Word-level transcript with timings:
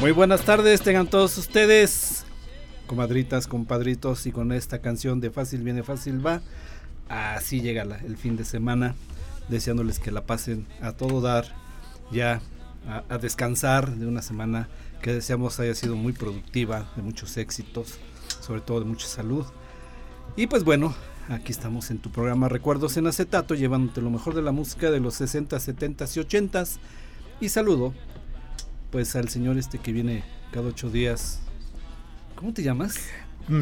Muy 0.00 0.12
buenas 0.12 0.44
tardes, 0.44 0.80
tengan 0.80 1.08
todos 1.08 1.36
ustedes, 1.38 2.24
comadritas, 2.86 3.48
compadritos, 3.48 4.26
y 4.26 4.32
con 4.32 4.52
esta 4.52 4.78
canción 4.78 5.18
de 5.18 5.32
Fácil 5.32 5.64
viene 5.64 5.82
fácil 5.82 6.24
va, 6.24 6.40
así 7.08 7.60
llega 7.62 7.82
el 7.82 8.16
fin 8.16 8.36
de 8.36 8.44
semana, 8.44 8.94
deseándoles 9.48 9.98
que 9.98 10.12
la 10.12 10.24
pasen 10.24 10.68
a 10.80 10.92
todo 10.92 11.20
dar, 11.20 11.46
ya 12.12 12.40
a, 12.86 13.02
a 13.12 13.18
descansar 13.18 13.90
de 13.90 14.06
una 14.06 14.22
semana 14.22 14.68
que 15.02 15.12
deseamos 15.12 15.58
haya 15.58 15.74
sido 15.74 15.96
muy 15.96 16.12
productiva, 16.12 16.92
de 16.94 17.02
muchos 17.02 17.36
éxitos, 17.36 17.98
sobre 18.40 18.60
todo 18.60 18.78
de 18.78 18.86
mucha 18.86 19.08
salud. 19.08 19.46
Y 20.36 20.46
pues 20.46 20.62
bueno, 20.62 20.94
aquí 21.28 21.50
estamos 21.50 21.90
en 21.90 21.98
tu 21.98 22.12
programa 22.12 22.48
Recuerdos 22.48 22.96
en 22.98 23.08
Acetato, 23.08 23.56
llevándote 23.56 24.00
lo 24.00 24.10
mejor 24.10 24.34
de 24.34 24.42
la 24.42 24.52
música 24.52 24.92
de 24.92 25.00
los 25.00 25.14
60, 25.14 25.58
70 25.58 26.04
y 26.14 26.18
80 26.20 26.64
y 27.40 27.48
saludo 27.48 27.94
pues 28.90 29.16
al 29.16 29.28
señor 29.28 29.58
este 29.58 29.78
que 29.78 29.92
viene 29.92 30.24
cada 30.52 30.68
ocho 30.68 30.90
días. 30.90 31.40
¿Cómo 32.34 32.52
te 32.52 32.62
llamas? 32.62 33.10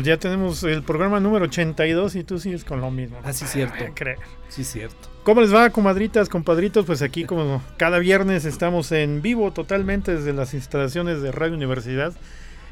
Ya 0.03 0.17
tenemos 0.17 0.65
el 0.65 0.83
programa 0.83 1.21
número 1.21 1.45
82 1.45 2.17
y 2.17 2.25
tú 2.25 2.39
sigues 2.39 2.65
con 2.65 2.81
lo 2.81 2.91
mismo. 2.91 3.19
Ah, 3.23 3.33
sí, 3.33 3.47
cierto. 3.47 3.85
Creo. 3.95 4.19
Sí, 4.49 4.65
cierto. 4.65 5.09
¿Cómo 5.23 5.41
les 5.41 5.55
va, 5.55 5.71
comadritas, 5.71 6.29
compadritos? 6.29 6.85
Pues 6.87 7.03
aquí, 7.03 7.25
como 7.25 7.63
cada 7.77 7.99
viernes, 7.99 8.45
estamos 8.45 8.91
en 8.91 9.23
vivo 9.23 9.53
totalmente 9.53 10.15
desde 10.15 10.33
las 10.33 10.55
instalaciones 10.55 11.23
de 11.23 11.31
Radio 11.31 11.55
Universidad 11.55 12.15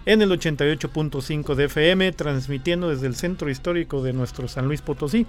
en 0.06 0.22
el 0.22 0.30
88.5 0.30 1.54
de 1.54 1.64
FM, 1.64 2.12
transmitiendo 2.12 2.90
desde 2.90 3.06
el 3.06 3.14
centro 3.14 3.48
histórico 3.48 4.02
de 4.02 4.12
nuestro 4.12 4.48
San 4.48 4.66
Luis 4.66 4.82
Potosí. 4.82 5.26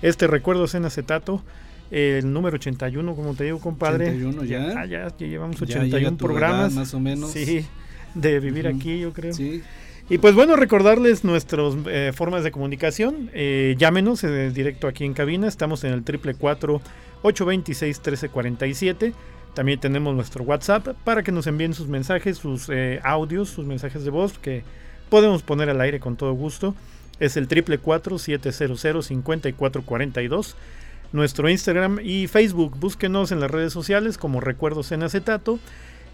Este 0.00 0.26
recuerdo 0.26 0.64
es 0.64 0.74
en 0.74 0.86
acetato 0.86 1.42
el 1.90 2.32
número 2.32 2.56
81, 2.56 3.14
como 3.14 3.34
te 3.34 3.44
digo, 3.44 3.60
compadre. 3.60 4.08
81 4.08 4.44
ya. 4.44 4.84
Ya, 4.84 5.08
ya, 5.08 5.16
llevamos 5.16 5.60
81 5.60 6.16
programas. 6.16 6.74
más 6.74 6.94
o 6.94 7.00
menos. 7.00 7.30
Sí, 7.30 7.66
de 8.14 8.40
vivir 8.40 8.66
aquí, 8.66 9.00
yo 9.00 9.12
creo. 9.12 9.32
Sí. 9.32 9.62
Y 10.10 10.18
pues 10.18 10.34
bueno, 10.34 10.56
recordarles 10.56 11.22
nuestras 11.22 11.74
eh, 11.86 12.12
formas 12.14 12.42
de 12.42 12.50
comunicación. 12.50 13.30
Eh, 13.34 13.74
llámenos 13.78 14.24
eh, 14.24 14.50
directo 14.50 14.88
aquí 14.88 15.04
en 15.04 15.12
cabina. 15.12 15.46
Estamos 15.46 15.84
en 15.84 15.92
el 15.92 16.02
triple 16.02 16.32
826 16.32 17.98
1347. 17.98 19.12
También 19.58 19.80
tenemos 19.80 20.14
nuestro 20.14 20.44
WhatsApp 20.44 20.86
para 21.04 21.22
que 21.22 21.32
nos 21.32 21.48
envíen 21.48 21.74
sus 21.74 21.88
mensajes, 21.88 22.38
sus 22.38 22.68
eh, 22.68 23.00
audios, 23.02 23.48
sus 23.48 23.66
mensajes 23.66 24.04
de 24.04 24.10
voz 24.10 24.38
que 24.38 24.62
podemos 25.10 25.42
poner 25.42 25.68
al 25.68 25.80
aire 25.80 26.00
con 26.00 26.16
todo 26.16 26.32
gusto. 26.32 26.76
Es 27.18 27.36
el 27.36 27.48
triple 27.48 27.78
700 27.78 29.06
5442 29.06 30.56
nuestro 31.12 31.48
Instagram 31.48 32.00
y 32.02 32.26
Facebook. 32.26 32.78
Búsquenos 32.78 33.32
en 33.32 33.40
las 33.40 33.50
redes 33.50 33.72
sociales 33.72 34.18
como 34.18 34.40
Recuerdos 34.40 34.92
en 34.92 35.02
Acetato. 35.02 35.58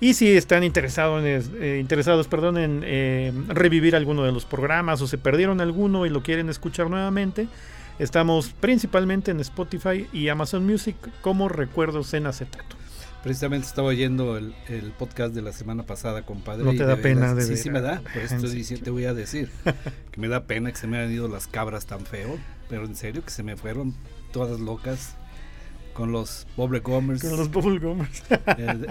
Y 0.00 0.14
si 0.14 0.28
están 0.36 0.64
interesados 0.64 1.24
en, 1.24 1.62
eh, 1.62 1.78
interesados 1.80 2.28
perdón, 2.28 2.58
en 2.58 2.82
eh, 2.84 3.32
revivir 3.48 3.96
alguno 3.96 4.24
de 4.24 4.32
los 4.32 4.44
programas 4.44 5.00
o 5.00 5.06
se 5.06 5.18
perdieron 5.18 5.60
alguno 5.60 6.04
y 6.04 6.10
lo 6.10 6.22
quieren 6.22 6.48
escuchar 6.48 6.90
nuevamente, 6.90 7.48
estamos 7.98 8.50
principalmente 8.60 9.30
en 9.30 9.40
Spotify 9.40 10.06
y 10.12 10.28
Amazon 10.28 10.66
Music 10.66 10.96
como 11.20 11.48
Recuerdos 11.48 12.12
en 12.14 12.26
Acetato. 12.26 12.76
Precisamente 13.22 13.66
estaba 13.66 13.88
oyendo 13.88 14.36
el, 14.36 14.52
podcast 14.98 15.34
de 15.34 15.40
la 15.40 15.52
semana 15.52 15.84
pasada, 15.84 16.26
compadre. 16.26 16.62
No 16.62 16.72
te 16.72 16.84
da 16.84 16.96
pena 16.96 17.34
de 17.34 17.42
Sí, 17.42 17.56
sí 17.56 17.70
me 17.70 17.80
da. 17.80 18.02
Por 18.02 18.80
te 18.80 18.90
voy 18.90 19.06
a 19.06 19.14
decir 19.14 19.48
que 20.12 20.20
me 20.20 20.28
da 20.28 20.44
pena 20.44 20.70
que 20.70 20.76
se 20.76 20.86
me 20.86 20.98
hayan 20.98 21.10
ido 21.10 21.28
las 21.28 21.46
cabras 21.46 21.86
tan 21.86 22.04
feo. 22.04 22.38
Pero 22.68 22.84
en 22.84 22.94
serio, 22.94 23.24
que 23.24 23.30
se 23.30 23.42
me 23.42 23.56
fueron 23.56 23.94
todas 24.34 24.58
locas 24.58 25.14
con 25.94 26.10
los 26.10 26.44
Bubble 26.56 26.80
Gummers. 26.80 27.22
Con 27.22 27.36
los 27.36 27.50
Bubble 27.50 27.78
Gummers. 27.78 28.24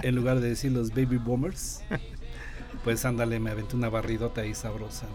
en, 0.02 0.14
lugar 0.14 0.40
de 0.40 0.48
decir 0.48 0.72
los 0.72 0.88
Baby 0.88 1.18
Boomers. 1.18 1.82
Pues 2.82 3.04
ándale, 3.04 3.38
me 3.38 3.50
aventé 3.50 3.76
una 3.76 3.90
barridota 3.90 4.40
ahí 4.40 4.54
sabrosa, 4.54 5.06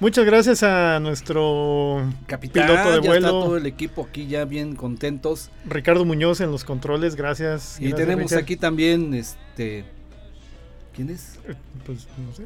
Muchas 0.00 0.24
gracias 0.24 0.62
a 0.62 0.98
nuestro 1.00 2.02
capitán 2.26 2.66
piloto 2.66 2.92
de 2.92 2.98
vuelo. 3.00 3.28
todo 3.30 3.56
el 3.56 3.66
equipo 3.66 4.06
aquí 4.08 4.26
ya 4.26 4.44
bien 4.44 4.74
contentos. 4.74 5.50
Ricardo 5.66 6.04
Muñoz 6.04 6.40
en 6.40 6.50
los 6.50 6.64
controles, 6.64 7.14
gracias. 7.14 7.80
Y 7.80 7.92
tenemos 7.92 8.32
aquí 8.32 8.56
también 8.56 9.12
este 9.14 9.84
¿Quién 10.94 11.10
es? 11.10 11.38
Eh, 11.48 11.54
pues 11.84 12.06
no 12.24 12.32
sé. 12.32 12.44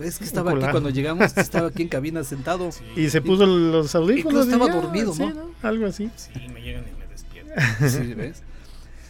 Es 0.00 0.18
que 0.18 0.24
estaba 0.24 0.52
aquí 0.52 0.66
cuando 0.70 0.90
llegamos, 0.90 1.32
estaba 1.36 1.68
aquí 1.68 1.82
en 1.82 1.88
cabina 1.88 2.24
sentado. 2.24 2.70
y 2.96 3.10
se 3.10 3.20
puso 3.20 3.46
los 3.46 3.94
audífonos. 3.94 4.46
estaba 4.46 4.68
dormido, 4.68 5.14
¿no? 5.18 5.50
Algo 5.62 5.86
así. 5.86 6.10
Sí, 6.16 6.30
me 6.52 6.62
llegan 6.62 6.84
y 6.88 6.98
me 6.98 7.06
despiertan. 7.06 7.90
sí, 7.90 8.14
¿ves? 8.14 8.42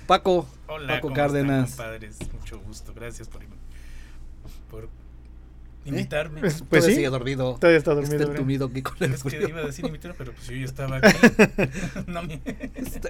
Paco, 0.06 0.48
Hola, 0.66 0.94
Paco 0.94 1.12
Cárdenas. 1.12 1.72
Padres, 1.76 2.18
mucho 2.32 2.58
gusto. 2.60 2.92
Gracias 2.92 3.28
por, 3.28 3.42
por 4.70 4.88
invitarme. 5.84 6.40
Pues, 6.40 6.64
pues 6.68 6.84
sí. 6.84 6.94
sigue 6.94 7.08
dormido. 7.08 7.54
Todavía 7.54 7.78
está 7.78 7.94
dormido. 7.94 8.16
Está 8.16 8.32
entumido 8.32 8.66
aquí 8.66 8.82
con 8.82 8.96
el 9.00 9.14
Es 9.14 9.22
que 9.22 9.48
iba 9.48 9.60
a 9.60 9.66
decir 9.66 9.86
invitar, 9.86 10.14
pero 10.16 10.32
pues 10.32 10.46
yo 10.48 10.56
ya 10.56 10.64
estaba 10.64 10.96
aquí. 10.96 11.16
no 12.06 12.22
me... 12.22 12.40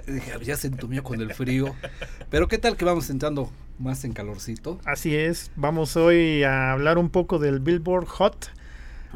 Dije, 0.07 0.33
ya 0.45 0.57
se 0.57 0.69
entumió 0.69 1.03
con 1.03 1.21
el 1.21 1.35
frío. 1.35 1.75
Pero 2.31 2.49
qué 2.49 2.59
tal 2.59 2.77
que 2.77 2.85
vamos 2.85 3.11
entrando 3.11 3.51
más 3.79 4.05
en 4.05 4.13
calorcito. 4.13 4.79
Así 4.85 5.15
es. 5.15 5.51
Vamos 5.57 5.97
hoy 5.97 6.43
a 6.43 6.73
hablar 6.73 6.99
un 6.99 7.11
poco 7.11 7.39
del 7.39 7.61
Billboard 7.61 8.07
Hot 8.07 8.51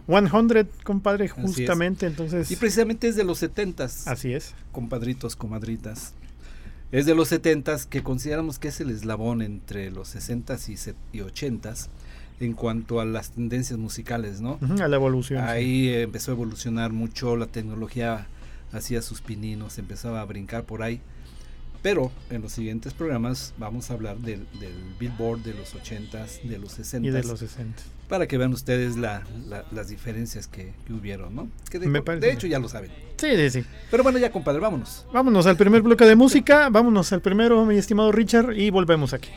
100, 0.06 0.68
compadre, 0.82 1.28
justamente. 1.28 2.06
Entonces. 2.06 2.50
Y 2.50 2.56
precisamente 2.56 3.08
es 3.08 3.16
de 3.16 3.24
los 3.24 3.42
70s. 3.42 4.06
Así 4.06 4.32
es. 4.32 4.54
Compadritos, 4.72 5.36
comadritas. 5.36 6.14
Es 6.92 7.06
de 7.06 7.14
los 7.14 7.32
70s 7.32 7.86
que 7.86 8.02
consideramos 8.02 8.58
que 8.58 8.68
es 8.68 8.80
el 8.80 8.90
eslabón 8.90 9.42
entre 9.42 9.90
los 9.90 10.14
60s 10.14 10.94
y 11.12 11.18
80s 11.18 11.88
en 12.40 12.52
cuanto 12.52 13.00
a 13.00 13.04
las 13.04 13.30
tendencias 13.30 13.78
musicales, 13.78 14.40
¿no? 14.40 14.58
a 14.80 14.88
la 14.88 14.96
evolución. 14.96 15.44
Ahí 15.44 15.88
empezó 15.88 16.32
a 16.32 16.34
evolucionar 16.34 16.92
mucho, 16.92 17.36
la 17.36 17.46
tecnología 17.46 18.26
hacía 18.72 19.02
sus 19.02 19.20
pininos, 19.20 19.78
empezaba 19.78 20.20
a 20.20 20.24
brincar 20.24 20.64
por 20.64 20.82
ahí. 20.82 21.00
Pero 21.84 22.10
en 22.30 22.40
los 22.40 22.52
siguientes 22.52 22.94
programas 22.94 23.52
vamos 23.58 23.90
a 23.90 23.94
hablar 23.94 24.16
del, 24.16 24.46
Billboard 24.98 25.40
de 25.40 25.52
los 25.52 25.74
80s, 25.74 26.40
de 26.42 26.58
los 26.58 26.78
60s. 26.78 27.04
Y 27.04 27.10
de 27.10 27.22
los 27.22 27.40
60 27.40 27.82
Para 28.08 28.26
que 28.26 28.38
vean 28.38 28.54
ustedes 28.54 28.96
las 28.96 29.88
diferencias 29.88 30.48
que, 30.48 30.72
hubieron, 30.88 31.34
¿no? 31.34 31.48
Que 31.70 31.78
de, 31.78 32.32
hecho 32.32 32.46
ya 32.46 32.58
lo 32.58 32.70
saben. 32.70 32.90
Sí, 33.18 33.36
sí, 33.36 33.50
sí. 33.50 33.64
Pero 33.90 34.02
bueno, 34.02 34.18
ya 34.18 34.32
compadre, 34.32 34.60
vámonos. 34.60 35.04
Vámonos 35.12 35.46
al 35.46 35.58
primer 35.58 35.82
bloque 35.82 36.06
de 36.06 36.16
música, 36.16 36.70
vámonos 36.70 37.12
al 37.12 37.20
primero, 37.20 37.62
mi 37.66 37.76
estimado 37.76 38.10
Richard, 38.12 38.56
y 38.56 38.70
volvemos 38.70 39.12
aquí. 39.12 39.30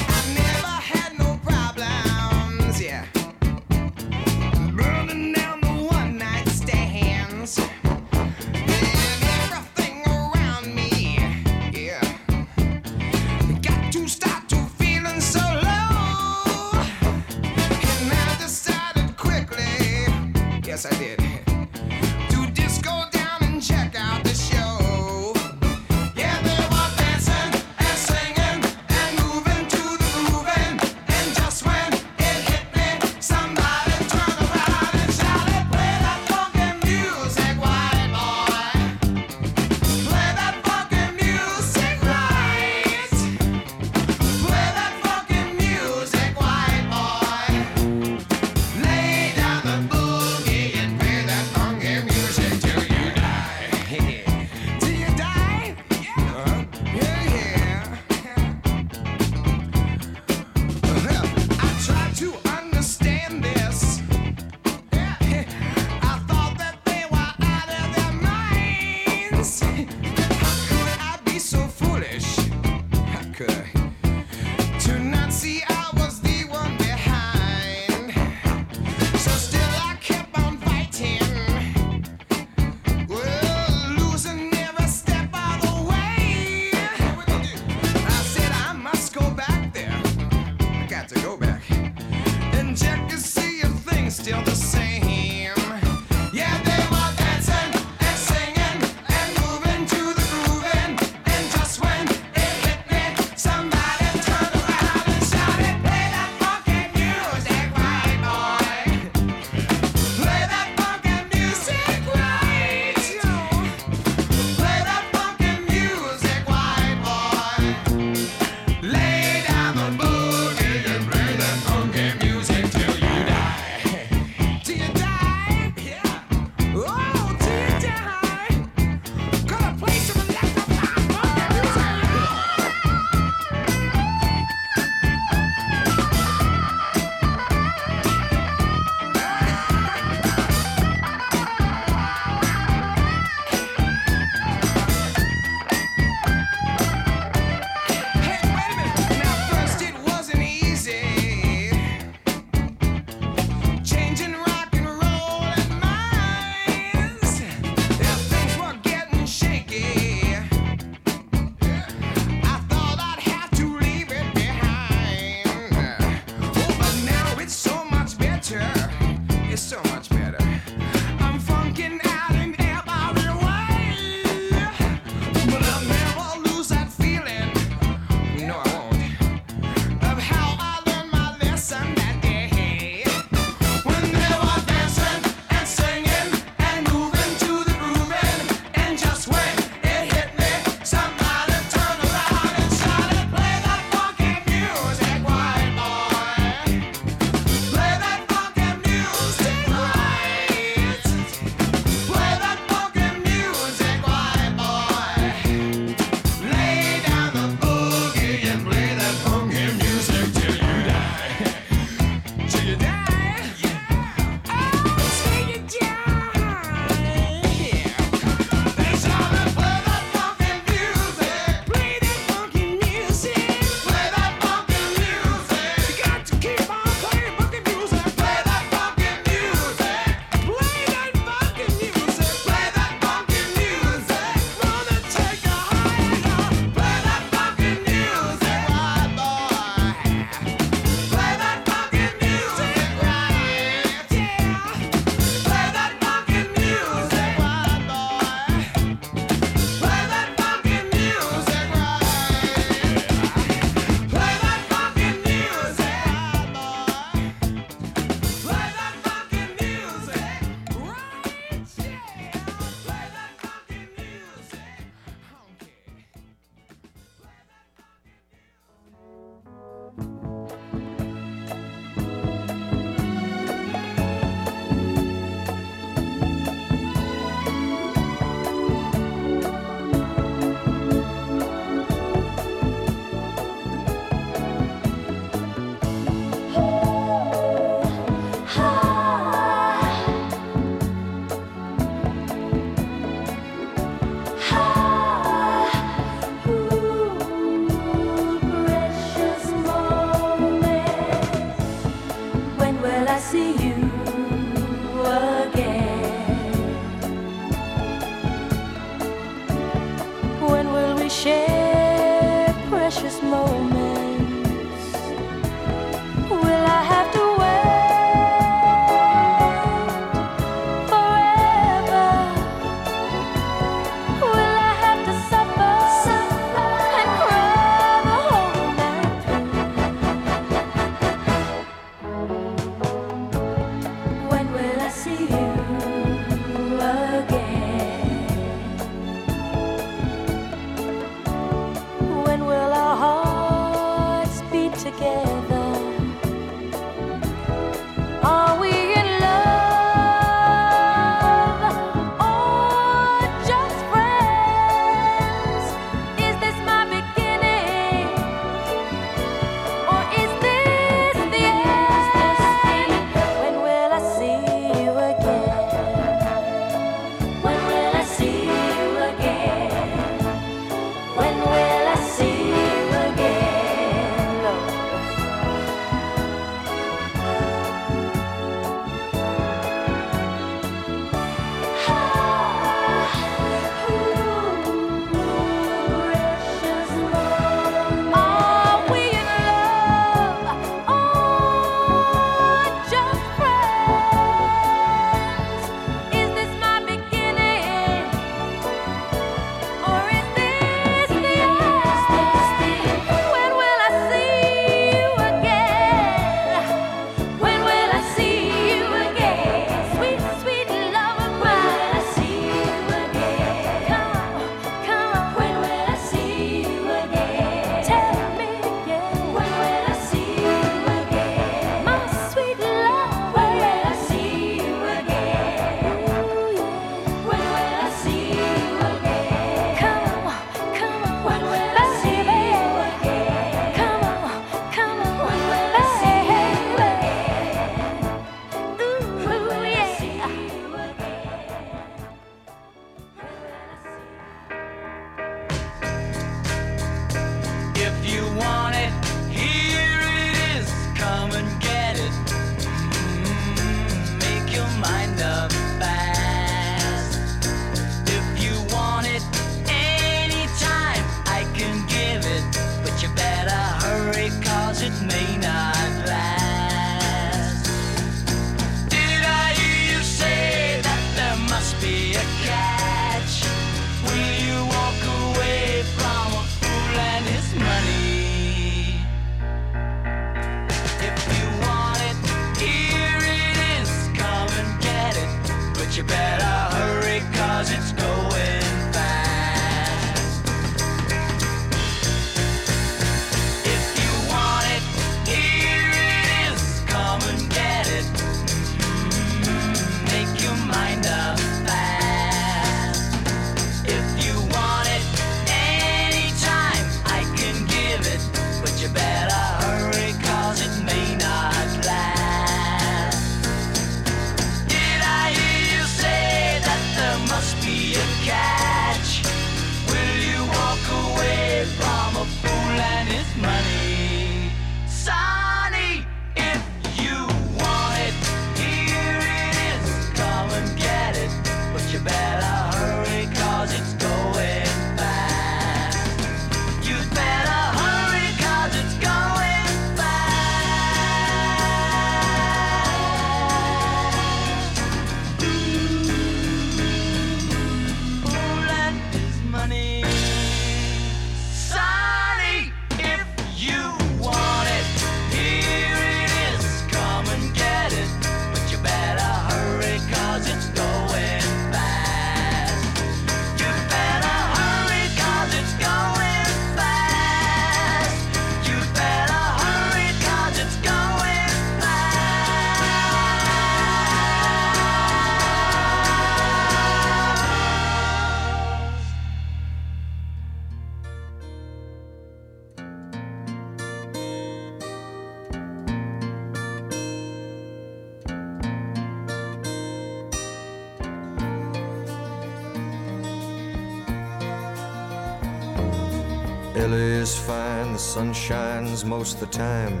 Sun 598.14 598.32
shines 598.32 599.04
most 599.04 599.40
the 599.40 599.46
time, 599.46 600.00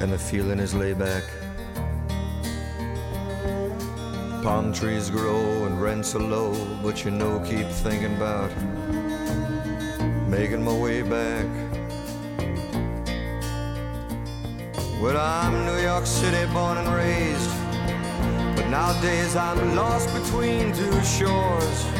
and 0.00 0.12
the 0.12 0.16
feeling 0.16 0.60
is 0.60 0.72
laid 0.72 0.96
back. 1.00 1.24
Palm 4.44 4.72
trees 4.72 5.10
grow 5.10 5.64
and 5.66 5.82
rents 5.82 6.14
are 6.14 6.20
low, 6.20 6.54
but 6.80 7.04
you 7.04 7.10
know, 7.10 7.40
keep 7.40 7.66
thinking 7.66 8.14
about 8.14 8.52
making 10.28 10.62
my 10.62 10.72
way 10.72 11.02
back. 11.02 11.46
Well, 15.02 15.18
I'm 15.18 15.66
New 15.66 15.82
York 15.82 16.06
City 16.06 16.46
born 16.52 16.78
and 16.78 16.88
raised, 16.94 17.50
but 18.54 18.68
nowadays 18.68 19.34
I'm 19.34 19.74
lost 19.74 20.14
between 20.14 20.72
two 20.72 21.02
shores. 21.02 21.93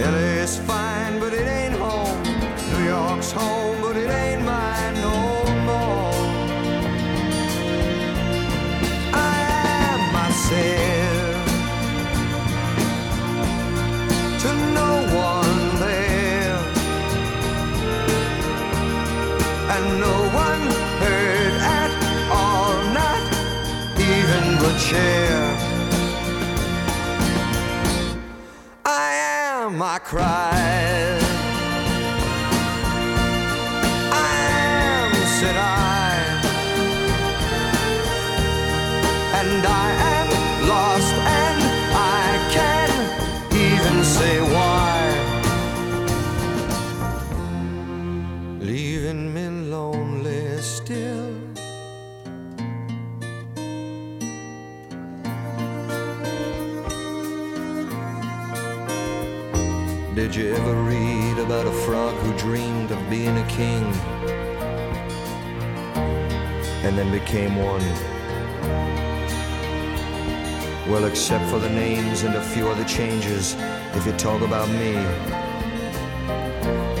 LA's 0.00 0.56
fine, 0.56 1.20
but 1.20 1.34
it 1.34 1.46
ain't 1.46 1.74
home. 1.74 2.22
New 2.72 2.84
York's 2.84 3.32
home, 3.32 3.82
but 3.82 3.96
it 3.96 4.08
ain't 4.08 4.42
mine 4.42 4.94
no 4.94 5.44
more. 5.68 6.14
I 9.12 9.36
am 9.84 10.00
myself 10.18 11.46
to 14.42 14.50
no 14.80 14.90
one 15.28 15.80
there, 15.84 16.58
and 19.74 19.84
no 20.00 20.16
one 20.46 20.62
heard 21.02 21.54
at 21.78 21.92
all, 22.32 22.72
not 23.00 23.22
even 24.00 24.44
the 24.64 24.72
chair. 24.78 25.29
cry. 30.10 30.59
Did 60.30 60.44
you 60.44 60.54
ever 60.54 60.74
read 60.84 61.38
about 61.38 61.66
a 61.66 61.72
frog 61.72 62.14
who 62.14 62.32
dreamed 62.38 62.92
of 62.92 63.10
being 63.10 63.36
a 63.36 63.46
king 63.48 63.82
and 66.84 66.96
then 66.96 67.10
became 67.10 67.56
one? 67.56 67.82
Well, 70.88 71.06
except 71.06 71.50
for 71.50 71.58
the 71.58 71.68
names 71.68 72.22
and 72.22 72.36
a 72.36 72.42
few 72.42 72.68
other 72.68 72.84
changes, 72.84 73.56
if 73.94 74.06
you 74.06 74.12
talk 74.12 74.40
about 74.42 74.68
me, 74.68 74.92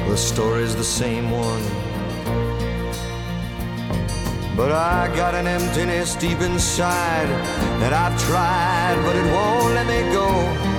the 0.08 0.16
story's 0.16 0.74
the 0.74 0.82
same 0.82 1.30
one. 1.30 1.62
But 4.56 4.72
I 4.72 5.06
got 5.14 5.36
an 5.36 5.46
emptiness 5.46 6.16
deep 6.16 6.40
inside 6.40 7.28
that 7.78 7.92
I've 7.92 8.20
tried, 8.24 9.00
but 9.04 9.14
it 9.14 9.24
won't 9.32 9.74
let 9.74 9.86
me 9.86 10.12
go. 10.12 10.69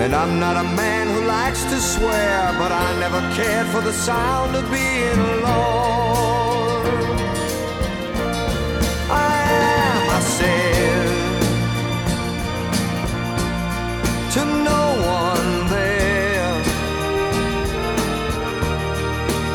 And 0.00 0.14
I'm 0.14 0.40
not 0.40 0.56
a 0.56 0.64
man 0.64 1.08
who 1.08 1.26
likes 1.26 1.62
to 1.64 1.78
swear, 1.78 2.54
but 2.58 2.72
I 2.72 2.98
never 2.98 3.20
cared 3.34 3.66
for 3.66 3.82
the 3.82 3.92
sound 3.92 4.56
of 4.56 4.64
being 4.70 5.18
alone. 5.36 6.86
I 9.10 9.34
am 9.60 10.06
myself 10.06 11.10
to 14.32 14.44
no 14.70 14.84
one 15.22 15.68
there, 15.68 16.54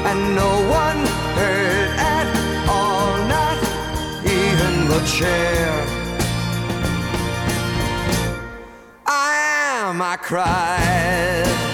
and 0.09 0.35
no 0.35 0.51
one 0.69 0.99
heard 1.39 1.89
at 1.97 2.27
all, 2.69 3.17
not 3.27 3.57
even 4.23 4.89
the 4.89 5.01
chair. 5.07 5.84
I 10.15 10.17
cried. 10.17 11.64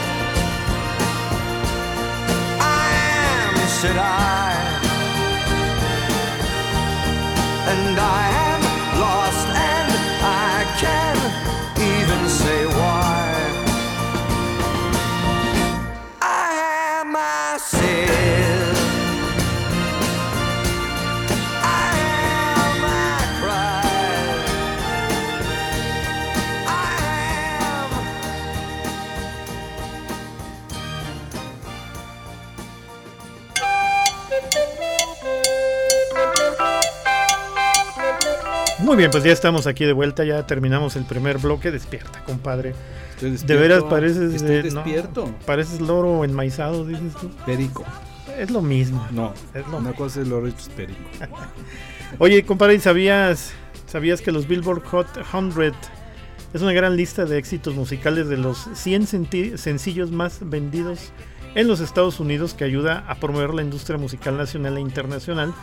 Muy 38.91 38.97
bien, 38.97 39.09
pues 39.09 39.23
ya 39.23 39.31
estamos 39.31 39.67
aquí 39.67 39.85
de 39.85 39.93
vuelta, 39.93 40.25
ya 40.25 40.45
terminamos 40.45 40.97
el 40.97 41.05
primer 41.05 41.37
bloque. 41.37 41.71
Despierta, 41.71 42.21
compadre. 42.25 42.75
Estoy 43.11 43.29
De 43.29 43.31
despierto, 43.37 43.61
veras 43.61 43.83
pareces. 43.85 44.33
Estoy 44.33 44.55
eh, 44.57 44.63
no, 44.65 44.83
despierto. 44.83 45.33
pareces 45.45 45.79
loro 45.79 46.25
enmaizado, 46.25 46.85
dices 46.85 47.13
tú. 47.15 47.31
Perico. 47.45 47.85
Es 48.37 48.51
lo 48.51 48.61
mismo. 48.61 49.07
No. 49.11 49.33
Es 49.53 49.65
lo 49.69 49.77
Una 49.77 49.93
cosa 49.93 50.19
es 50.19 50.27
el 50.27 50.45
es 50.45 50.67
perico. 50.75 50.99
Oye, 52.19 52.43
compadre, 52.43 52.75
¿y 52.75 52.79
¿sabías, 52.81 53.53
¿sabías 53.87 54.19
que 54.19 54.33
los 54.33 54.45
Billboard 54.45 54.83
Hot 54.87 55.07
100 55.23 55.73
es 56.53 56.61
una 56.61 56.73
gran 56.73 56.97
lista 56.97 57.23
de 57.23 57.37
éxitos 57.37 57.73
musicales 57.75 58.27
de 58.27 58.35
los 58.35 58.67
100 58.73 59.07
senti- 59.07 59.57
sencillos 59.57 60.11
más 60.11 60.39
vendidos 60.41 61.13
en 61.55 61.69
los 61.69 61.79
Estados 61.79 62.19
Unidos 62.19 62.53
que 62.53 62.65
ayuda 62.65 63.05
a 63.07 63.15
promover 63.15 63.53
la 63.53 63.61
industria 63.61 63.97
musical 63.97 64.35
nacional 64.35 64.75
e 64.77 64.81
internacional? 64.81 65.53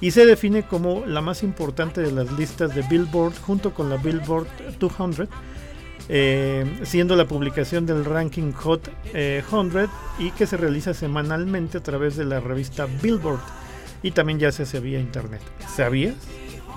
Y 0.00 0.12
se 0.12 0.26
define 0.26 0.62
como 0.62 1.04
la 1.06 1.20
más 1.20 1.42
importante 1.42 2.00
de 2.00 2.12
las 2.12 2.30
listas 2.32 2.74
de 2.74 2.82
Billboard 2.82 3.34
junto 3.40 3.74
con 3.74 3.90
la 3.90 3.96
Billboard 3.96 4.46
200, 4.78 5.28
eh, 6.08 6.64
siendo 6.84 7.16
la 7.16 7.26
publicación 7.26 7.84
del 7.84 8.04
ranking 8.04 8.52
Hot 8.52 8.90
eh, 9.12 9.42
100 9.48 9.88
y 10.20 10.30
que 10.30 10.46
se 10.46 10.56
realiza 10.56 10.94
semanalmente 10.94 11.78
a 11.78 11.82
través 11.82 12.16
de 12.16 12.24
la 12.24 12.40
revista 12.40 12.86
Billboard 13.02 13.40
y 14.02 14.12
también 14.12 14.38
ya 14.38 14.52
se 14.52 14.62
hace 14.62 14.80
vía 14.80 15.00
internet. 15.00 15.42
¿Sabías? 15.74 16.14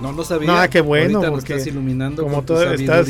No 0.00 0.12
lo 0.12 0.24
sabía. 0.24 0.46
No, 0.46 0.70
qué 0.70 0.80
bueno, 0.80 1.18
Ahorita 1.18 1.30
porque 1.30 1.52
estás 1.54 1.66
iluminando 1.68 2.22
Como 2.22 2.36
con 2.36 2.46
tu 2.46 2.54
todo 2.54 2.72
estás, 2.72 3.06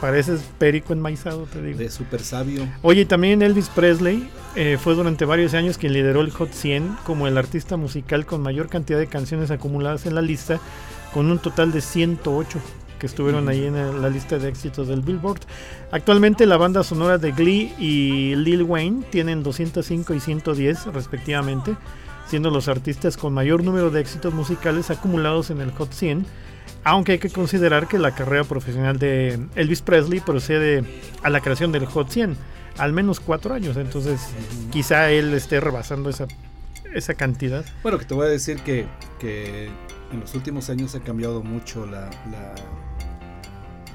pareces 0.00 0.42
perico 0.58 0.92
enmaizado, 0.92 1.46
te 1.52 1.60
digo. 1.62 1.78
de 1.78 1.90
super 1.90 2.20
sabio. 2.20 2.66
Oye, 2.82 3.04
también 3.04 3.42
Elvis 3.42 3.68
Presley 3.68 4.28
eh, 4.54 4.78
fue 4.80 4.94
durante 4.94 5.24
varios 5.24 5.54
años 5.54 5.78
quien 5.78 5.92
lideró 5.92 6.20
el 6.20 6.30
Hot 6.30 6.52
100 6.52 6.98
como 7.04 7.26
el 7.26 7.38
artista 7.38 7.76
musical 7.76 8.26
con 8.26 8.40
mayor 8.40 8.68
cantidad 8.68 8.98
de 8.98 9.06
canciones 9.06 9.50
acumuladas 9.50 10.06
en 10.06 10.14
la 10.14 10.22
lista, 10.22 10.60
con 11.12 11.30
un 11.30 11.38
total 11.38 11.72
de 11.72 11.80
108 11.80 12.58
que 12.98 13.06
estuvieron 13.06 13.48
ahí 13.48 13.64
en 13.64 14.02
la 14.02 14.08
lista 14.08 14.38
de 14.38 14.48
éxitos 14.48 14.88
del 14.88 15.00
Billboard. 15.00 15.40
Actualmente 15.90 16.46
la 16.46 16.56
banda 16.56 16.82
sonora 16.82 17.18
de 17.18 17.32
Glee 17.32 17.72
y 17.78 18.34
Lil 18.34 18.64
Wayne 18.64 19.04
tienen 19.10 19.42
205 19.42 20.14
y 20.14 20.20
110 20.20 20.86
respectivamente, 20.86 21.76
siendo 22.28 22.50
los 22.50 22.68
artistas 22.68 23.16
con 23.16 23.32
mayor 23.34 23.64
número 23.64 23.90
de 23.90 24.00
éxitos 24.00 24.32
musicales 24.34 24.90
acumulados 24.90 25.50
en 25.50 25.60
el 25.60 25.70
Hot 25.72 25.92
100. 25.92 26.26
Aunque 26.84 27.12
hay 27.12 27.18
que 27.18 27.30
considerar 27.30 27.88
que 27.88 27.98
la 27.98 28.14
carrera 28.14 28.44
profesional 28.44 28.98
de 28.98 29.38
Elvis 29.56 29.82
Presley 29.82 30.20
procede 30.20 30.84
a 31.22 31.30
la 31.30 31.40
creación 31.40 31.72
del 31.72 31.86
Hot 31.86 32.08
100, 32.10 32.36
al 32.78 32.92
menos 32.92 33.18
cuatro 33.20 33.54
años, 33.54 33.76
entonces 33.76 34.20
quizá 34.70 35.10
él 35.10 35.34
esté 35.34 35.60
rebasando 35.60 36.08
esa, 36.10 36.26
esa 36.94 37.14
cantidad. 37.14 37.64
Bueno, 37.82 37.98
que 37.98 38.04
te 38.04 38.14
voy 38.14 38.26
a 38.26 38.30
decir 38.30 38.60
que, 38.60 38.86
que 39.18 39.68
en 40.12 40.20
los 40.20 40.34
últimos 40.34 40.70
años 40.70 40.94
ha 40.94 41.00
cambiado 41.00 41.42
mucho 41.42 41.84
la, 41.86 42.08
la, 42.30 42.54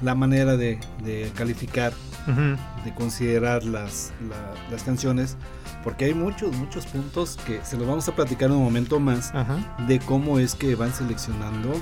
la 0.02 0.14
manera 0.14 0.56
de, 0.56 0.78
de 1.02 1.30
calificar, 1.34 1.92
Ujú. 2.28 2.56
de 2.84 2.94
considerar 2.94 3.64
las, 3.64 4.12
la- 4.28 4.54
las 4.70 4.82
canciones, 4.82 5.36
porque 5.84 6.06
hay 6.06 6.14
muchos, 6.14 6.56
muchos 6.56 6.86
puntos 6.86 7.38
que 7.46 7.60
se 7.62 7.76
los 7.76 7.86
vamos 7.86 8.08
a 8.08 8.16
platicar 8.16 8.48
en 8.48 8.56
un 8.56 8.64
momento 8.64 8.98
más 8.98 9.34
Ajá. 9.34 9.76
de 9.86 10.00
cómo 10.00 10.38
es 10.38 10.54
que 10.54 10.74
van 10.74 10.92
seleccionando 10.94 11.74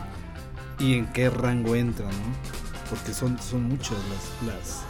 y 0.81 0.95
en 0.95 1.07
qué 1.07 1.31
rango 1.31 1.77
entran, 1.77 2.11
¿no? 2.11 2.91
Porque 2.91 3.15
son, 3.15 3.39
son 3.39 3.63
muchas 3.63 3.97
las, 4.45 4.55
las, 4.55 4.83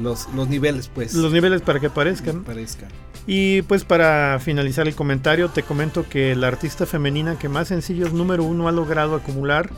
los, 0.00 0.34
los 0.34 0.48
niveles, 0.48 0.88
pues. 0.88 1.14
Los 1.14 1.32
niveles 1.32 1.62
para 1.62 1.80
que 1.80 1.86
aparezcan. 1.86 2.44
Parezcan. 2.44 2.90
Y 3.26 3.62
pues 3.62 3.84
para 3.84 4.38
finalizar 4.38 4.86
el 4.86 4.94
comentario, 4.94 5.48
te 5.48 5.62
comento 5.62 6.06
que 6.08 6.34
la 6.34 6.48
artista 6.48 6.86
femenina 6.86 7.38
que 7.38 7.48
más 7.48 7.68
sencillos 7.68 8.12
número 8.12 8.44
uno 8.44 8.68
ha 8.68 8.72
logrado 8.72 9.14
acumular 9.14 9.70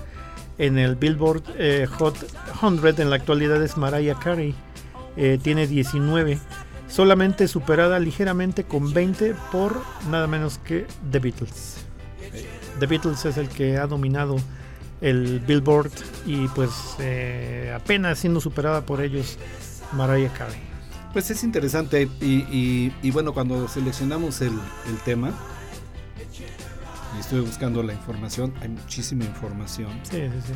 en 0.59 0.79
el 0.79 0.97
Billboard 0.97 1.43
eh, 1.59 1.87
Hot 1.99 2.17
100 2.61 3.01
en 3.01 3.11
la 3.11 3.17
actualidad 3.17 3.63
es 3.63 3.77
Mariah 3.77 4.17
Carey. 4.19 4.55
Eh, 5.17 5.39
tiene 5.41 5.67
19, 5.69 6.41
solamente 6.95 7.49
superada 7.49 7.99
ligeramente 7.99 8.63
con 8.63 8.95
20 8.95 9.35
por 9.51 9.83
nada 10.11 10.29
menos 10.29 10.59
que 10.59 10.87
The 11.11 11.19
Beatles. 11.19 11.79
The 12.79 12.87
Beatles 12.87 13.25
es 13.25 13.37
el 13.37 13.49
que 13.49 13.79
ha 13.79 13.87
dominado 13.89 14.37
el 15.01 15.41
Billboard 15.41 15.91
y 16.25 16.47
pues 16.49 16.71
eh, 17.01 17.73
apenas 17.75 18.21
siendo 18.21 18.41
superada 18.41 18.87
por 18.87 19.01
ellos 19.01 19.39
Mariah 19.93 20.33
Carey. 20.35 20.61
Pues 21.13 21.31
es 21.31 21.43
interesante 21.43 22.09
y, 22.21 23.11
bueno, 23.11 23.35
cuando 23.35 23.67
seleccionamos 23.67 24.41
el, 24.41 24.53
el, 24.89 24.97
tema 25.05 25.33
y 27.17 27.21
estuve 27.21 27.41
buscando 27.41 27.83
la 27.83 27.93
información, 27.93 28.55
hay 28.61 28.69
muchísima 28.69 29.25
información. 29.25 29.91
Sí, 30.05 30.19
sí, 30.19 30.53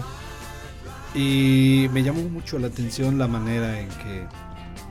sí. 1.15 1.19
Y 1.19 1.89
me 1.89 2.03
llamó 2.03 2.23
mucho 2.23 2.59
la 2.59 2.69
atención 2.69 3.19
la 3.19 3.27
manera 3.27 3.81
en 3.81 3.89
que 3.89 4.27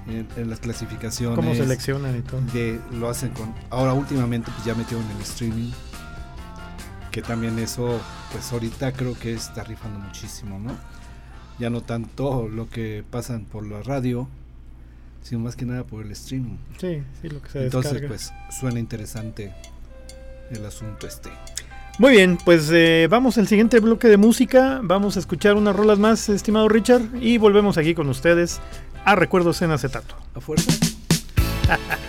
en, 0.07 0.49
las 0.49 0.59
clasificaciones. 0.59 1.35
¿Cómo 1.35 1.53
seleccionan 1.55 2.17
y 2.17 2.21
todo? 2.21 2.41
De, 2.53 2.79
lo 2.91 3.09
hacen 3.09 3.31
con. 3.31 3.53
Ahora, 3.69 3.93
últimamente, 3.93 4.51
pues 4.51 4.65
ya 4.65 4.75
metieron 4.75 5.05
el 5.15 5.21
streaming. 5.21 5.71
Que 7.11 7.21
también 7.21 7.57
eso, 7.59 7.99
pues 8.31 8.51
ahorita 8.51 8.91
creo 8.91 9.17
que 9.17 9.33
está 9.33 9.63
rifando 9.63 9.99
muchísimo, 9.99 10.59
¿no? 10.59 10.71
Ya 11.59 11.69
no 11.69 11.81
tanto 11.81 12.47
lo 12.47 12.69
que 12.69 13.03
pasan 13.09 13.45
por 13.45 13.65
la 13.65 13.81
radio, 13.81 14.27
sino 15.23 15.41
más 15.41 15.55
que 15.55 15.65
nada 15.65 15.83
por 15.83 16.05
el 16.05 16.11
streaming. 16.11 16.57
Sí, 16.77 17.01
sí, 17.21 17.29
lo 17.29 17.41
que 17.41 17.49
se 17.49 17.63
Entonces, 17.63 18.03
pues 18.07 18.33
suena 18.51 18.79
interesante 18.79 19.53
el 20.51 20.65
asunto 20.65 21.07
este. 21.07 21.29
Muy 21.99 22.11
bien, 22.11 22.37
pues 22.45 22.69
eh, 22.71 23.07
vamos 23.09 23.39
al 23.39 23.47
siguiente 23.47 23.79
bloque 23.79 24.07
de 24.07 24.17
música. 24.17 24.81
Vamos 24.83 25.17
a 25.17 25.19
escuchar 25.19 25.55
unas 25.55 25.75
rolas 25.75 25.97
más, 25.97 26.29
estimado 26.29 26.69
Richard, 26.69 27.01
y 27.19 27.39
volvemos 27.39 27.79
aquí 27.79 27.95
con 27.95 28.07
ustedes 28.07 28.61
a 29.07 29.15
Recuerdos 29.15 29.61
en 29.61 29.71
Acetato. 29.71 30.15
¿A 30.35 30.41
fuerza? 30.41 30.69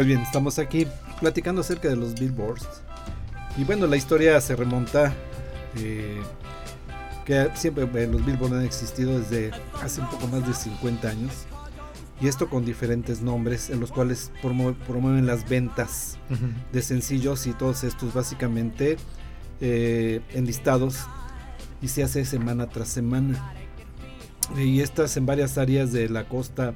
Pues 0.00 0.08
bien, 0.08 0.22
estamos 0.22 0.58
aquí 0.58 0.86
platicando 1.20 1.60
acerca 1.60 1.90
de 1.90 1.96
los 1.96 2.14
billboards. 2.14 2.66
Y 3.58 3.64
bueno, 3.64 3.86
la 3.86 3.98
historia 3.98 4.40
se 4.40 4.56
remonta 4.56 5.12
eh, 5.76 6.22
que 7.26 7.50
siempre 7.52 7.84
eh, 7.84 8.06
los 8.06 8.24
billboards 8.24 8.56
han 8.56 8.64
existido 8.64 9.18
desde 9.18 9.50
hace 9.82 10.00
un 10.00 10.08
poco 10.08 10.26
más 10.28 10.48
de 10.48 10.54
50 10.54 11.06
años. 11.06 11.44
Y 12.18 12.28
esto 12.28 12.48
con 12.48 12.64
diferentes 12.64 13.20
nombres 13.20 13.68
en 13.68 13.78
los 13.78 13.92
cuales 13.92 14.32
promueven 14.40 15.26
las 15.26 15.46
ventas 15.46 16.16
de 16.72 16.80
sencillos 16.80 17.46
y 17.46 17.52
todos 17.52 17.84
estos 17.84 18.14
básicamente 18.14 18.96
eh, 19.60 20.22
enlistados 20.32 20.96
y 21.82 21.88
se 21.88 22.04
hace 22.04 22.24
semana 22.24 22.70
tras 22.70 22.88
semana. 22.88 23.52
Y 24.56 24.80
estas 24.80 25.18
en 25.18 25.26
varias 25.26 25.58
áreas 25.58 25.92
de 25.92 26.08
la 26.08 26.26
costa 26.26 26.72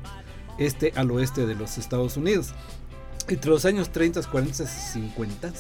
este 0.59 0.93
al 0.95 1.11
oeste 1.11 1.47
de 1.47 1.55
los 1.55 1.79
Estados 1.79 2.17
Unidos. 2.17 2.55
Entre 3.27 3.51
los 3.51 3.65
años 3.65 3.91
30, 3.91 4.23
40 4.23 4.65
y 4.65 4.67
50, 4.67 5.53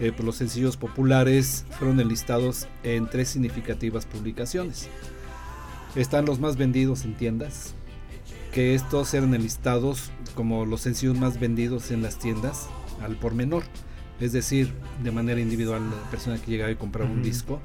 eh, 0.00 0.10
pues 0.10 0.24
los 0.24 0.34
sencillos 0.34 0.76
populares 0.76 1.64
fueron 1.78 2.00
enlistados 2.00 2.66
en 2.82 3.08
tres 3.08 3.28
significativas 3.28 4.04
publicaciones. 4.04 4.88
Están 5.94 6.24
los 6.24 6.40
más 6.40 6.56
vendidos 6.56 7.04
en 7.04 7.14
tiendas, 7.14 7.74
que 8.52 8.74
estos 8.74 9.14
eran 9.14 9.32
enlistados 9.32 10.10
como 10.34 10.66
los 10.66 10.80
sencillos 10.80 11.16
más 11.16 11.38
vendidos 11.38 11.92
en 11.92 12.02
las 12.02 12.18
tiendas 12.18 12.66
al 13.00 13.14
por 13.14 13.34
menor, 13.34 13.62
es 14.18 14.32
decir, 14.32 14.72
de 15.04 15.12
manera 15.12 15.40
individual 15.40 15.88
la 15.88 16.10
persona 16.10 16.38
que 16.38 16.50
llegaba 16.50 16.72
y 16.72 16.76
compraba 16.76 17.08
un 17.08 17.22
disco. 17.22 17.60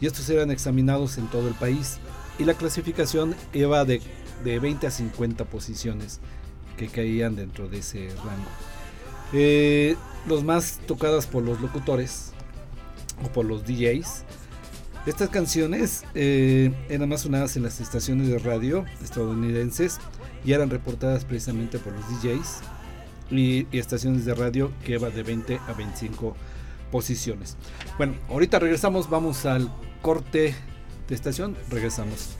Y 0.00 0.06
estos 0.06 0.28
eran 0.30 0.50
examinados 0.50 1.16
en 1.18 1.28
todo 1.28 1.46
el 1.46 1.54
país 1.54 1.98
y 2.40 2.44
la 2.44 2.54
clasificación 2.54 3.36
iba 3.52 3.84
de, 3.84 4.00
de 4.44 4.58
20 4.58 4.88
a 4.88 4.90
50 4.90 5.44
posiciones 5.44 6.20
que 6.78 6.88
caían 6.88 7.36
dentro 7.36 7.68
de 7.68 7.80
ese 7.80 8.08
rango. 8.16 8.48
Eh, 9.34 9.96
los 10.26 10.44
más 10.44 10.80
tocadas 10.86 11.26
por 11.26 11.42
los 11.42 11.60
locutores 11.60 12.32
o 13.22 13.28
por 13.28 13.44
los 13.44 13.64
DJs. 13.66 14.24
Estas 15.06 15.28
canciones 15.28 16.04
eh, 16.14 16.72
eran 16.88 17.08
más 17.08 17.22
sonadas 17.22 17.56
en 17.56 17.62
las 17.62 17.80
estaciones 17.80 18.28
de 18.28 18.38
radio 18.38 18.84
estadounidenses 19.02 19.98
y 20.44 20.52
eran 20.52 20.70
reportadas 20.70 21.24
precisamente 21.24 21.78
por 21.78 21.92
los 21.92 22.04
DJs 22.08 22.60
y, 23.30 23.66
estaciones 23.76 24.24
de 24.24 24.34
radio 24.34 24.72
que 24.84 24.98
va 24.98 25.10
de 25.10 25.22
20 25.22 25.60
a 25.66 25.72
25 25.72 26.36
posiciones. 26.90 27.56
Bueno, 27.96 28.14
ahorita 28.28 28.58
regresamos, 28.58 29.10
vamos 29.10 29.46
al 29.46 29.70
corte 30.02 30.54
de 31.08 31.14
estación, 31.14 31.56
regresamos. 31.70 32.36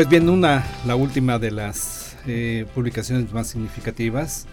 Pues 0.00 0.08
bien, 0.08 0.30
una, 0.30 0.64
la 0.86 0.96
última 0.96 1.38
de 1.38 1.50
las 1.50 2.16
eh, 2.26 2.64
publicaciones 2.74 3.34
más 3.34 3.48
significativas, 3.48 4.46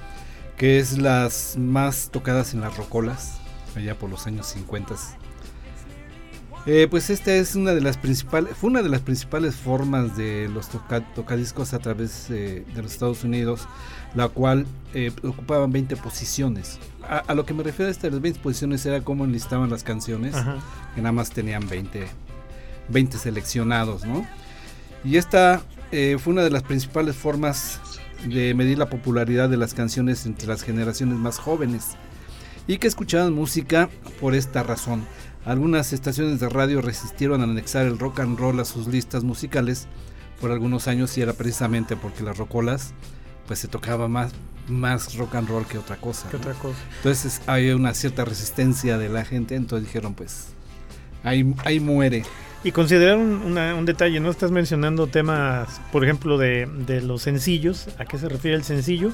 que 0.58 0.78
es 0.78 0.98
las 0.98 1.56
más 1.58 2.10
tocadas 2.12 2.54
en 2.54 2.60
las 2.60 2.76
rocolas, 2.76 3.39
allá 3.74 3.98
por 3.98 4.10
los 4.10 4.28
años 4.28 4.48
50. 4.48 4.95
Eh, 6.66 6.88
pues 6.89 7.10
esta 7.10 7.34
es 7.34 7.56
una 7.56 7.74
de 7.74 7.80
las 7.80 7.95
principales, 7.95 8.58
fue 8.58 8.72
una 8.72 8.82
de 8.82 8.89
las 8.89 9.00
principales 9.00 9.56
formas 9.56 10.18
de 10.18 10.50
los 10.54 10.68
tocadiscos 11.16 11.74
a 11.74 11.80
través 11.80 12.28
de 12.28 12.66
los 12.76 12.91
Estados 12.91 13.24
Unidos, 13.24 13.70
la 14.16 14.28
cual 14.28 14.66
eh, 14.93 15.14
ocupaban 15.24 15.72
20 15.72 15.95
posiciones. 15.95 16.78
A, 17.08 17.34
lo 17.36 17.45
que 17.45 17.54
me 17.54 17.64
refiero 17.64 17.88
a 17.88 17.91
estas 17.91 18.20
20 18.20 18.41
posiciones 18.41 18.86
era 18.86 19.00
cómo 19.00 19.24
enlistaban 19.24 19.70
las 19.70 19.86
canciones, 19.86 20.36
que 20.93 21.02
nada 21.02 21.14
más 21.14 21.30
tenían 21.30 21.70
20, 21.70 22.06
20 22.89 23.18
seleccionados, 23.18 24.04
¿no? 24.04 24.28
Y 25.04 25.18
esta 25.18 25.62
eh, 25.91 26.18
fue 26.20 26.34
una 26.34 26.43
de 26.43 26.50
las 26.50 26.64
principales 26.64 27.16
formas 27.16 27.80
de 28.26 28.54
medir 28.54 28.78
la 28.78 28.89
popularidad 28.89 29.50
de 29.50 29.58
las 29.58 29.74
canciones 29.74 30.26
entre 30.26 30.48
las 30.48 30.64
generaciones 30.64 31.18
más 31.18 31.38
jóvenes 31.38 31.91
y 32.68 32.78
que 32.78 32.88
escuchaban 32.88 33.34
música 33.34 33.89
por 34.20 34.36
esta 34.36 34.64
razón. 34.64 35.06
Algunas 35.45 35.93
estaciones 35.93 36.39
de 36.39 36.50
radio 36.50 36.82
resistieron 36.82 37.41
a 37.41 37.45
anexar 37.45 37.86
el 37.86 38.00
rock 38.00 38.20
and 38.20 38.38
roll 38.38 38.60
a 38.60 38.66
sus 38.66 38.88
listas 38.88 39.24
musicales 39.24 39.88
por 40.41 40.52
algunos 40.52 40.88
años 40.88 41.18
y 41.18 41.22
era 41.22 41.34
precisamente 41.34 41.95
porque 41.95 42.24
las 42.24 42.38
rocolas 42.38 42.93
pues 43.48 43.60
se 43.60 43.68
tocaba 43.68 44.08
más 44.08 44.34
más 44.68 45.16
rock 45.16 45.36
and 45.36 45.48
roll 45.48 45.66
que 45.66 45.78
otra 45.78 45.95
cosa. 45.95 46.28
otra 46.28 46.54
cosa. 46.54 46.78
Entonces 46.98 47.41
hay 47.48 47.70
una 47.70 47.93
cierta 47.93 48.26
resistencia 48.26 48.98
de 48.98 49.08
la 49.08 49.24
gente, 49.24 49.56
entonces 49.56 49.88
dijeron 49.88 50.14
pues 50.14 50.48
ahí, 51.28 51.53
ahí 51.65 51.80
muere. 51.80 52.23
Y 52.63 52.71
considerar 52.71 53.17
un, 53.17 53.86
detalle, 53.86 54.19
¿no? 54.19 54.30
Estás 54.30 54.51
mencionando 54.51 55.07
temas, 55.07 55.80
por 55.91 56.03
ejemplo, 56.03 56.38
de, 56.38 56.67
de, 56.86 57.01
los 57.01 57.21
sencillos. 57.21 57.88
¿A 57.97 58.05
qué 58.05 58.17
se 58.17 58.28
refiere 58.28 58.57
el 58.57 58.63
sencillo? 58.63 59.11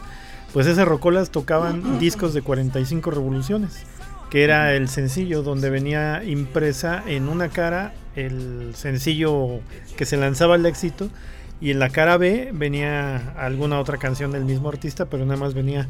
Pues 0.53 0.66
esas 0.66 0.88
rocolas 0.88 1.30
tocaban 1.30 1.99
discos 1.99 2.34
de 2.34 2.41
45 2.41 3.11
revoluciones, 3.11 3.84
que 4.30 4.43
era 4.43 4.74
el 4.74 4.88
sencillo 4.88 5.43
donde 5.43 5.70
venía 5.70 6.24
impresa 6.24 7.03
en 7.05 7.28
una 7.28 7.49
cara 7.49 7.93
el 8.16 8.74
sencillo 8.76 9.59
que 9.97 10.05
se 10.05 10.18
lanzaba 10.18 10.55
al 10.55 10.66
éxito 10.66 11.09
y 11.61 11.72
en 11.72 11.80
la 11.80 11.89
cara 11.89 12.18
B 12.18 12.51
venía 12.53 13.34
alguna 13.38 13.80
otra 13.80 13.97
canción 13.97 14.32
del 14.32 14.45
mismo 14.45 14.70
artista, 14.70 15.05
pero 15.05 15.26
nada 15.26 15.39
más 15.39 15.53
venía 15.53 15.88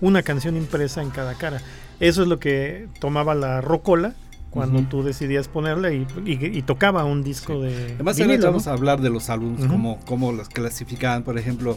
una 0.00 0.22
canción 0.22 0.56
impresa 0.56 1.02
en 1.02 1.10
cada 1.10 1.34
cara. 1.34 1.60
Eso 2.00 2.22
es 2.22 2.28
lo 2.28 2.38
que 2.38 2.88
tomaba 3.00 3.34
la 3.34 3.60
rocola 3.60 4.14
cuando 4.54 4.82
tú 4.82 5.02
decidías 5.02 5.48
ponerla 5.48 5.92
y, 5.92 6.62
tocaba 6.62 7.04
un 7.04 7.24
disco 7.24 7.60
de. 7.60 7.94
Además, 7.94 8.16
vamos 8.40 8.68
a 8.68 8.72
hablar 8.72 9.00
de 9.00 9.10
los 9.10 9.28
álbumes, 9.28 9.66
como, 9.66 9.98
como 10.06 10.30
los 10.30 10.48
clasificaban, 10.48 11.24
por 11.24 11.38
ejemplo, 11.38 11.76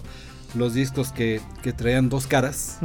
los 0.53 0.75
discos 0.75 1.11
que, 1.11 1.41
traían 1.75 2.07
dos 2.07 2.27
caras. 2.27 2.79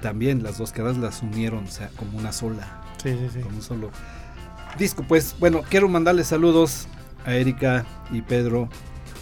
También 0.00 0.42
las 0.42 0.56
dos 0.56 0.72
caras 0.72 0.96
las 0.96 1.22
unieron, 1.22 1.64
o 1.64 1.70
sea, 1.70 1.90
como 1.96 2.16
una 2.16 2.32
sola. 2.32 2.82
Sí, 3.02 3.10
sí, 3.10 3.28
sí. 3.34 3.40
Como 3.40 3.56
un 3.56 3.62
solo 3.62 3.90
disco. 4.78 5.04
Pues 5.06 5.36
bueno, 5.38 5.60
quiero 5.68 5.86
mandarles 5.90 6.28
saludos 6.28 6.88
a 7.26 7.34
Erika 7.34 7.84
y 8.10 8.22
Pedro, 8.22 8.70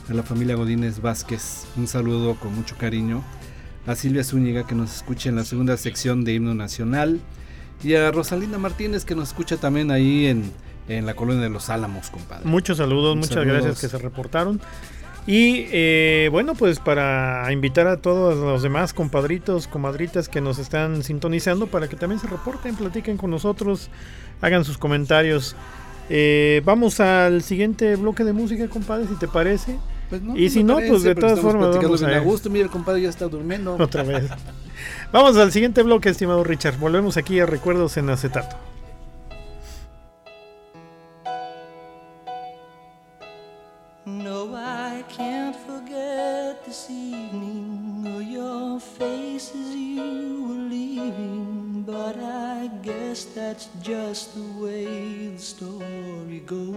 a 0.09 0.14
la 0.14 0.22
familia 0.22 0.55
Godínez 0.55 1.01
Vázquez. 1.03 1.66
Un 1.76 1.88
saludo 1.88 2.36
con 2.36 2.55
mucho 2.55 2.76
cariño. 2.78 3.24
A 3.84 3.96
Silvia 3.96 4.22
Zúñiga 4.22 4.64
que 4.64 4.76
nos 4.76 4.94
escucha 4.94 5.28
en 5.28 5.34
la 5.34 5.44
segunda 5.44 5.76
sección 5.76 6.22
de 6.22 6.34
Himno 6.34 6.55
Nacional 6.55 7.20
y 7.83 7.95
a 7.95 8.11
Rosalinda 8.11 8.59
Martínez 8.59 9.05
que 9.05 9.14
nos 9.14 9.29
escucha 9.29 9.57
también 9.57 9.91
ahí 9.91 10.26
en, 10.26 10.53
la 10.89 11.14
colonia 11.14 11.43
de 11.43 11.51
los 11.51 11.68
Álamos, 11.68 12.11
compadre. 12.11 12.45
Muchos 12.47 12.79
saludos, 12.79 13.16
muchas 13.16 13.45
gracias 13.45 13.81
que 13.81 13.89
se 13.89 13.99
reportaron. 13.99 14.61
Y 15.26 15.66
eh, 15.70 16.31
bueno, 16.33 16.55
pues 16.55 16.81
para 16.81 17.53
invitar 17.53 17.87
a 17.87 17.99
todos 17.99 18.39
los 18.39 18.62
demás 18.62 18.95
compadritos, 18.95 19.66
comadritas 19.66 20.31
que 20.31 20.41
nos 20.41 20.59
están 20.59 21.03
sintonizando 21.03 21.66
para 21.66 21.87
que 21.89 21.97
también 21.97 22.18
se 22.18 22.26
reporten, 22.26 22.74
platiquen 22.74 23.18
con 23.18 23.31
nosotros, 23.31 23.91
hagan 24.41 24.64
sus 24.64 24.79
comentarios. 24.79 25.55
Eh, 26.09 26.62
vamos 26.64 27.01
al 27.01 27.43
siguiente 27.43 27.97
bloque 27.97 28.24
de 28.24 28.33
música, 28.33 28.66
compadre, 28.68 29.07
si 29.07 29.16
te 29.16 29.29
parece. 29.29 29.79
Pues 30.09 30.22
y 30.35 30.49
si 30.49 30.64
no, 30.64 30.79
pues 30.79 31.03
de 31.03 31.14
todas 31.14 31.39
formas. 31.41 31.76
Vamos 31.76 32.03
a, 32.03 32.18
gusto, 32.20 32.49
mira, 32.49 32.64
el 32.64 32.70
compadre 32.70 33.03
ya 33.03 33.11
está 33.11 33.29
durmiendo. 33.29 33.76
Otra 33.79 34.03
vez. 34.05 34.24
vamos 35.12 35.36
al 35.36 35.52
siguiente 35.52 35.82
bloque, 35.82 36.09
estimado 36.11 36.44
Richard. 36.44 36.78
Volvemos 36.78 37.16
aquí 37.16 37.40
a 37.40 37.46
Recuerdos 37.46 37.96
en 37.96 38.11
Acetato. 38.11 38.56
No, 44.04 44.54
I 44.54 45.04
can't 45.09 45.54
forget 45.66 46.64
this 46.64 46.88
evening 46.88 48.06
or 48.14 48.22
your 48.22 48.80
face 48.80 49.52
as 49.54 49.74
you 49.74 50.46
were 50.48 50.68
leaving. 50.68 51.84
But 51.86 52.16
I 52.16 52.70
guess 52.82 53.24
that's 53.34 53.68
just 53.82 54.34
the 54.34 54.62
way 54.62 55.28
the 55.28 55.38
story 55.38 56.42
goes. 56.46 56.74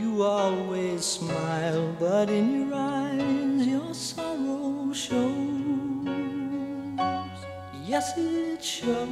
You 0.00 0.22
always 0.22 1.04
smile, 1.04 1.94
but 1.98 2.28
in 2.28 2.68
your 2.68 2.74
eyes 2.74 3.66
your 3.66 3.94
sorrow 3.94 4.92
shows. 4.92 5.61
Yes, 7.92 8.16
it 8.16 8.64
shows. 8.64 9.06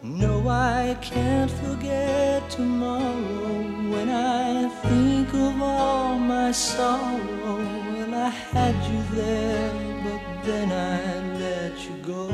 No, 0.00 0.48
I 0.48 0.96
can't 1.02 1.50
forget 1.50 2.48
tomorrow 2.48 3.64
when 3.92 4.08
I 4.08 4.68
think 4.84 5.34
of 5.34 5.60
all 5.60 6.16
my 6.16 6.52
sorrow. 6.52 7.58
Well, 7.94 8.14
I 8.14 8.28
had 8.28 8.76
you 8.90 9.02
there, 9.16 9.72
but 10.04 10.22
then 10.46 10.70
I 10.70 11.38
let 11.40 11.74
you 11.84 11.96
go 12.14 12.28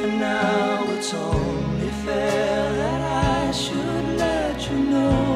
And 0.00 0.18
now 0.18 0.84
it's 0.94 1.12
only 1.12 1.90
fair 2.06 2.72
that 2.80 3.00
I 3.48 3.52
should 3.52 4.06
let 4.16 4.70
you 4.70 4.78
know 4.78 5.31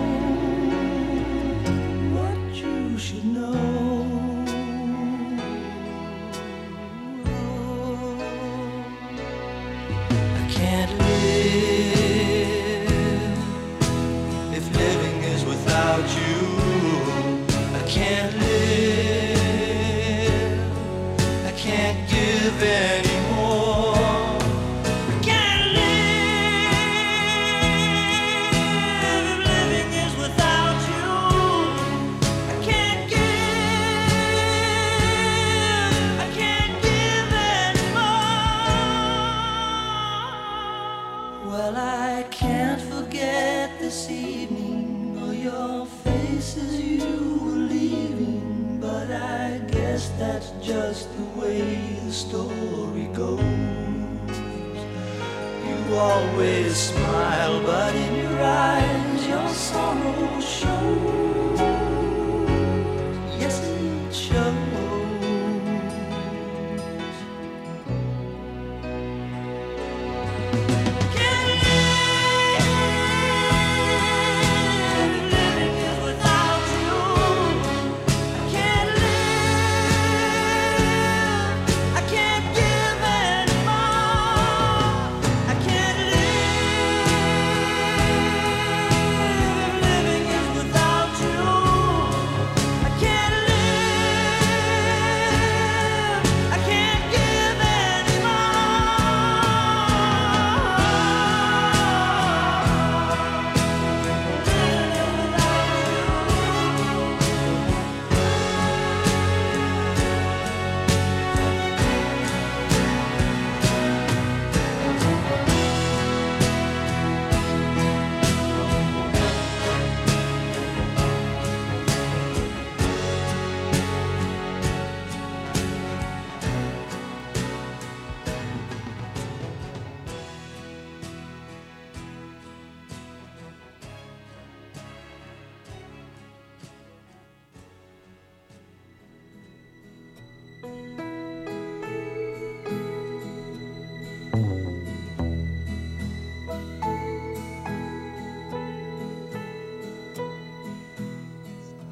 live 11.57 11.95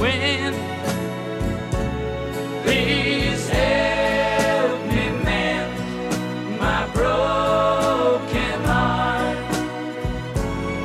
wind. 0.00 0.56
Please 2.62 3.48
help 3.48 4.80
me 4.86 5.10
mend 5.24 5.72
my 6.58 6.86
broken 6.92 8.64
heart 8.64 9.38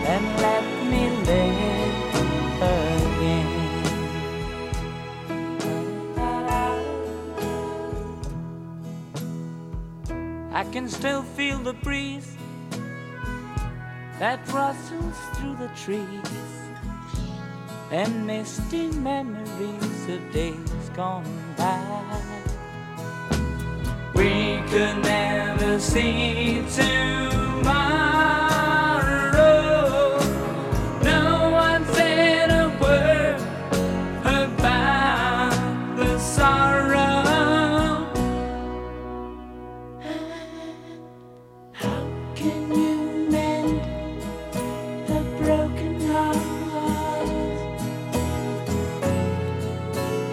and 0.06 0.26
let 0.42 0.66
me 0.92 1.10
live 1.30 2.16
again. 2.62 3.50
I 10.54 10.64
can 10.72 10.88
still 10.90 11.24
feel 11.24 11.60
the 11.60 11.74
breeze 11.74 12.36
that 14.20 14.40
rustles 14.52 15.18
through 15.36 15.56
the 15.56 15.70
trees 15.76 16.69
and 17.92 18.28
misty 18.28 18.88
memories 18.92 20.10
of 20.10 20.32
days 20.32 20.90
gone 20.96 21.26
by. 21.58 22.22
We 24.14 24.62
could 24.70 25.02
never 25.02 25.80
see 25.80 26.64
too 26.76 27.64
much. 27.64 28.09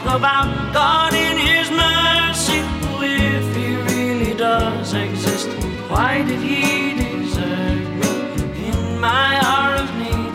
talk 0.00 0.16
about 0.16 0.74
God 0.74 1.14
in 1.14 1.38
His 1.38 1.70
mercy 1.70 2.60
if 3.00 3.56
He 3.56 3.76
really 3.90 4.34
does 4.34 4.92
exist? 4.92 5.48
Why 5.88 6.22
did 6.22 6.40
He 6.40 6.92
desert 7.00 7.80
me 8.00 8.68
in 8.68 9.00
my 9.00 9.40
hour 9.42 9.74
of 9.82 9.88
need? 10.02 10.32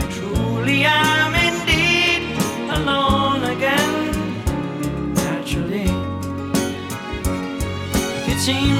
I 0.00 0.02
truly 0.16 0.84
am 0.84 1.32
indeed 1.48 2.22
alone 2.78 3.42
again, 3.54 5.14
naturally. 5.14 5.90
It 8.32 8.38
seems 8.38 8.79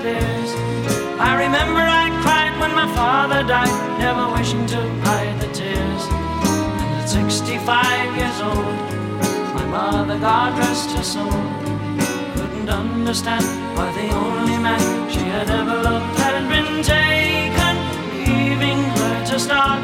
I 0.00 1.34
remember 1.42 1.80
I 1.80 2.06
cried 2.22 2.54
when 2.60 2.72
my 2.72 2.86
father 2.94 3.42
died, 3.42 3.98
never 3.98 4.30
wishing 4.32 4.64
to 4.66 4.80
hide 5.02 5.40
the 5.40 5.48
tears. 5.48 6.02
And 6.78 7.02
at 7.02 7.08
65 7.08 8.16
years 8.16 8.40
old, 8.40 8.78
my 9.56 9.66
mother, 9.66 10.16
God 10.20 10.56
rest 10.56 10.92
her 10.92 11.02
soul, 11.02 11.42
couldn't 12.36 12.68
understand 12.68 13.44
why 13.76 13.90
the 13.90 14.14
only 14.14 14.58
man 14.58 15.10
she 15.10 15.18
had 15.18 15.50
ever 15.50 15.82
loved 15.82 16.16
had 16.20 16.48
been 16.48 16.80
taken, 16.84 17.74
leaving 18.22 18.78
her 18.78 19.26
to 19.26 19.40
start 19.40 19.82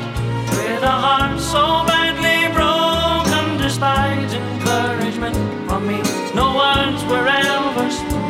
with 0.49 0.83
a 0.83 0.97
heart 1.05 1.41
so 1.41 1.85
badly 1.91 2.55
broken. 2.55 3.59
Despite 3.59 4.33
encouragement 4.33 5.37
from 5.69 5.89
me, 5.89 5.99
no 6.37 6.55
words 6.55 7.03
were 7.07 7.27
ever 7.27 7.91
spoken. 7.91 8.24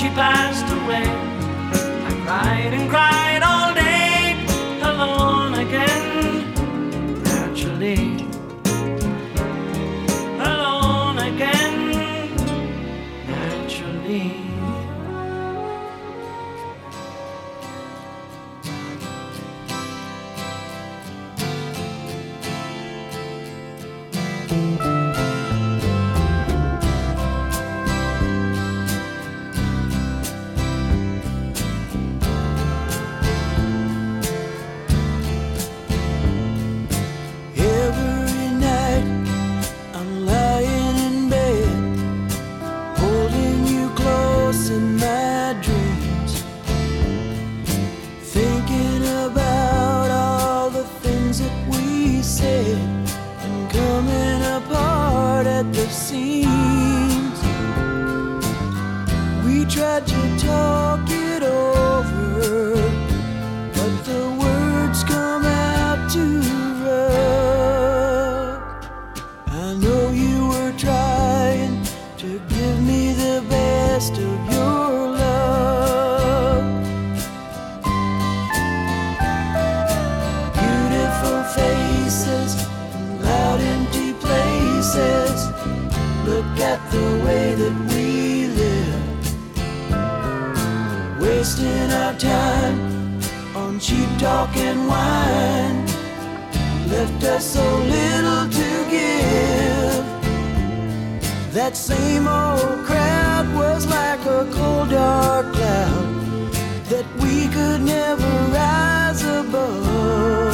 She 0.00 0.08
passed 0.08 0.64
away, 0.64 1.04
I 1.04 2.22
cried 2.24 2.72
and 2.72 2.88
cried 2.88 3.42
all 3.42 3.74
day, 3.74 4.32
alone 4.80 5.52
again, 5.52 6.09
and 94.70 94.86
wine. 94.86 95.78
Left 96.88 97.22
us 97.24 97.44
so 97.54 97.66
little 97.96 98.44
to 98.58 98.70
give. 98.94 100.04
That 101.58 101.76
same 101.76 102.28
old 102.28 102.84
crowd 102.88 103.46
was 103.54 103.86
like 103.86 104.22
a 104.38 104.42
cold, 104.52 104.90
dark 104.90 105.46
cloud 105.54 106.52
that 106.92 107.06
we 107.22 107.48
could 107.48 107.80
never 107.82 108.30
rise 108.58 109.22
above. 109.24 110.49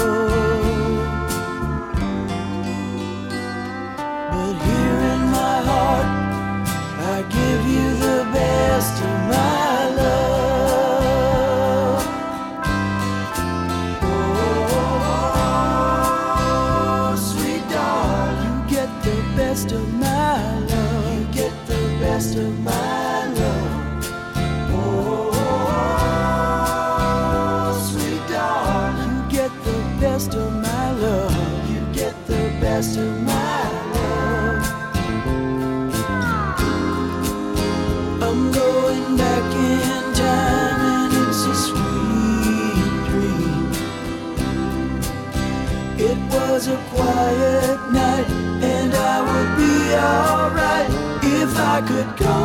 Alright 50.06 50.90
if 51.22 51.52
I 51.58 51.80
could 51.88 52.10
go 52.16 52.38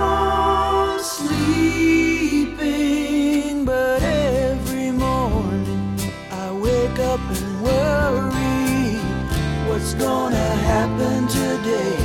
on 0.00 1.00
sleeping. 1.02 2.54
But 3.64 4.02
every 4.02 4.90
morning 4.90 5.96
I 6.30 6.52
wake 6.66 6.98
up 7.12 7.20
and 7.38 7.62
worry 7.62 8.98
what's 9.68 9.94
gonna 9.94 10.50
happen 10.72 11.28
today. 11.28 11.98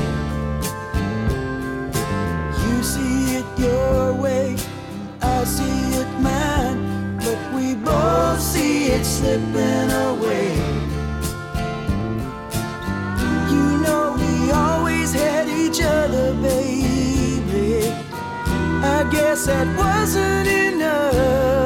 You 2.64 2.76
see 2.84 3.38
it 3.40 3.46
your 3.58 4.14
way, 4.14 4.56
I 5.22 5.44
see 5.44 5.80
it 6.02 6.12
mine, 6.28 6.80
but 7.18 7.40
we 7.56 7.76
both 7.76 8.40
see 8.40 8.88
it 8.96 9.06
slipping 9.06 9.92
away. 9.92 10.67
Guess 19.10 19.46
that 19.46 19.68
wasn't 19.78 20.48
enough. 20.48 21.57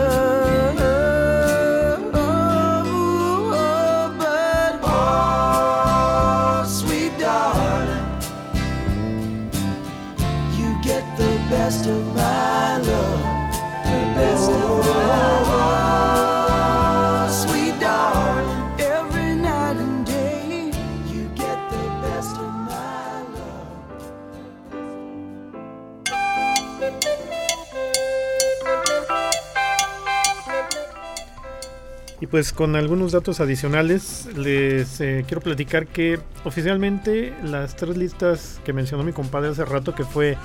Pues 32.31 32.53
con 32.53 32.77
algunos 32.77 33.11
datos 33.11 33.41
adicionales 33.41 34.27
les 34.37 35.01
eh, 35.01 35.25
quiero 35.27 35.41
platicar 35.41 35.85
que 35.85 36.17
oficialmente 36.45 37.33
las 37.43 37.75
tres 37.75 37.97
listas 37.97 38.61
que 38.63 38.71
mencionó 38.71 39.03
mi 39.03 39.11
compadre 39.11 39.49
hace 39.49 39.65
rato 39.65 39.93
que 39.93 40.05
fue 40.05 40.37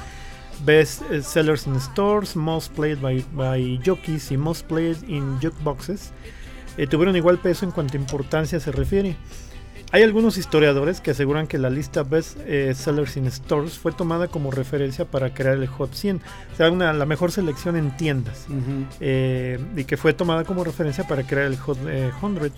Best 0.64 1.02
Sellers 1.22 1.66
in 1.68 1.80
Stores, 1.80 2.34
Most 2.34 2.74
Played 2.74 3.00
by, 3.00 3.24
by 3.32 3.80
Jockeys 3.86 4.32
y 4.32 4.36
Most 4.36 4.66
Played 4.66 5.08
in 5.08 5.38
Jukeboxes 5.40 6.10
eh, 6.76 6.86
tuvieron 6.86 7.16
igual 7.16 7.38
peso 7.38 7.64
en 7.64 7.70
cuanto 7.70 7.96
a 7.96 8.00
importancia 8.00 8.60
se 8.60 8.72
refiere. 8.72 9.16
Hay 9.96 10.02
algunos 10.02 10.36
historiadores 10.36 11.00
que 11.00 11.12
aseguran 11.12 11.46
que 11.46 11.56
la 11.56 11.70
lista 11.70 12.02
Best 12.02 12.36
eh, 12.44 12.74
Sellers 12.74 13.16
in 13.16 13.30
Stores 13.30 13.78
fue 13.78 13.92
tomada 13.92 14.28
como 14.28 14.50
referencia 14.50 15.06
para 15.06 15.32
crear 15.32 15.56
el 15.56 15.66
Hot 15.68 15.94
100, 15.94 16.20
o 16.52 16.56
sea, 16.58 16.70
una, 16.70 16.92
la 16.92 17.06
mejor 17.06 17.32
selección 17.32 17.76
en 17.76 17.96
tiendas, 17.96 18.44
eh, 19.00 19.58
y 19.74 19.84
que 19.84 19.96
fue 19.96 20.12
tomada 20.12 20.44
como 20.44 20.64
referencia 20.64 21.08
para 21.08 21.26
crear 21.26 21.46
el 21.46 21.56
Hot 21.56 21.78
eh, 21.88 22.10
100. 22.20 22.52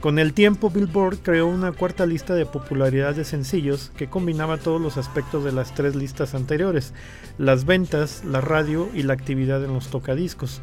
Con 0.00 0.18
el 0.18 0.32
tiempo, 0.32 0.68
Billboard 0.68 1.18
creó 1.18 1.46
una 1.46 1.70
cuarta 1.70 2.06
lista 2.06 2.34
de 2.34 2.44
popularidad 2.44 3.14
de 3.14 3.24
sencillos 3.24 3.92
que 3.96 4.08
combinaba 4.08 4.58
todos 4.58 4.80
los 4.80 4.96
aspectos 4.96 5.44
de 5.44 5.52
las 5.52 5.72
tres 5.72 5.94
listas 5.94 6.34
anteriores, 6.34 6.92
las 7.38 7.66
ventas, 7.66 8.24
la 8.24 8.40
radio 8.40 8.88
y 8.92 9.04
la 9.04 9.12
actividad 9.12 9.64
en 9.64 9.74
los 9.74 9.90
tocadiscos. 9.90 10.60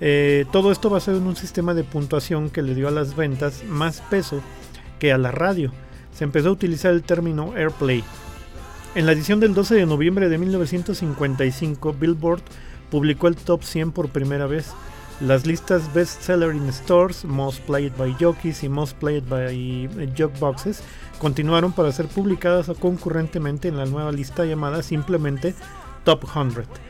Eh, 0.00 0.46
todo 0.52 0.70
esto 0.70 0.88
basado 0.88 1.18
en 1.18 1.26
un 1.26 1.34
sistema 1.34 1.74
de 1.74 1.82
puntuación 1.82 2.50
que 2.50 2.62
le 2.62 2.76
dio 2.76 2.86
a 2.86 2.92
las 2.92 3.16
ventas 3.16 3.64
más 3.64 4.00
peso 4.02 4.40
que 4.98 5.12
a 5.12 5.18
la 5.18 5.30
radio. 5.30 5.72
Se 6.12 6.24
empezó 6.24 6.48
a 6.48 6.52
utilizar 6.52 6.92
el 6.92 7.02
término 7.02 7.52
airplay. 7.54 8.04
En 8.94 9.06
la 9.06 9.12
edición 9.12 9.38
del 9.40 9.54
12 9.54 9.76
de 9.76 9.86
noviembre 9.86 10.28
de 10.28 10.38
1955, 10.38 11.92
Billboard 11.92 12.42
publicó 12.90 13.28
el 13.28 13.36
top 13.36 13.62
100 13.62 13.92
por 13.92 14.08
primera 14.08 14.46
vez. 14.46 14.72
Las 15.20 15.46
listas 15.46 15.92
Best 15.92 16.22
Seller 16.22 16.54
in 16.54 16.68
Stores, 16.72 17.24
Most 17.24 17.60
Played 17.62 17.92
by 17.98 18.16
Jockeys 18.20 18.62
y 18.62 18.68
Most 18.68 18.96
Played 18.98 19.24
by 19.28 19.88
Jukeboxes 20.16 20.82
continuaron 21.18 21.72
para 21.72 21.92
ser 21.92 22.06
publicadas 22.06 22.70
concurrentemente 22.78 23.68
en 23.68 23.76
la 23.76 23.84
nueva 23.84 24.12
lista 24.12 24.44
llamada 24.44 24.82
simplemente 24.82 25.54
Top 26.04 26.24
100. 26.24 26.87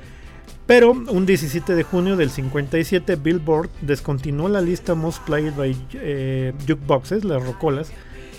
Pero 0.69 0.93
un 0.93 1.25
17 1.25 1.75
de 1.75 1.83
junio 1.83 2.15
del 2.15 2.29
57, 2.29 3.17
Billboard 3.17 3.71
descontinuó 3.81 4.51
la 4.51 4.61
lista 4.61 4.95
Most 4.95 5.25
Played 5.25 5.55
by 5.57 5.75
eh, 5.95 6.53
Jukeboxes, 6.69 7.25
las 7.25 7.43
rocolas, 7.43 7.91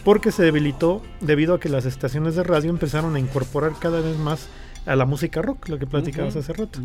porque 0.06 0.32
se 0.32 0.44
debilitó 0.44 1.02
debido 1.22 1.56
a 1.56 1.60
que 1.60 1.70
las 1.70 1.86
estaciones 1.86 2.36
de 2.36 2.44
radio 2.44 2.70
empezaron 2.70 3.16
a 3.16 3.20
incorporar 3.20 3.72
cada 3.80 4.00
vez 4.02 4.16
más 4.20 4.48
a 4.86 4.96
la 4.96 5.06
música 5.06 5.42
rock, 5.42 5.70
lo 5.70 5.80
que 5.80 5.88
platicabas 5.88 6.36
hace 6.36 6.54
rato. 6.54 6.80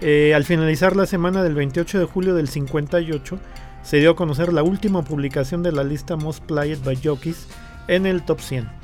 Eh, 0.00 0.34
al 0.34 0.42
finalizar 0.42 0.96
la 0.96 1.06
semana 1.06 1.44
del 1.44 1.54
28 1.54 2.00
de 2.00 2.04
julio 2.04 2.34
del 2.34 2.48
58, 2.48 3.38
se 3.84 3.98
dio 3.98 4.10
a 4.10 4.16
conocer 4.16 4.52
la 4.52 4.64
última 4.64 5.04
publicación 5.04 5.62
de 5.62 5.70
la 5.70 5.84
lista 5.84 6.16
Most 6.16 6.42
Played 6.42 6.78
by 6.84 6.98
Jockeys 7.00 7.46
en 7.86 8.04
el 8.04 8.24
Top 8.24 8.40
100. 8.40 8.81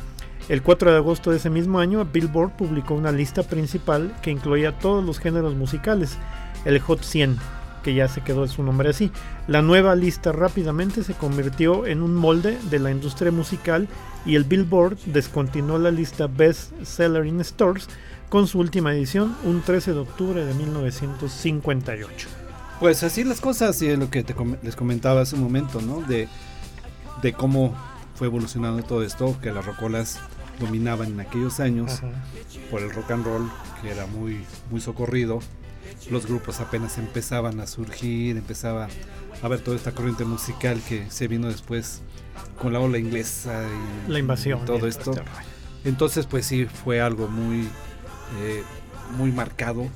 El 0.48 0.62
4 0.62 0.92
de 0.92 0.96
agosto 0.96 1.30
de 1.30 1.36
ese 1.36 1.50
mismo 1.50 1.78
año, 1.78 2.06
Billboard 2.10 2.56
publicó 2.56 2.94
una 2.94 3.12
lista 3.12 3.42
principal 3.42 4.16
que 4.22 4.30
incluía 4.30 4.78
todos 4.78 5.04
los 5.04 5.18
géneros 5.18 5.54
musicales, 5.54 6.16
el 6.64 6.80
Hot 6.80 7.02
100, 7.02 7.36
que 7.82 7.92
ya 7.92 8.08
se 8.08 8.22
quedó 8.22 8.46
su 8.48 8.62
nombre 8.62 8.88
así. 8.88 9.10
La 9.46 9.60
nueva 9.60 9.94
lista 9.94 10.32
rápidamente 10.32 11.04
se 11.04 11.12
convirtió 11.12 11.86
en 11.86 12.00
un 12.00 12.14
molde 12.14 12.58
de 12.70 12.78
la 12.78 12.90
industria 12.90 13.30
musical 13.30 13.88
y 14.24 14.36
el 14.36 14.44
Billboard 14.44 14.96
descontinuó 15.04 15.78
la 15.78 15.90
lista 15.90 16.28
Best 16.28 16.72
Seller 16.82 17.26
in 17.26 17.44
Stores 17.44 17.86
con 18.30 18.46
su 18.46 18.58
última 18.58 18.94
edición 18.94 19.36
un 19.44 19.60
13 19.60 19.92
de 19.92 19.98
octubre 19.98 20.44
de 20.46 20.54
1958. 20.54 22.28
Pues 22.80 23.02
así 23.02 23.22
las 23.22 23.42
cosas 23.42 23.82
y 23.82 23.88
es 23.88 23.98
lo 23.98 24.08
que 24.08 24.22
te 24.22 24.34
les 24.62 24.76
comentaba 24.76 25.20
hace 25.20 25.34
un 25.34 25.42
momento, 25.42 25.82
¿no? 25.82 26.00
De, 26.00 26.26
de 27.20 27.32
cómo 27.34 27.74
fue 28.14 28.28
evolucionando 28.28 28.82
todo 28.82 29.02
esto, 29.02 29.36
que 29.40 29.52
las 29.52 29.64
rocolas 29.64 30.20
dominaban 30.58 31.08
en 31.12 31.20
aquellos 31.20 31.60
años 31.60 31.92
Ajá. 31.94 32.10
por 32.70 32.82
el 32.82 32.90
rock 32.90 33.10
and 33.12 33.24
roll, 33.24 33.50
que 33.82 33.90
era 33.90 34.06
muy, 34.06 34.44
muy 34.70 34.80
socorrido. 34.80 35.40
Los 36.10 36.26
grupos 36.26 36.60
apenas 36.60 36.98
empezaban 36.98 37.60
a 37.60 37.66
surgir, 37.66 38.36
empezaba 38.36 38.88
a 39.42 39.46
haber 39.46 39.60
toda 39.60 39.76
esta 39.76 39.92
corriente 39.92 40.24
musical 40.24 40.80
que 40.88 41.10
se 41.10 41.28
vino 41.28 41.48
después 41.48 42.02
con 42.60 42.72
la 42.72 42.80
ola 42.80 42.98
inglesa 42.98 43.62
y 44.06 44.10
La 44.10 44.18
invasión. 44.18 44.60
y 44.60 44.62
y 44.62 44.66
todo 44.66 44.86
esto. 44.86 45.12
este. 45.12 45.22
Entonces, 45.84 46.26
pues 46.26 46.44
sí, 46.46 46.66
fue 46.66 47.00
algo 47.00 47.28
muy, 47.28 47.68
eh, 48.42 48.62
muy 49.16 49.32
marcado. 49.32 49.86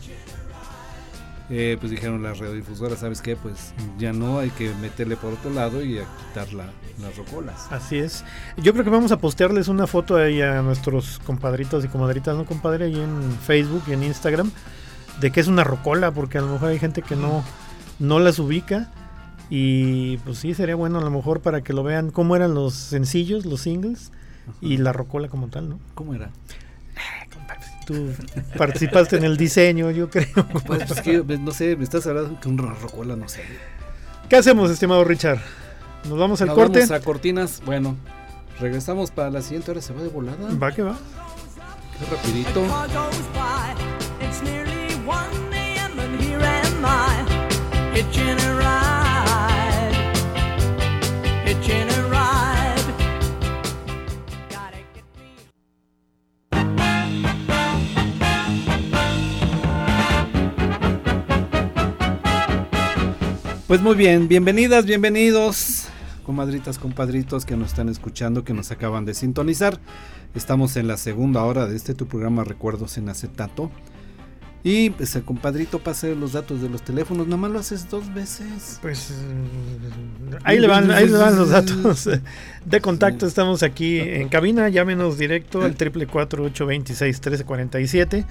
Eh, 1.51 1.76
pues 1.78 1.90
dijeron 1.90 2.22
las 2.22 2.38
radiodifusoras, 2.38 3.01
¿sabes 3.01 3.20
qué? 3.20 3.36
Pues 3.36 3.74
ya 3.99 4.12
no, 4.12 4.38
hay 4.38 4.51
que 4.51 4.72
meterle 4.80 5.16
por 5.16 5.32
otro 5.34 5.51
lado 5.51 5.82
y 5.84 5.99
a 5.99 6.05
quitar 6.28 6.53
la- 6.55 6.70
las 7.01 7.16
rocolas. 7.16 7.66
Así 7.70 7.99
es. 7.99 8.24
Yo 8.57 8.72
creo 8.72 8.84
que 8.84 8.90
vamos 8.90 9.12
a 9.12 9.18
postearles 9.18 9.68
una 9.68 9.86
foto 9.86 10.16
ahí 10.16 10.40
a 10.40 10.62
nuestros 10.62 11.18
compadritos 11.26 11.84
y 11.84 11.88
comadritas, 11.88 12.36
¿no, 12.36 12.45
compadre? 12.47 12.86
Ahí 12.86 12.99
en 13.01 13.32
Facebook 13.45 13.82
y 13.88 13.93
en 13.93 14.03
Instagram, 14.05 14.51
de 15.20 15.30
que 15.30 15.40
es 15.40 15.49
una 15.49 15.64
rocola, 15.64 16.11
porque 16.12 16.38
a 16.38 16.40
lo 16.43 16.49
mejor 16.49 16.68
hay 16.70 16.78
gente 16.78 17.03
que 17.03 17.16
no, 17.16 17.45
no 17.99 18.18
las 18.18 18.38
ubica. 18.38 18.90
Y 19.51 20.16
pues 20.18 20.38
sí, 20.38 20.55
sería 20.55 20.76
bueno 20.76 20.99
a 20.99 21.03
lo 21.03 21.11
mejor 21.11 21.40
para 21.40 21.62
que 21.62 21.74
lo 21.74 21.82
vean 21.82 22.11
cómo 22.11 22.36
eran 22.36 22.55
los 22.55 22.72
sencillos, 22.74 23.45
los 23.45 23.61
singles, 23.61 24.11
y 24.62 24.78
la 24.78 24.93
rocola 24.93 25.28
como 25.28 25.49
tal, 25.49 25.68
¿no? 25.68 25.78
¿Cómo 25.95 26.14
era? 26.14 26.30
Tú 27.87 28.12
participaste 28.57 29.16
en 29.16 29.24
el 29.24 29.37
diseño, 29.37 29.91
yo 29.91 30.09
creo. 30.09 30.47
Pues 30.66 30.91
es 30.91 31.01
que, 31.01 31.22
no 31.22 31.53
sé, 31.53 31.76
me 31.76 31.85
estás 31.85 32.07
hablando 32.07 32.39
que 32.41 32.49
una 32.49 32.74
rocola, 32.74 33.16
no 33.16 33.28
sé. 33.28 33.43
¿Qué 34.28 34.37
hacemos, 34.37 34.70
estimado 34.70 35.05
Richard? 35.05 35.41
¿Nos 36.09 36.18
vamos 36.18 36.41
al 36.41 36.49
Nos 36.49 36.57
corte? 36.57 36.80
vamos 36.80 36.91
a 36.91 37.01
cortinas. 37.01 37.62
Bueno, 37.64 37.97
regresamos 38.61 39.11
para 39.11 39.30
la 39.30 39.43
siguiente 39.43 39.70
hora. 39.70 39.80
¿Se 39.80 39.93
va 39.93 40.03
de 40.03 40.09
volada? 40.09 40.49
Va 40.55 40.72
que 40.72 40.83
va. 40.83 40.97
Qué 41.99 42.07
rapidito. 42.14 42.64
It's 44.20 44.43
nearly 44.43 44.83
Pues 63.68 63.80
muy 63.80 63.94
bien, 63.94 64.26
bienvenidas, 64.26 64.84
bienvenidos, 64.86 65.84
comadritas, 66.26 66.78
compadritos 66.78 67.46
que 67.46 67.56
nos 67.56 67.68
están 67.68 67.88
escuchando, 67.88 68.44
que 68.44 68.52
nos 68.52 68.72
acaban 68.72 69.04
de 69.04 69.14
sintonizar. 69.14 69.78
Estamos 70.34 70.76
en 70.76 70.88
la 70.88 70.96
segunda 70.96 71.44
hora 71.44 71.66
de 71.66 71.76
este 71.76 71.94
tu 71.94 72.06
programa 72.08 72.42
Recuerdos 72.42 72.98
en 72.98 73.08
Acetato. 73.08 73.70
Y 74.64 74.90
pues 74.90 75.16
el 75.16 75.24
compadrito 75.24 75.80
pase 75.80 76.14
los 76.14 76.34
datos 76.34 76.62
de 76.62 76.68
los 76.68 76.82
teléfonos, 76.82 77.26
nada 77.26 77.36
más 77.36 77.50
lo 77.50 77.58
haces 77.58 77.90
dos 77.90 78.14
veces. 78.14 78.78
Pues 78.80 79.10
eh, 79.10 80.38
ahí 80.44 80.60
le 80.60 80.68
van, 80.68 80.88
ahí 80.92 81.08
le 81.08 81.18
van 81.18 81.36
los 81.36 81.50
datos 81.50 82.08
de 82.64 82.80
contacto. 82.80 83.26
Estamos 83.26 83.64
aquí 83.64 83.98
en 83.98 84.28
cabina, 84.28 84.68
llámenos 84.68 85.18
directo 85.18 85.62
al 85.62 85.74
triple 85.74 86.06
cuatro 86.06 86.44
ocho 86.44 86.64
veintiséis 86.64 87.20
trece 87.20 87.42
cuarenta 87.42 87.80
y 87.80 87.88
siete. 87.88 88.24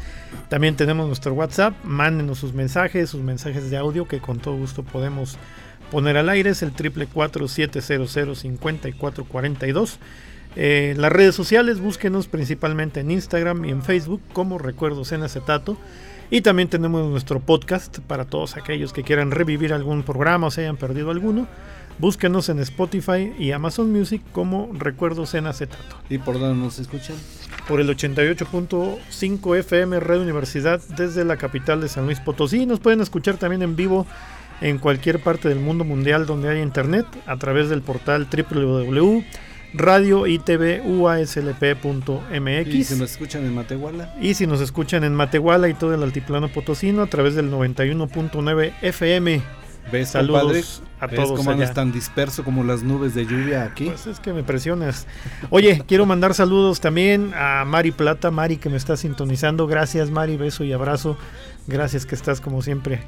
También 0.47 0.77
tenemos 0.77 1.05
nuestro 1.05 1.33
WhatsApp, 1.33 1.73
mándenos 1.83 2.39
sus 2.39 2.53
mensajes, 2.53 3.09
sus 3.09 3.21
mensajes 3.21 3.69
de 3.69 3.75
audio 3.75 4.07
que 4.07 4.19
con 4.19 4.39
todo 4.39 4.55
gusto 4.55 4.83
podemos 4.83 5.37
poner 5.91 6.15
al 6.15 6.29
aire. 6.29 6.51
Es 6.51 6.63
el 6.63 6.71
triple 6.71 7.07
cuatro 7.07 7.49
siete 7.49 7.81
cero 7.81 8.05
cero 8.07 8.35
cincuenta 8.35 8.87
y 8.87 8.93
cuatro 8.93 9.25
cuarenta 9.25 9.67
y 9.67 9.73
dos. 9.73 9.99
Eh, 10.55 10.95
las 10.97 11.11
redes 11.11 11.35
sociales, 11.35 11.79
búsquenos 11.81 12.27
principalmente 12.27 13.01
en 13.01 13.11
Instagram 13.11 13.65
y 13.65 13.71
en 13.71 13.83
Facebook 13.83 14.21
como 14.31 14.57
Recuerdos 14.57 15.11
en 15.11 15.23
Acetato. 15.23 15.77
Y 16.33 16.39
también 16.39 16.69
tenemos 16.69 17.05
nuestro 17.09 17.41
podcast 17.41 17.99
para 17.99 18.23
todos 18.23 18.55
aquellos 18.55 18.93
que 18.93 19.03
quieran 19.03 19.31
revivir 19.31 19.73
algún 19.73 20.03
programa 20.03 20.47
o 20.47 20.51
se 20.51 20.61
hayan 20.61 20.77
perdido 20.77 21.11
alguno. 21.11 21.45
Búsquenos 21.99 22.47
en 22.47 22.59
Spotify 22.59 23.33
y 23.37 23.51
Amazon 23.51 23.91
Music 23.91 24.21
como 24.31 24.69
Recuerdos 24.71 25.33
en 25.33 25.45
Acetato. 25.45 25.97
¿Y 26.09 26.19
por 26.19 26.39
dónde 26.39 26.63
nos 26.63 26.79
escuchan? 26.79 27.17
Por 27.67 27.81
el 27.81 27.89
88.5 27.89 29.57
FM 29.57 29.99
Red 29.99 30.21
Universidad 30.21 30.79
desde 30.95 31.25
la 31.25 31.35
capital 31.35 31.81
de 31.81 31.89
San 31.89 32.05
Luis 32.05 32.21
Potosí. 32.21 32.65
Nos 32.65 32.79
pueden 32.79 33.01
escuchar 33.01 33.35
también 33.35 33.61
en 33.61 33.75
vivo 33.75 34.07
en 34.61 34.77
cualquier 34.77 35.19
parte 35.19 35.49
del 35.49 35.59
mundo 35.59 35.83
mundial 35.83 36.25
donde 36.25 36.47
haya 36.47 36.61
internet 36.61 37.05
a 37.25 37.35
través 37.35 37.67
del 37.67 37.81
portal 37.81 38.29
www.radioitvUASLP.mx. 39.73 42.67
Y 42.67 42.83
si 42.83 42.95
nos 42.95 43.11
escuchan 43.11 43.45
en 43.45 43.55
Matehuala. 43.55 44.13
Y 44.19 44.33
si 44.33 44.47
nos 44.47 44.61
escuchan 44.61 45.03
en 45.03 45.13
Matehuala 45.15 45.69
y 45.69 45.73
todo 45.73 45.93
el 45.93 46.03
altiplano 46.03 46.49
potosino 46.49 47.01
a 47.01 47.07
través 47.07 47.35
del 47.35 47.51
91.9 47.51 48.73
FM. 48.81 49.41
¿Ves, 49.91 50.09
Saludos 50.09 50.83
a 50.99 51.07
¿Ves 51.07 51.15
todos. 51.15 51.39
cómo 51.39 51.51
andas 51.51 51.73
tan 51.73 51.91
disperso 51.91 52.43
como 52.43 52.63
las 52.63 52.83
nubes 52.83 53.15
de 53.15 53.25
lluvia 53.25 53.63
aquí? 53.63 53.85
Pues 53.85 54.05
es 54.05 54.19
que 54.19 54.31
me 54.31 54.43
presionas. 54.43 55.07
Oye, 55.49 55.81
quiero 55.87 56.05
mandar 56.05 56.35
saludos 56.35 56.81
también 56.81 57.33
a 57.35 57.65
Mari 57.65 57.91
Plata, 57.91 58.29
Mari 58.29 58.57
que 58.57 58.69
me 58.69 58.77
está 58.77 58.95
sintonizando. 58.95 59.65
Gracias 59.65 60.11
Mari, 60.11 60.37
beso 60.37 60.63
y 60.63 60.71
abrazo. 60.71 61.17
Gracias 61.67 62.05
que 62.05 62.13
estás 62.13 62.41
como 62.41 62.61
siempre 62.61 62.99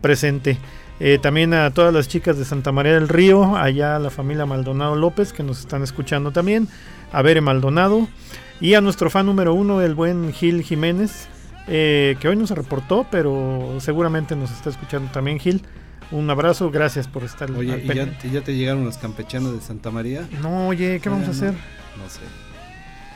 presente. 0.00 0.58
Eh, 0.98 1.18
también 1.20 1.54
a 1.54 1.70
todas 1.70 1.94
las 1.94 2.08
chicas 2.08 2.36
de 2.36 2.44
Santa 2.44 2.72
María 2.72 2.92
del 2.94 3.08
Río, 3.08 3.56
allá 3.56 3.96
a 3.96 3.98
la 3.98 4.10
familia 4.10 4.44
Maldonado 4.46 4.96
López 4.96 5.32
que 5.32 5.42
nos 5.42 5.60
están 5.60 5.82
escuchando 5.82 6.30
también. 6.30 6.68
A 7.12 7.22
Bere 7.22 7.40
Maldonado. 7.40 8.06
Y 8.60 8.74
a 8.74 8.80
nuestro 8.82 9.08
fan 9.08 9.24
número 9.26 9.54
uno, 9.54 9.80
el 9.80 9.94
buen 9.94 10.32
Gil 10.34 10.62
Jiménez, 10.62 11.28
eh, 11.66 12.16
que 12.20 12.28
hoy 12.28 12.36
no 12.36 12.46
se 12.46 12.54
reportó, 12.54 13.06
pero 13.10 13.76
seguramente 13.80 14.36
nos 14.36 14.50
está 14.50 14.68
escuchando 14.68 15.10
también 15.10 15.38
Gil. 15.38 15.62
Un 16.10 16.28
abrazo, 16.28 16.70
gracias 16.70 17.06
por 17.08 17.22
estar 17.24 17.50
Oye, 17.52 17.72
al 17.72 17.84
¿y 17.84 18.30
ya, 18.32 18.40
te 18.42 18.54
llegaron 18.54 18.84
los 18.84 18.98
campechanos 18.98 19.54
de 19.54 19.60
Santa 19.60 19.90
María? 19.90 20.28
No, 20.42 20.68
oye, 20.68 21.00
¿qué 21.00 21.08
vamos 21.08 21.26
a 21.26 21.30
Ah, 21.30 21.32
hacer? 21.34 21.52
No, 21.52 22.02
no 22.04 22.10
sé. 22.10 22.20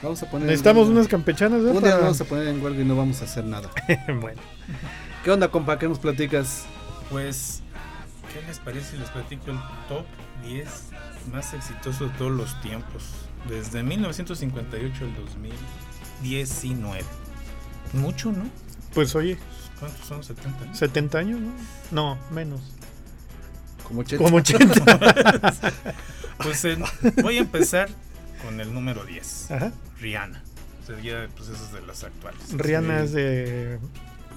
Vamos 0.03 0.23
a 0.23 0.31
poner. 0.31 0.47
Necesitamos 0.47 0.87
un- 0.87 0.93
unas 0.95 1.09
campechanas, 1.09 1.61
¿no? 1.61 1.73
Un 1.73 1.83
día 1.83 1.91
Para- 1.93 2.03
vamos 2.05 2.21
a 2.21 2.25
poner 2.25 2.49
en 2.49 2.63
huelga 2.63 2.81
y 2.81 2.85
no 2.85 2.95
vamos 2.97 3.21
a 3.21 3.25
hacer 3.25 3.45
nada. 3.45 3.69
bueno, 4.21 4.41
¿Qué 5.25 5.31
onda, 5.31 5.49
compa? 5.49 5.79
¿Qué 5.79 5.89
nos 5.89 5.99
platicas? 5.99 6.67
Pues, 7.11 7.63
¿qué 8.33 8.47
les 8.47 8.59
parece 8.59 8.93
si 8.93 8.97
les 8.99 9.09
platico 9.09 9.51
el 9.53 9.59
top 9.89 10.05
10 10.45 10.69
más 11.33 11.55
exitoso 11.55 12.05
de 12.09 12.11
todos 12.19 12.33
los 12.33 12.61
tiempos? 12.61 13.05
Desde 13.49 13.83
1958 13.83 15.05
al 15.05 15.15
2019. 15.17 17.05
Mucho, 17.95 18.33
¿no? 18.33 18.45
pues 18.93 19.15
oye, 19.17 19.39
¿Cuántos 19.81 20.07
son? 20.07 20.23
70 20.23 20.63
años. 20.65 20.79
70 20.79 21.19
años, 21.19 21.41
¿no? 21.41 21.53
No, 21.91 22.19
menos. 22.31 22.61
Como 23.83 24.01
ochenta. 24.01 24.25
Como 24.25 24.37
80. 24.37 25.55
Pues 26.39 26.67
voy 27.23 27.39
a 27.39 27.41
empezar 27.41 27.89
con 28.45 28.61
el 28.61 28.75
número 28.75 29.05
10. 29.05 29.51
Ajá. 29.53 29.73
Rihanna. 30.01 30.43
Sería, 30.85 31.29
pues, 31.37 31.49
esas 31.49 31.73
de 31.73 31.81
las 31.83 32.03
actuales. 32.05 32.41
Rihanna 32.53 32.99
Sí. 32.99 33.05
es 33.05 33.13
de, 33.13 33.79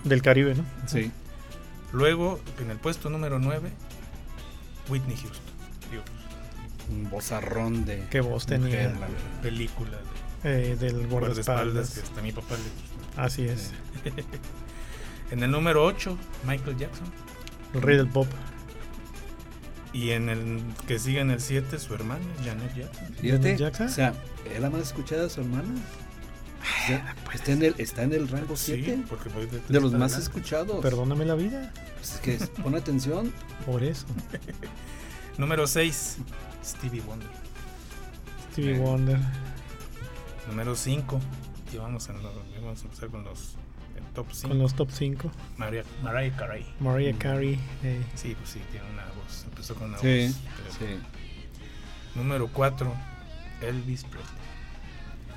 del 0.04 0.22
Caribe, 0.22 0.56
¿no? 0.56 0.64
Sí. 0.88 1.12
Luego, 1.94 2.40
en 2.60 2.72
el 2.72 2.78
puesto 2.78 3.10
número 3.10 3.40
9, 3.40 3.70
Whitney 4.90 5.16
Houston. 5.16 5.42
Digo, 5.92 6.04
Un 6.90 7.10
bozarrón 7.10 7.86
de. 7.86 8.06
Qué 8.10 8.22
voz 8.22 8.46
tenía. 8.46 8.68
mujer, 8.68 8.96
la 9.00 9.42
película 9.42 9.92
de 10.44 10.72
Eh, 10.72 10.76
del 10.76 11.08
guardaespaldas 11.08 11.10
guardaespaldas. 11.10 11.90
que 11.96 12.02
hasta 12.02 12.22
mi 12.22 12.32
papá 12.32 12.56
le 12.56 12.64
gusta. 12.64 13.24
Así 13.24 13.46
es. 13.46 13.72
En 15.30 15.44
el 15.44 15.52
número 15.52 15.84
8, 15.84 16.18
Michael 16.48 16.78
Jackson. 16.78 17.06
El 17.74 17.82
rey 17.82 17.98
del 17.98 18.08
pop. 18.08 18.28
Y 19.92 20.12
en 20.12 20.30
el 20.30 20.62
que 20.88 21.00
sigue 21.00 21.20
en 21.20 21.32
el 21.32 21.42
7, 21.42 21.80
su 21.80 21.94
hermana, 21.96 22.24
Janet 22.46 22.74
Jackson. 22.76 23.08
Fíjate, 23.20 23.42
Janet 23.44 23.58
Jackson. 23.60 23.88
o 23.88 23.90
sea, 23.90 24.14
¿es 24.54 24.60
la 24.62 24.70
más 24.70 24.82
escuchada 24.84 25.24
de 25.24 25.30
su 25.30 25.42
hermana? 25.42 25.68
Sea, 26.88 27.16
está, 27.34 27.52
en 27.52 27.64
el, 27.64 27.76
está 27.78 28.04
en 28.04 28.14
el 28.14 28.28
rango 28.28 28.56
7 28.56 28.84
Sí, 28.84 29.04
porque 29.10 29.30
de, 29.30 29.46
de 29.68 29.80
los 29.82 29.92
más 29.94 30.14
adelante. 30.14 30.20
escuchados. 30.20 30.82
Perdóname 30.82 31.26
la 31.26 31.36
vida. 31.36 31.72
Pues 31.98 32.14
es 32.16 32.20
que 32.20 32.62
pon 32.62 32.76
atención. 32.76 33.32
Por 33.66 33.84
eso. 33.84 34.06
Número 35.38 35.68
6, 35.68 36.18
Stevie 36.64 37.02
Wonder. 37.02 37.28
Stevie 38.52 38.76
Eh. 38.76 38.80
Wonder. 38.80 39.20
Número 40.48 40.76
5, 40.76 41.20
y 41.74 41.78
vamos 41.78 42.10
a, 42.10 42.14
vamos 42.14 42.82
a 42.82 42.84
empezar 42.86 43.10
con 43.10 43.24
los 43.26 43.56
el 43.98 44.04
top 44.14 44.28
5. 44.32 44.48
Con 44.50 44.60
los 44.60 44.74
top 44.76 44.90
5. 44.92 45.32
Mariah, 45.58 45.84
Mariah 46.04 46.36
Carey. 46.38 46.66
Mariah 46.80 47.14
Mm. 47.14 47.18
Carey. 47.18 47.60
eh, 47.84 48.02
Sí, 48.16 48.36
pues 48.38 48.52
sí, 48.52 48.62
tiene 48.72 48.90
una 48.92 49.04
voz. 49.08 49.44
Empezó 49.46 49.76
con 49.76 49.90
una 49.90 49.98
Sí, 50.00 50.28
voz. 50.28 50.78
sí. 50.80 50.86
Número 52.16 52.48
4, 52.48 52.92
Elvis 53.62 54.04
Presley. 54.06 54.37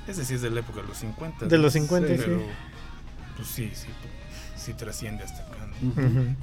Ese 0.07 0.25
sí 0.25 0.33
es 0.35 0.41
de 0.41 0.49
la 0.49 0.59
época 0.61 0.81
de 0.81 0.87
los 0.87 0.97
50. 0.97 1.45
De 1.45 1.57
¿no? 1.57 1.63
los 1.63 1.73
50, 1.73 2.07
sí. 2.09 2.15
Pero, 2.17 2.41
pues 3.35 3.47
sí, 3.47 3.71
sí, 3.73 3.87
sí 4.57 4.73
trasciende 4.73 5.23
hasta 5.23 5.43
acá. 5.43 5.67
¿no? 5.81 5.89
Ujú. 5.89 6.01
ujú. 6.01 6.35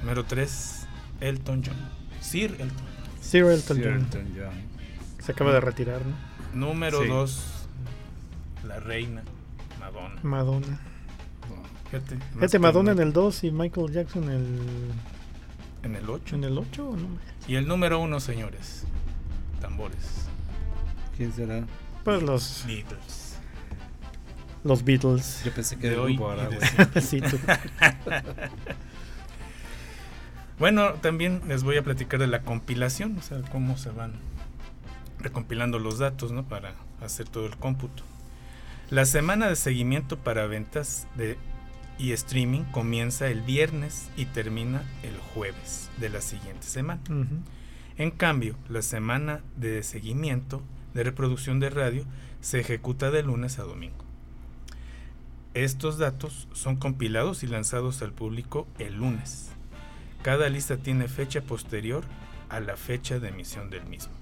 Número 0.00 0.24
3, 0.24 0.86
Elton 1.20 1.62
John. 1.64 1.76
Sir 2.20 2.52
Elton. 2.52 2.70
Sir 3.20 3.44
Elton 3.44 3.76
Sí, 3.76 3.82
John. 3.84 3.94
Elton 3.94 4.34
John. 4.36 4.52
Se 5.24 5.32
acaba 5.32 5.52
de 5.52 5.60
retirar, 5.60 6.00
¿no? 6.06 6.14
Número 6.68 7.02
Sí. 7.02 7.08
2, 7.08 7.42
la 8.66 8.80
reina 8.80 9.22
Madonna. 9.80 10.20
Madonna. 10.22 10.80
Fíjate, 11.90 12.18
Fíjate, 12.34 12.58
Madonna 12.58 12.92
en 12.92 12.98
el 12.98 13.12
2 13.14 13.44
y 13.44 13.50
Michael 13.50 13.90
Jackson 13.92 14.24
en 14.24 14.30
el, 14.30 14.90
en 15.84 15.96
el 15.96 16.08
8. 16.10 16.36
en 16.36 16.44
el 16.44 16.58
8. 16.58 16.96
¿no? 16.96 17.08
Y 17.46 17.56
el 17.56 17.66
número 17.66 17.98
1, 18.00 18.20
señores. 18.20 18.84
Tambores. 19.60 20.26
¿Quién 21.16 21.32
será? 21.32 21.64
Pues 22.08 22.22
los, 22.22 22.64
Beatles. 22.66 23.36
los 24.64 24.82
Beatles. 24.82 25.42
Yo 25.44 25.52
pensé 25.52 25.76
que 25.76 25.88
De 25.88 25.92
era 25.92 26.02
hoy 26.02 26.16
grupo 26.16 26.32
y 26.32 26.36
de 26.36 26.40
Aragua. 26.40 26.66
siempre. 26.66 27.00
Sí, 27.02 27.20
tú. 27.20 27.38
Bueno, 30.58 30.94
también 30.94 31.42
les 31.48 31.64
voy 31.64 31.76
a 31.76 31.84
platicar 31.84 32.18
de 32.18 32.26
la 32.26 32.40
compilación, 32.40 33.18
o 33.18 33.20
sea, 33.20 33.42
cómo 33.52 33.76
se 33.76 33.90
van 33.90 34.14
recompilando 35.20 35.78
los 35.78 35.98
datos, 35.98 36.32
¿no? 36.32 36.44
Para 36.48 36.76
hacer 37.02 37.28
todo 37.28 37.44
el 37.44 37.58
cómputo. 37.58 38.02
La 38.88 39.04
semana 39.04 39.50
de 39.50 39.56
seguimiento 39.56 40.18
para 40.18 40.46
ventas 40.46 41.06
de 41.14 41.36
y 41.98 42.12
streaming 42.12 42.62
comienza 42.72 43.28
el 43.28 43.42
viernes 43.42 44.08
y 44.16 44.24
termina 44.24 44.82
el 45.02 45.18
jueves 45.34 45.90
de 45.98 46.08
la 46.08 46.22
siguiente 46.22 46.66
semana. 46.66 47.02
En 47.98 48.10
cambio, 48.12 48.56
la 48.70 48.80
semana 48.80 49.42
de 49.56 49.82
seguimiento 49.82 50.62
de 50.94 51.04
reproducción 51.04 51.60
de 51.60 51.70
radio 51.70 52.04
se 52.40 52.60
ejecuta 52.60 53.10
de 53.10 53.22
lunes 53.22 53.58
a 53.58 53.64
domingo. 53.64 54.04
Estos 55.54 55.98
datos 55.98 56.46
son 56.52 56.76
compilados 56.76 57.42
y 57.42 57.46
lanzados 57.46 58.02
al 58.02 58.12
público 58.12 58.66
el 58.78 58.94
lunes. 58.94 59.50
Cada 60.22 60.48
lista 60.48 60.76
tiene 60.76 61.08
fecha 61.08 61.40
posterior 61.42 62.04
a 62.48 62.60
la 62.60 62.76
fecha 62.76 63.18
de 63.18 63.28
emisión 63.28 63.70
del 63.70 63.84
mismo. 63.86 64.12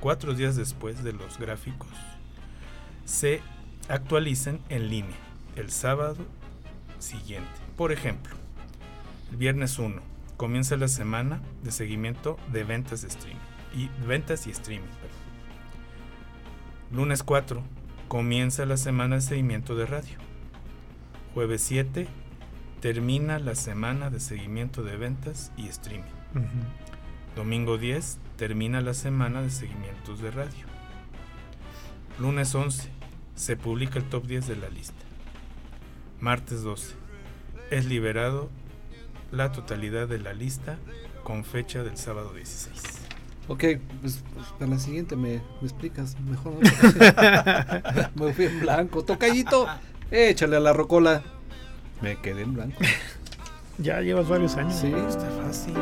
Cuatro 0.00 0.34
días 0.34 0.56
después 0.56 1.02
de 1.02 1.12
los 1.12 1.38
gráficos 1.38 1.88
se 3.04 3.40
actualicen 3.88 4.60
en 4.68 4.88
línea 4.88 5.16
el 5.56 5.70
sábado 5.70 6.26
siguiente. 6.98 7.50
Por 7.76 7.92
ejemplo, 7.92 8.34
el 9.30 9.36
viernes 9.36 9.78
1 9.78 10.00
comienza 10.36 10.76
la 10.76 10.88
semana 10.88 11.40
de 11.62 11.70
seguimiento 11.70 12.38
de 12.52 12.64
ventas 12.64 13.02
de 13.02 13.08
streaming 13.08 13.40
y 13.74 13.88
ventas 14.06 14.46
y 14.46 14.50
streaming. 14.50 14.88
Lunes 16.94 17.24
4 17.24 17.60
comienza 18.06 18.64
la 18.66 18.76
semana 18.76 19.16
de 19.16 19.20
seguimiento 19.20 19.74
de 19.74 19.84
radio. 19.84 20.16
Jueves 21.34 21.60
7 21.62 22.06
termina 22.80 23.40
la 23.40 23.56
semana 23.56 24.10
de 24.10 24.20
seguimiento 24.20 24.84
de 24.84 24.96
ventas 24.96 25.50
y 25.56 25.66
streaming. 25.66 26.12
Domingo 27.34 27.78
10 27.78 28.18
termina 28.36 28.80
la 28.80 28.94
semana 28.94 29.42
de 29.42 29.50
seguimientos 29.50 30.20
de 30.22 30.30
radio. 30.30 30.66
Lunes 32.20 32.54
11 32.54 32.88
se 33.34 33.56
publica 33.56 33.98
el 33.98 34.08
top 34.08 34.26
10 34.26 34.46
de 34.46 34.54
la 34.54 34.68
lista. 34.68 35.04
Martes 36.20 36.62
12 36.62 36.94
es 37.72 37.86
liberado 37.86 38.50
la 39.32 39.50
totalidad 39.50 40.06
de 40.06 40.20
la 40.20 40.32
lista 40.32 40.78
con 41.24 41.44
fecha 41.44 41.82
del 41.82 41.96
sábado 41.96 42.32
16. 42.34 42.93
Ok, 43.48 43.64
pues, 44.00 44.22
pues, 44.34 44.46
para 44.58 44.70
la 44.70 44.78
siguiente 44.78 45.16
me, 45.16 45.40
me 45.60 45.68
explicas 45.68 46.18
mejor. 46.20 46.54
¿no? 46.54 48.24
me 48.24 48.32
fui 48.32 48.46
en 48.46 48.60
blanco. 48.60 49.04
Tocallito, 49.04 49.66
échale 50.10 50.56
a 50.56 50.60
la 50.60 50.72
rocola. 50.72 51.22
Me 52.00 52.16
quedé 52.20 52.42
en 52.42 52.54
blanco. 52.54 52.78
Ya 53.78 54.00
llevas 54.00 54.28
varios 54.28 54.56
años. 54.56 54.74
Sí. 54.76 54.92
Está 55.08 55.28
fácil. 55.42 55.74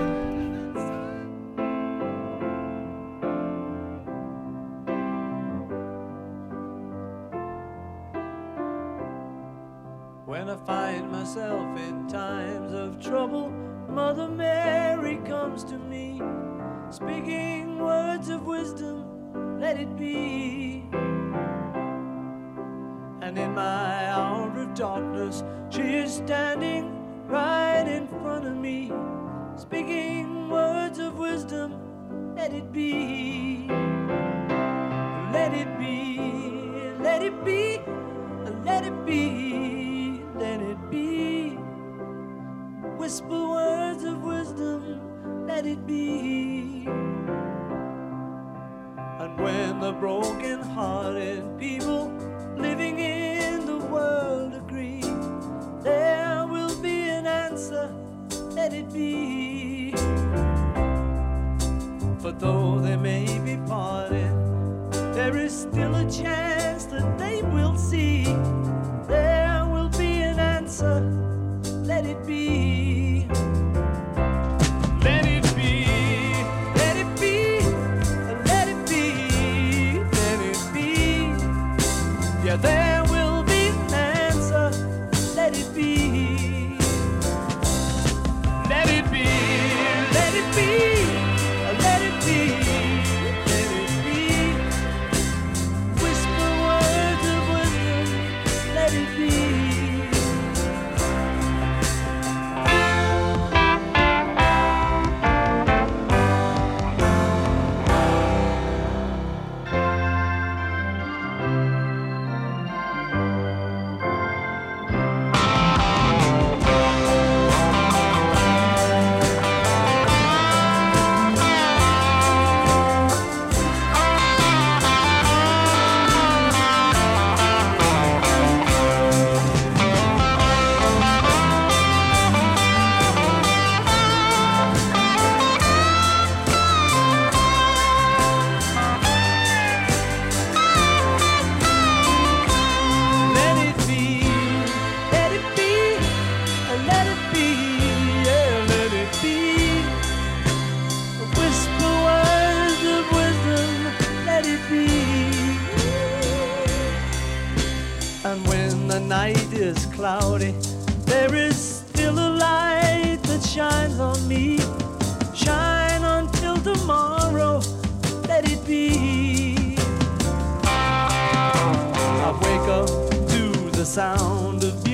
The 173.83 173.87
sound 173.87 174.63
of 174.63 174.75
music. 174.85 174.92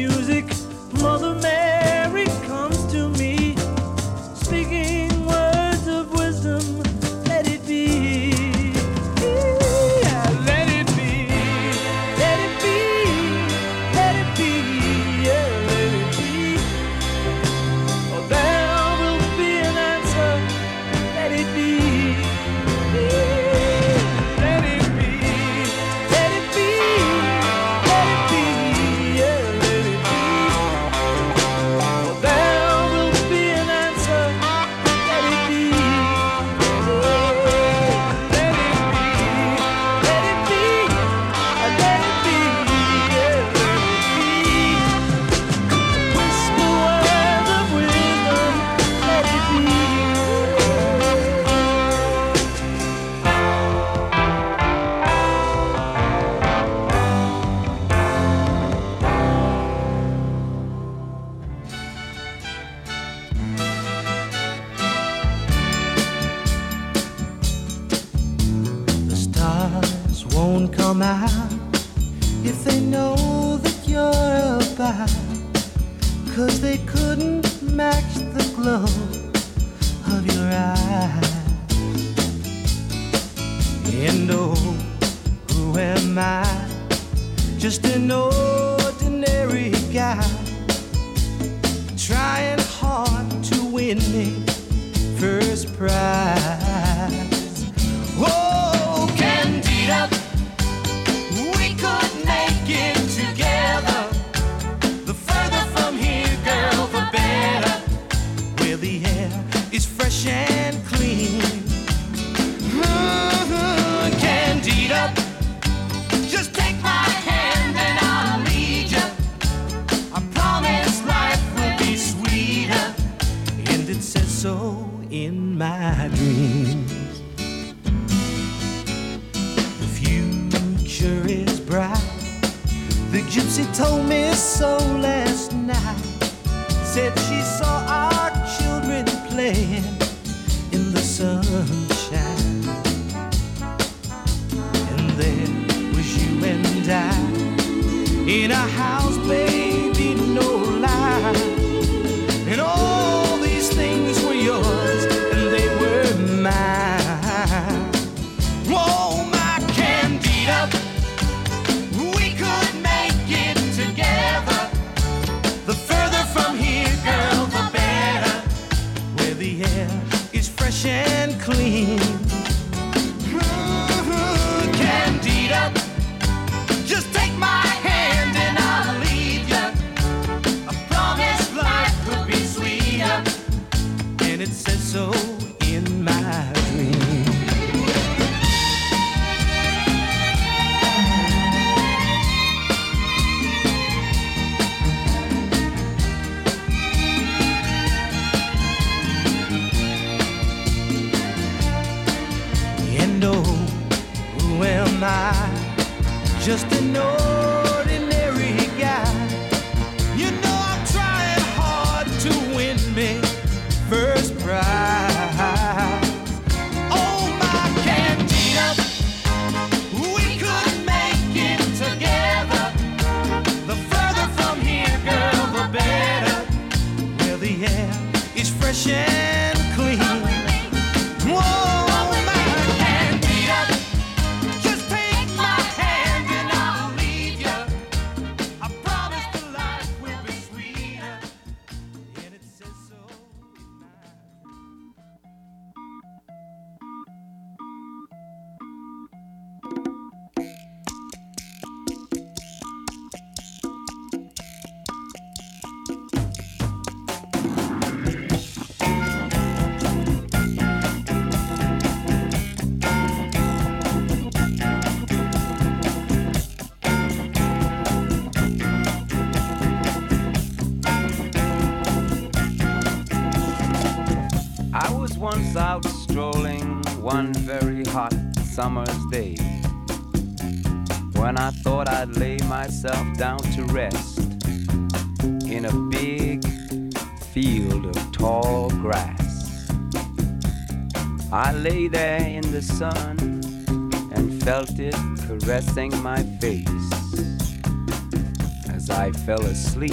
sleep 299.79 299.93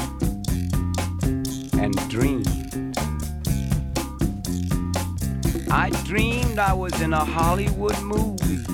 and 1.79 1.93
dream. 2.09 2.43
I 5.69 5.91
dreamed 6.05 6.57
I 6.57 6.73
was 6.73 6.99
in 7.01 7.13
a 7.13 7.23
Hollywood 7.23 8.01
movie 8.01 8.65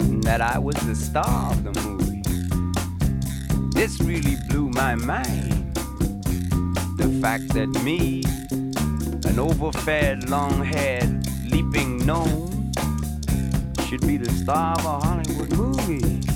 and 0.00 0.22
that 0.24 0.40
I 0.40 0.58
was 0.58 0.76
the 0.86 0.94
star 0.94 1.52
of 1.52 1.64
the 1.64 1.72
movie. 1.82 2.22
This 3.78 4.00
really 4.00 4.36
blew 4.48 4.70
my 4.70 4.94
mind. 4.94 5.74
The 6.96 7.18
fact 7.20 7.48
that 7.52 7.68
me, 7.84 8.22
an 9.28 9.38
overfed, 9.38 10.30
long 10.30 10.64
haired, 10.64 11.26
leaping 11.50 12.06
gnome, 12.06 12.72
should 13.86 14.00
be 14.06 14.16
the 14.16 14.30
star 14.30 14.76
of 14.78 14.84
a 14.86 14.98
Hollywood 15.00 15.52
movie. 15.58 16.27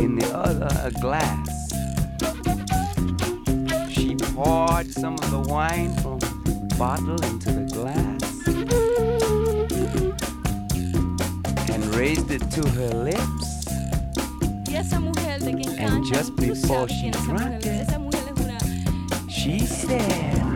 in 0.00 0.16
the 0.16 0.34
other 0.34 0.68
a 0.82 0.90
glass. 1.00 1.72
She 3.92 4.16
poured 4.16 4.90
some 4.92 5.14
of 5.14 5.30
the 5.30 5.40
wine 5.46 5.94
from 5.98 6.18
the 6.18 6.74
bottle 6.78 7.22
into 7.24 7.50
the 7.52 7.66
glass 7.76 8.22
and 11.70 11.84
raised 11.94 12.30
it 12.30 12.50
to 12.52 12.66
her 12.70 12.88
lips. 12.88 13.66
And 15.78 16.04
just 16.06 16.34
before 16.36 16.88
she 16.88 17.10
drank 17.10 17.66
it, 17.66 17.88
she 19.28 19.58
said. 19.60 20.49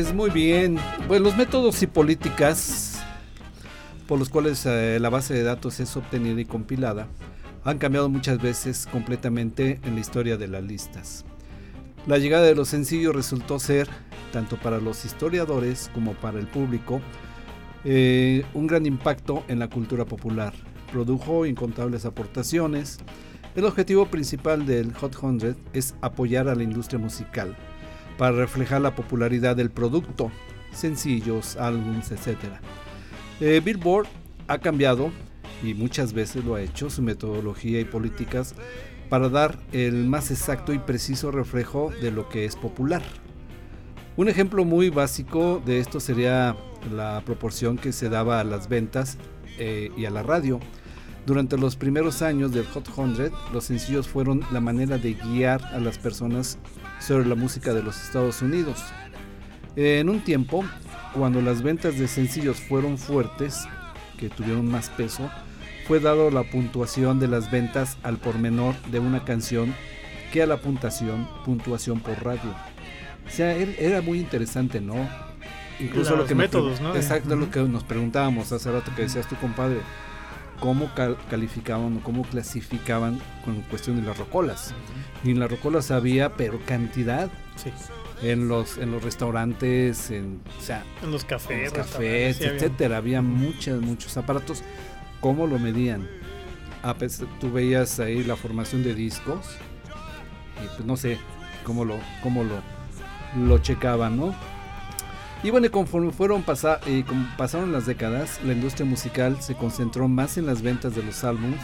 Pues 0.00 0.14
muy 0.14 0.30
bien. 0.30 0.78
Pues 1.08 1.20
los 1.20 1.36
métodos 1.36 1.82
y 1.82 1.86
políticas 1.86 3.02
por 4.08 4.18
los 4.18 4.30
cuales 4.30 4.64
eh, 4.64 4.96
la 4.98 5.10
base 5.10 5.34
de 5.34 5.42
datos 5.42 5.78
es 5.78 5.94
obtenida 5.94 6.40
y 6.40 6.46
compilada 6.46 7.06
han 7.64 7.76
cambiado 7.76 8.08
muchas 8.08 8.40
veces 8.40 8.88
completamente 8.90 9.78
en 9.84 9.96
la 9.96 10.00
historia 10.00 10.38
de 10.38 10.48
las 10.48 10.62
listas. 10.62 11.26
La 12.06 12.16
llegada 12.16 12.46
de 12.46 12.54
los 12.54 12.68
sencillos 12.68 13.14
resultó 13.14 13.58
ser, 13.58 13.90
tanto 14.32 14.56
para 14.56 14.78
los 14.78 15.04
historiadores 15.04 15.90
como 15.92 16.14
para 16.14 16.38
el 16.38 16.46
público, 16.46 17.02
eh, 17.84 18.46
un 18.54 18.68
gran 18.68 18.86
impacto 18.86 19.44
en 19.48 19.58
la 19.58 19.68
cultura 19.68 20.06
popular. 20.06 20.54
Produjo 20.90 21.44
incontables 21.44 22.06
aportaciones. 22.06 23.00
El 23.54 23.66
objetivo 23.66 24.06
principal 24.06 24.64
del 24.64 24.94
Hot 24.94 25.14
100 25.14 25.58
es 25.74 25.94
apoyar 26.00 26.48
a 26.48 26.54
la 26.54 26.62
industria 26.62 26.98
musical 26.98 27.54
para 28.20 28.36
reflejar 28.36 28.82
la 28.82 28.94
popularidad 28.94 29.56
del 29.56 29.70
producto, 29.70 30.30
sencillos, 30.72 31.56
álbums, 31.56 32.12
etc. 32.12 32.36
Eh, 33.40 33.62
Billboard 33.64 34.08
ha 34.46 34.58
cambiado 34.58 35.10
y 35.62 35.72
muchas 35.72 36.12
veces 36.12 36.44
lo 36.44 36.54
ha 36.54 36.60
hecho 36.60 36.90
su 36.90 37.00
metodología 37.00 37.80
y 37.80 37.86
políticas 37.86 38.54
para 39.08 39.30
dar 39.30 39.58
el 39.72 40.04
más 40.04 40.30
exacto 40.30 40.74
y 40.74 40.78
preciso 40.78 41.30
reflejo 41.30 41.92
de 42.02 42.10
lo 42.10 42.28
que 42.28 42.44
es 42.44 42.56
popular. 42.56 43.00
Un 44.18 44.28
ejemplo 44.28 44.66
muy 44.66 44.90
básico 44.90 45.62
de 45.64 45.78
esto 45.78 45.98
sería 45.98 46.54
la 46.92 47.22
proporción 47.24 47.78
que 47.78 47.90
se 47.90 48.10
daba 48.10 48.40
a 48.40 48.44
las 48.44 48.68
ventas 48.68 49.16
eh, 49.58 49.90
y 49.96 50.04
a 50.04 50.10
la 50.10 50.22
radio. 50.22 50.60
Durante 51.24 51.56
los 51.56 51.74
primeros 51.74 52.20
años 52.20 52.52
del 52.52 52.66
Hot 52.66 52.86
100, 52.86 53.32
los 53.54 53.64
sencillos 53.64 54.08
fueron 54.08 54.42
la 54.52 54.60
manera 54.60 54.98
de 54.98 55.14
guiar 55.14 55.64
a 55.72 55.80
las 55.80 55.96
personas 55.96 56.58
sobre 57.00 57.26
la 57.26 57.34
música 57.34 57.74
de 57.74 57.82
los 57.82 58.00
Estados 58.02 58.42
Unidos. 58.42 58.84
En 59.76 60.08
un 60.08 60.20
tiempo, 60.20 60.64
cuando 61.14 61.42
las 61.42 61.62
ventas 61.62 61.98
de 61.98 62.06
sencillos 62.06 62.58
fueron 62.60 62.98
fuertes, 62.98 63.66
que 64.18 64.28
tuvieron 64.28 64.70
más 64.70 64.90
peso, 64.90 65.30
fue 65.86 65.98
dado 65.98 66.30
la 66.30 66.44
puntuación 66.44 67.18
de 67.18 67.26
las 67.26 67.50
ventas 67.50 67.98
al 68.02 68.18
por 68.18 68.38
menor 68.38 68.74
de 68.92 69.00
una 69.00 69.24
canción 69.24 69.74
que 70.32 70.42
a 70.42 70.46
la 70.46 70.58
puntuación, 70.58 71.28
puntuación 71.44 72.00
por 72.00 72.22
radio. 72.22 72.54
O 73.26 73.30
sea, 73.30 73.56
era 73.56 74.00
muy 74.00 74.18
interesante, 74.20 74.80
¿no? 74.80 75.08
Incluso 75.80 76.10
los 76.10 76.20
lo 76.20 76.26
que 76.26 76.34
métodos, 76.34 76.80
¿no? 76.80 76.94
Exacto, 76.94 77.34
lo 77.36 77.50
que 77.50 77.60
nos 77.62 77.84
preguntábamos 77.84 78.52
hace 78.52 78.70
rato 78.70 78.92
que 78.94 79.02
decías 79.02 79.28
tu 79.28 79.36
compadre, 79.36 79.80
cómo 80.60 80.90
calificaban 81.28 81.96
o 81.96 82.00
cómo 82.02 82.22
clasificaban 82.22 83.18
con 83.44 83.60
cuestión 83.62 83.96
de 83.96 84.02
las 84.02 84.18
rocolas. 84.18 84.74
Ni 85.24 85.32
en 85.32 85.40
las 85.40 85.50
rocolas 85.50 85.90
había, 85.90 86.36
pero 86.36 86.60
cantidad. 86.66 87.30
Sí. 87.56 87.72
En 88.22 88.48
los, 88.48 88.76
en 88.76 88.92
los 88.92 89.02
restaurantes, 89.02 90.10
en, 90.10 90.42
o 90.58 90.62
sea, 90.62 90.84
en 91.02 91.10
los 91.10 91.24
cafés, 91.24 91.72
cafés, 91.72 92.38
etcétera, 92.42 92.98
había 92.98 93.22
muchos, 93.22 93.80
muchos 93.80 94.16
aparatos. 94.18 94.62
¿Cómo 95.20 95.46
lo 95.46 95.58
medían? 95.58 96.06
A 96.82 96.94
pesar, 96.94 97.26
tú 97.40 97.50
veías 97.50 97.98
ahí 97.98 98.22
la 98.22 98.36
formación 98.36 98.82
de 98.82 98.94
discos 98.94 99.56
y 100.62 100.66
pues 100.68 100.84
no 100.84 100.98
sé 100.98 101.18
cómo 101.64 101.86
lo, 101.86 101.96
cómo 102.22 102.44
lo, 102.44 102.60
lo 103.46 103.58
checaban, 103.58 104.18
¿no? 104.18 104.34
Y 105.42 105.48
bueno, 105.48 105.70
conforme 105.70 106.12
fueron 106.12 106.42
pasar, 106.42 106.80
pasaron 107.38 107.72
las 107.72 107.86
décadas, 107.86 108.38
la 108.44 108.52
industria 108.52 108.84
musical 108.84 109.40
se 109.40 109.54
concentró 109.54 110.06
más 110.06 110.36
en 110.36 110.44
las 110.44 110.60
ventas 110.60 110.94
de 110.94 111.02
los 111.02 111.24
álbumes 111.24 111.60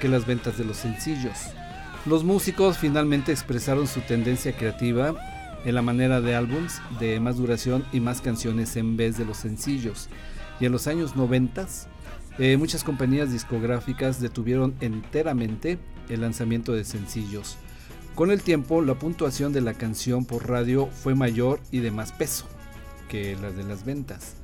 que 0.00 0.08
las 0.08 0.26
ventas 0.26 0.58
de 0.58 0.64
los 0.64 0.78
sencillos. 0.78 1.36
Los 2.06 2.24
músicos 2.24 2.78
finalmente 2.78 3.30
expresaron 3.30 3.86
su 3.86 4.00
tendencia 4.00 4.56
creativa 4.56 5.14
en 5.64 5.74
la 5.76 5.82
manera 5.82 6.20
de 6.20 6.34
álbums 6.34 6.82
de 6.98 7.20
más 7.20 7.36
duración 7.36 7.84
y 7.92 8.00
más 8.00 8.20
canciones 8.20 8.74
en 8.74 8.96
vez 8.96 9.16
de 9.16 9.24
los 9.24 9.36
sencillos. 9.36 10.08
Y 10.58 10.66
en 10.66 10.72
los 10.72 10.88
años 10.88 11.14
90, 11.14 11.68
eh, 12.38 12.56
muchas 12.56 12.82
compañías 12.82 13.30
discográficas 13.30 14.20
detuvieron 14.20 14.74
enteramente 14.80 15.78
el 16.08 16.22
lanzamiento 16.22 16.72
de 16.72 16.84
sencillos. 16.84 17.58
Con 18.16 18.32
el 18.32 18.42
tiempo, 18.42 18.82
la 18.82 18.94
puntuación 18.94 19.52
de 19.52 19.60
la 19.60 19.74
canción 19.74 20.24
por 20.24 20.48
radio 20.48 20.88
fue 20.88 21.14
mayor 21.14 21.60
y 21.70 21.78
de 21.78 21.92
más 21.92 22.10
peso 22.10 22.48
que 23.10 23.36
las 23.36 23.56
de 23.56 23.64
las 23.64 23.84
ventas. 23.84 24.34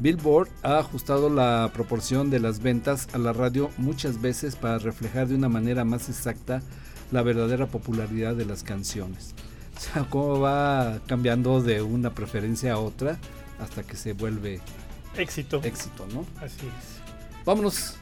Billboard 0.00 0.48
ha 0.62 0.78
ajustado 0.78 1.30
la 1.30 1.70
proporción 1.72 2.28
de 2.28 2.40
las 2.40 2.60
ventas 2.60 3.08
a 3.12 3.18
la 3.18 3.32
radio 3.32 3.70
muchas 3.78 4.20
veces 4.20 4.56
para 4.56 4.78
reflejar 4.78 5.28
de 5.28 5.36
una 5.36 5.48
manera 5.48 5.84
más 5.84 6.08
exacta 6.08 6.62
la 7.12 7.22
verdadera 7.22 7.66
popularidad 7.66 8.34
de 8.34 8.44
las 8.44 8.62
canciones. 8.62 9.34
O 9.80 9.82
sea, 9.82 10.04
cómo 10.10 10.38
va 10.40 11.00
cambiando 11.06 11.62
de 11.62 11.80
una 11.80 12.10
preferencia 12.10 12.74
a 12.74 12.78
otra 12.78 13.18
hasta 13.58 13.82
que 13.82 13.96
se 13.96 14.12
vuelve 14.12 14.60
éxito. 15.16 15.62
Éxito, 15.64 16.06
¿no? 16.12 16.26
Así 16.38 16.66
es. 16.66 17.44
Vámonos. 17.46 17.96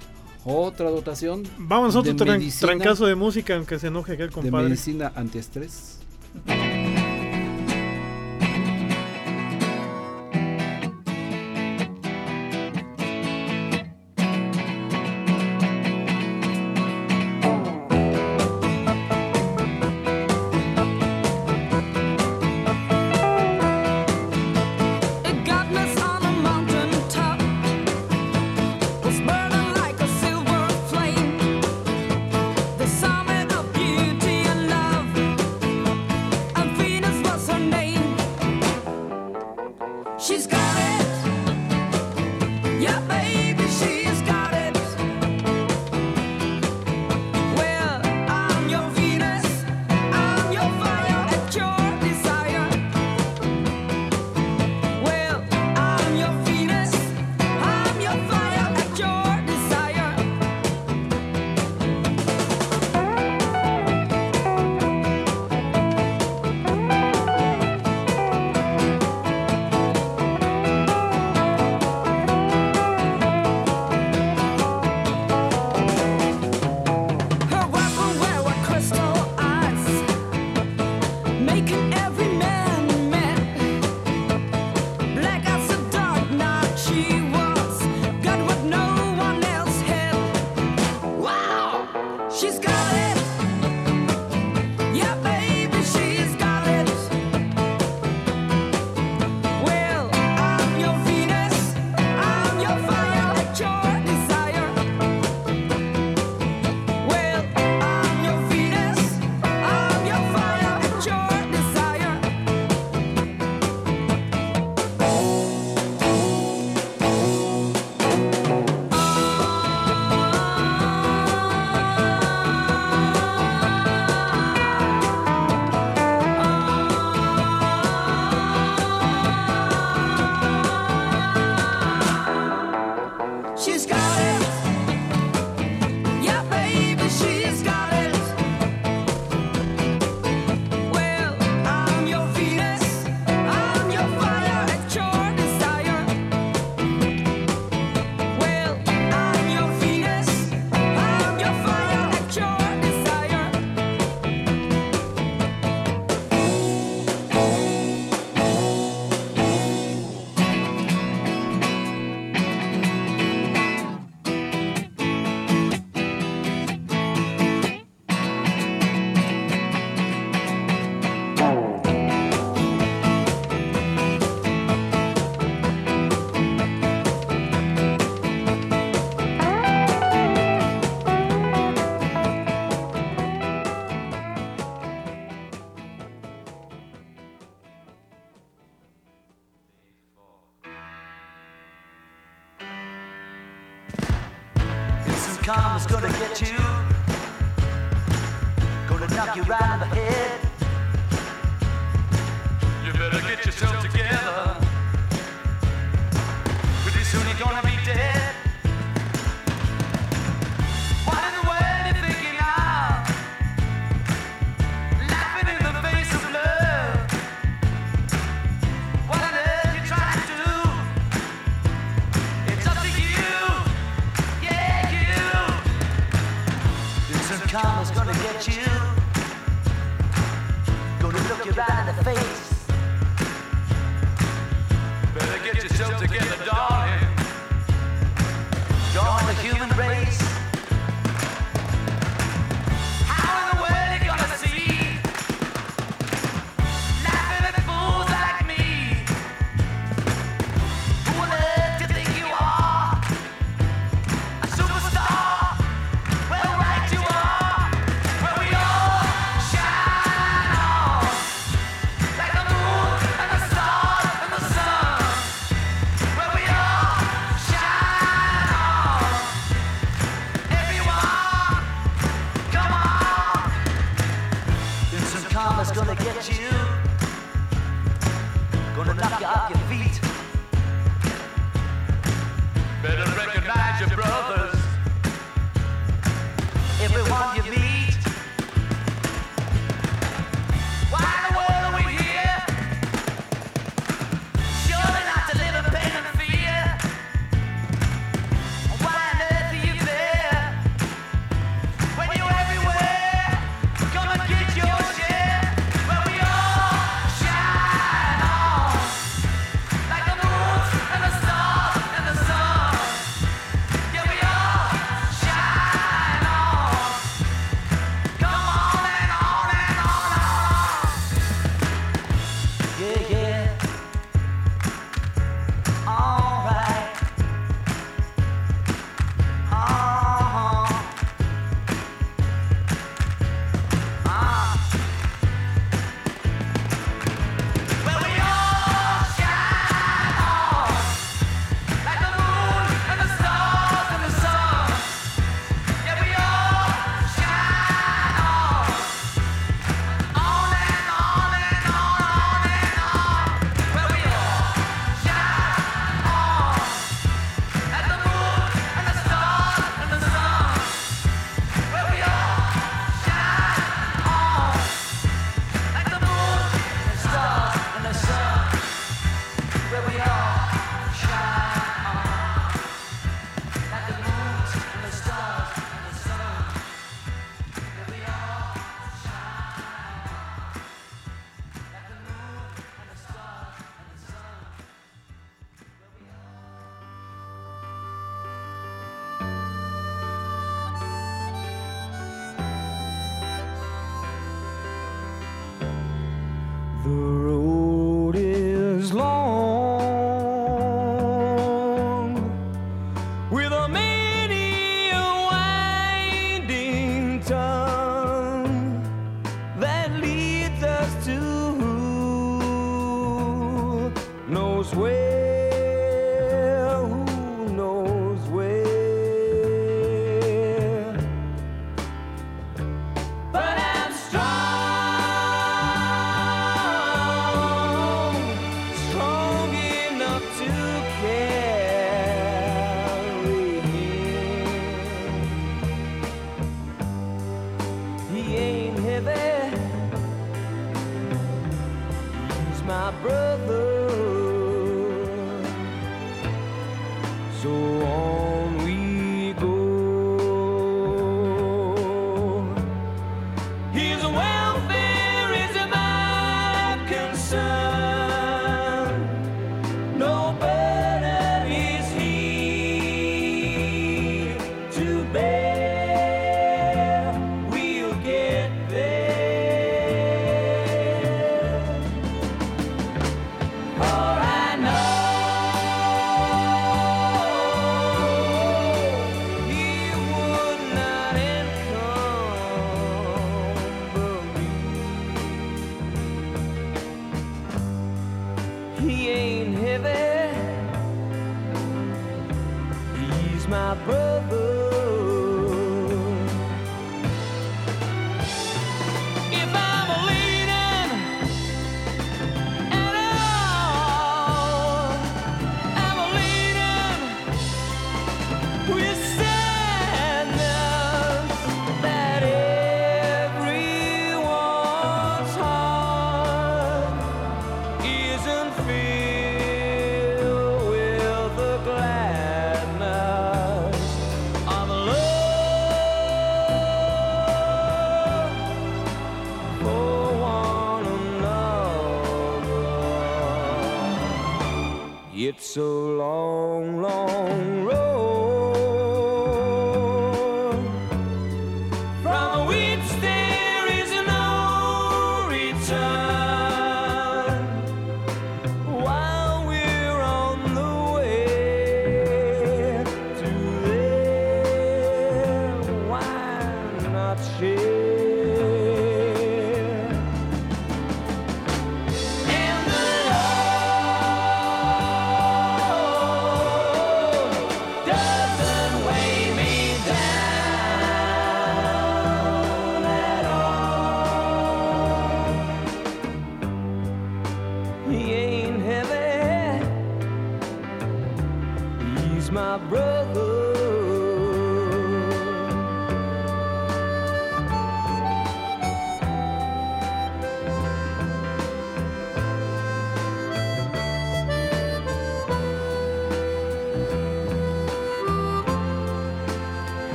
Otra 0.45 0.91
dotación. 0.91 1.45
Vamos 1.57 1.95
a 1.95 2.01
otro 2.01 2.17
trancazo 2.17 3.07
de 3.07 3.15
música, 3.15 3.55
aunque 3.55 3.79
se 3.79 3.87
enoje 3.87 4.15
aquel 4.15 4.31
compadre. 4.31 4.65
De 4.65 4.71
medicina 4.71 5.13
antiestrés. 5.15 6.01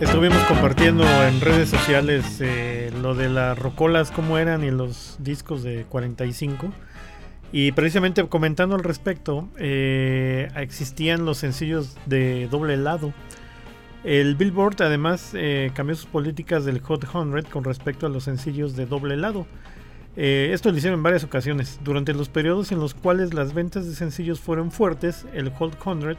Estuvimos 0.00 0.42
compartiendo 0.44 1.04
en 1.24 1.40
redes 1.40 1.68
sociales 1.68 2.40
eh, 2.40 2.92
lo 3.02 3.14
de 3.14 3.28
las 3.28 3.58
rocolas, 3.58 4.10
cómo 4.10 4.38
eran 4.38 4.64
y 4.64 4.70
los 4.70 5.16
discos 5.20 5.62
de 5.62 5.84
45. 5.88 6.72
Y 7.52 7.72
precisamente 7.72 8.26
comentando 8.26 8.74
al 8.74 8.84
respecto, 8.84 9.48
eh, 9.58 10.48
existían 10.56 11.24
los 11.24 11.38
sencillos 11.38 11.96
de 12.06 12.48
doble 12.48 12.76
lado. 12.76 13.12
El 14.04 14.34
Billboard 14.34 14.82
además 14.82 15.30
eh, 15.34 15.70
cambió 15.74 15.96
sus 15.96 16.06
políticas 16.06 16.64
del 16.64 16.80
Hot 16.80 17.06
100 17.10 17.42
con 17.50 17.64
respecto 17.64 18.06
a 18.06 18.08
los 18.08 18.24
sencillos 18.24 18.76
de 18.76 18.86
doble 18.86 19.16
lado. 19.16 19.46
Esto 20.16 20.72
lo 20.72 20.76
hicieron 20.76 20.98
en 20.98 21.04
varias 21.04 21.22
ocasiones. 21.22 21.78
Durante 21.84 22.12
los 22.12 22.28
periodos 22.28 22.72
en 22.72 22.80
los 22.80 22.92
cuales 22.92 23.34
las 23.34 23.54
ventas 23.54 23.86
de 23.86 23.94
sencillos 23.94 24.40
fueron 24.40 24.72
fuertes, 24.72 25.24
el 25.32 25.50
Hot 25.50 25.80
100 25.80 26.16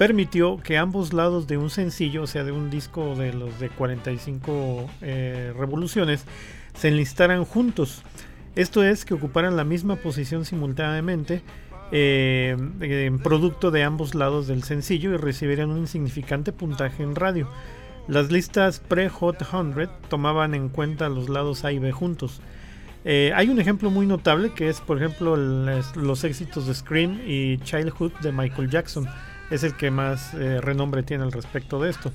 permitió 0.00 0.56
que 0.56 0.78
ambos 0.78 1.12
lados 1.12 1.46
de 1.46 1.58
un 1.58 1.68
sencillo, 1.68 2.22
o 2.22 2.26
sea, 2.26 2.42
de 2.42 2.52
un 2.52 2.70
disco 2.70 3.14
de 3.16 3.34
los 3.34 3.60
de 3.60 3.68
45 3.68 4.88
eh, 5.02 5.52
revoluciones, 5.54 6.24
se 6.72 6.88
enlistaran 6.88 7.44
juntos. 7.44 8.02
Esto 8.56 8.82
es 8.82 9.04
que 9.04 9.12
ocuparan 9.12 9.58
la 9.58 9.64
misma 9.64 9.96
posición 9.96 10.46
simultáneamente 10.46 11.42
eh, 11.92 12.56
en 12.80 13.18
producto 13.18 13.70
de 13.70 13.82
ambos 13.82 14.14
lados 14.14 14.46
del 14.46 14.62
sencillo 14.62 15.12
y 15.12 15.18
recibieran 15.18 15.68
un 15.68 15.80
insignificante 15.80 16.50
puntaje 16.50 17.02
en 17.02 17.14
radio. 17.14 17.50
Las 18.08 18.32
listas 18.32 18.80
pre-Hot 18.80 19.44
100 19.44 19.90
tomaban 20.08 20.54
en 20.54 20.70
cuenta 20.70 21.10
los 21.10 21.28
lados 21.28 21.66
A 21.66 21.72
y 21.72 21.78
B 21.78 21.92
juntos. 21.92 22.40
Eh, 23.04 23.32
hay 23.34 23.50
un 23.50 23.60
ejemplo 23.60 23.90
muy 23.90 24.06
notable 24.06 24.54
que 24.54 24.70
es, 24.70 24.80
por 24.80 24.96
ejemplo, 24.96 25.36
los 25.36 26.24
éxitos 26.24 26.66
de 26.66 26.72
Scream 26.74 27.20
y 27.26 27.58
Childhood 27.58 28.12
de 28.22 28.32
Michael 28.32 28.70
Jackson. 28.70 29.06
Es 29.50 29.64
el 29.64 29.76
que 29.76 29.90
más 29.90 30.34
eh, 30.34 30.60
renombre 30.60 31.02
tiene 31.02 31.24
al 31.24 31.32
respecto 31.32 31.80
de 31.80 31.90
esto. 31.90 32.12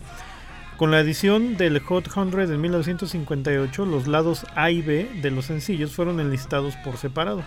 Con 0.78 0.92
la 0.92 1.00
edición 1.00 1.56
del 1.56 1.80
Hot 1.80 2.12
100 2.12 2.52
en 2.52 2.62
1958, 2.62 3.86
los 3.86 4.08
lados 4.08 4.46
A 4.56 4.72
y 4.72 4.82
B 4.82 5.10
de 5.22 5.32
los 5.32 5.46
sencillos 5.46 5.94
fueron 5.94 6.20
enlistados 6.20 6.76
por 6.78 6.98
separado. 6.98 7.44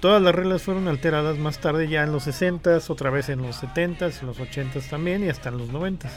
Todas 0.00 0.22
las 0.22 0.34
reglas 0.34 0.62
fueron 0.62 0.88
alteradas 0.88 1.36
más 1.36 1.58
tarde 1.58 1.88
ya 1.88 2.04
en 2.04 2.12
los 2.12 2.26
60s, 2.26 2.88
otra 2.88 3.10
vez 3.10 3.28
en 3.28 3.42
los 3.42 3.62
70s, 3.62 4.20
en 4.20 4.26
los 4.28 4.38
80s 4.38 4.88
también 4.88 5.24
y 5.24 5.28
hasta 5.28 5.50
en 5.50 5.58
los 5.58 5.70
90s. 5.70 6.10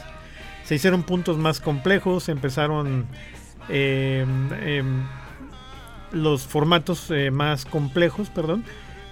Se 0.64 0.76
hicieron 0.76 1.02
puntos 1.02 1.36
más 1.36 1.60
complejos, 1.60 2.28
empezaron 2.28 3.06
eh, 3.68 4.24
em, 4.62 5.02
los 6.12 6.46
formatos 6.46 7.10
eh, 7.10 7.30
más 7.30 7.66
complejos, 7.66 8.30
perdón. 8.30 8.64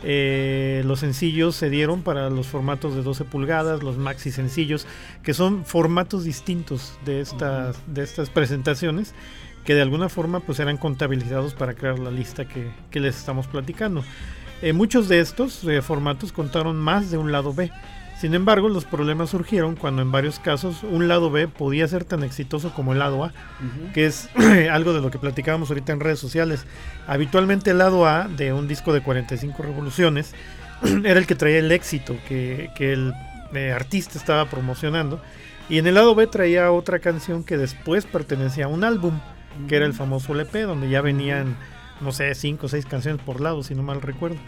Eh, 0.05 0.83
los 0.85 1.01
sencillos 1.01 1.55
se 1.55 1.71
dieron 1.71 2.03
para 2.03 2.29
los 2.31 2.47
formatos 2.47 2.95
de 2.95 3.03
12 3.03 3.25
pulgadas, 3.25 3.83
los 3.83 3.99
maxi 3.99 4.31
sencillos, 4.31 4.87
que 5.23 5.35
son 5.35 5.65
formatos 5.65 6.25
distintos 6.25 6.99
de 7.05 7.21
estas, 7.21 7.77
de 7.87 8.03
estas 8.03 8.31
presentaciones, 8.31 9.15
que 9.65 9.75
de 9.75 9.83
alguna 9.83 10.09
forma 10.09 10.41
pues 10.41 10.59
eran 10.59 10.77
contabilizados 10.77 11.55
para 11.55 11.75
crear 11.75 11.99
la 11.99 12.11
lista 12.11 12.47
que, 12.47 12.71
que 12.91 13.01
les 13.01 13.17
estamos 13.17 13.47
platicando. 13.47 14.03
Eh, 14.63 14.73
muchos 14.73 15.09
de 15.09 15.19
estos 15.19 15.65
eh, 15.65 15.83
formatos 15.83 16.33
contaron 16.33 16.77
más 16.77 17.11
de 17.11 17.19
un 17.19 17.33
lado 17.33 17.53
B. 17.53 17.73
Sin 18.23 18.35
embargo, 18.35 18.69
los 18.69 18.85
problemas 18.85 19.31
surgieron 19.31 19.75
cuando 19.75 20.01
en 20.01 20.13
varios 20.13 20.39
casos 20.39 20.85
un 20.85 21.09
lado 21.09 21.29
B 21.33 21.49
podía 21.49 21.89
ser 21.89 22.05
tan 22.05 22.23
exitoso 22.23 22.73
como 22.73 22.93
el 22.93 23.01
lado 23.01 23.25
A, 23.25 23.33
que 23.93 24.07
es 24.07 24.29
algo 24.71 24.93
de 24.93 25.01
lo 25.01 25.11
que 25.11 25.19
platicábamos 25.19 25.71
ahorita 25.71 25.93
en 25.93 25.99
redes 25.99 26.21
sociales. 26.21 26.65
Habitualmente 27.09 27.73
el 27.73 27.79
lado 27.79 28.07
A 28.07 28.29
de 28.29 28.53
un 28.53 28.69
disco 28.69 28.93
de 28.93 29.03
45 29.03 29.61
revoluciones 29.65 30.37
era 31.05 31.19
el 31.19 31.27
que 31.27 31.35
traía 31.35 31.59
el 31.59 31.73
éxito 31.73 32.17
que, 32.29 32.71
que 32.77 32.93
el 32.93 33.13
eh, 33.55 33.73
artista 33.73 34.19
estaba 34.19 34.49
promocionando. 34.49 35.21
Y 35.69 35.79
en 35.79 35.89
el 35.89 35.95
lado 35.95 36.15
B 36.15 36.29
traía 36.29 36.71
otra 36.71 37.01
canción 37.01 37.43
que 37.43 37.57
después 37.57 38.07
pertenecía 38.07 38.67
a 38.67 38.69
un 38.69 38.85
álbum, 38.85 39.19
que 39.67 39.75
era 39.75 39.85
el 39.85 39.95
famoso 39.95 40.33
LP, 40.33 40.61
donde 40.63 40.89
ya 40.89 41.01
venían, 41.01 41.57
no 42.01 42.13
sé, 42.13 42.33
cinco 42.37 42.67
o 42.67 42.69
seis 42.69 42.87
canciones 42.87 43.21
por 43.21 43.41
lado, 43.41 43.65
si 43.65 43.75
no 43.75 43.83
mal 43.83 44.01
recuerdo. 44.01 44.39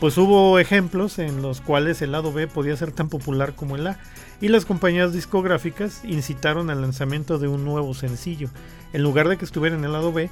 Pues 0.00 0.16
hubo 0.18 0.58
ejemplos 0.58 1.18
en 1.18 1.42
los 1.42 1.60
cuales 1.60 2.00
el 2.02 2.12
lado 2.12 2.32
B 2.32 2.46
podía 2.46 2.76
ser 2.76 2.92
tan 2.92 3.08
popular 3.08 3.54
como 3.54 3.76
el 3.76 3.86
A, 3.86 3.98
y 4.40 4.48
las 4.48 4.64
compañías 4.64 5.12
discográficas 5.12 6.04
incitaron 6.04 6.70
al 6.70 6.80
lanzamiento 6.80 7.38
de 7.38 7.48
un 7.48 7.64
nuevo 7.64 7.94
sencillo. 7.94 8.48
En 8.92 9.02
lugar 9.02 9.28
de 9.28 9.36
que 9.36 9.44
estuviera 9.44 9.76
en 9.76 9.84
el 9.84 9.92
lado 9.92 10.12
B, 10.12 10.30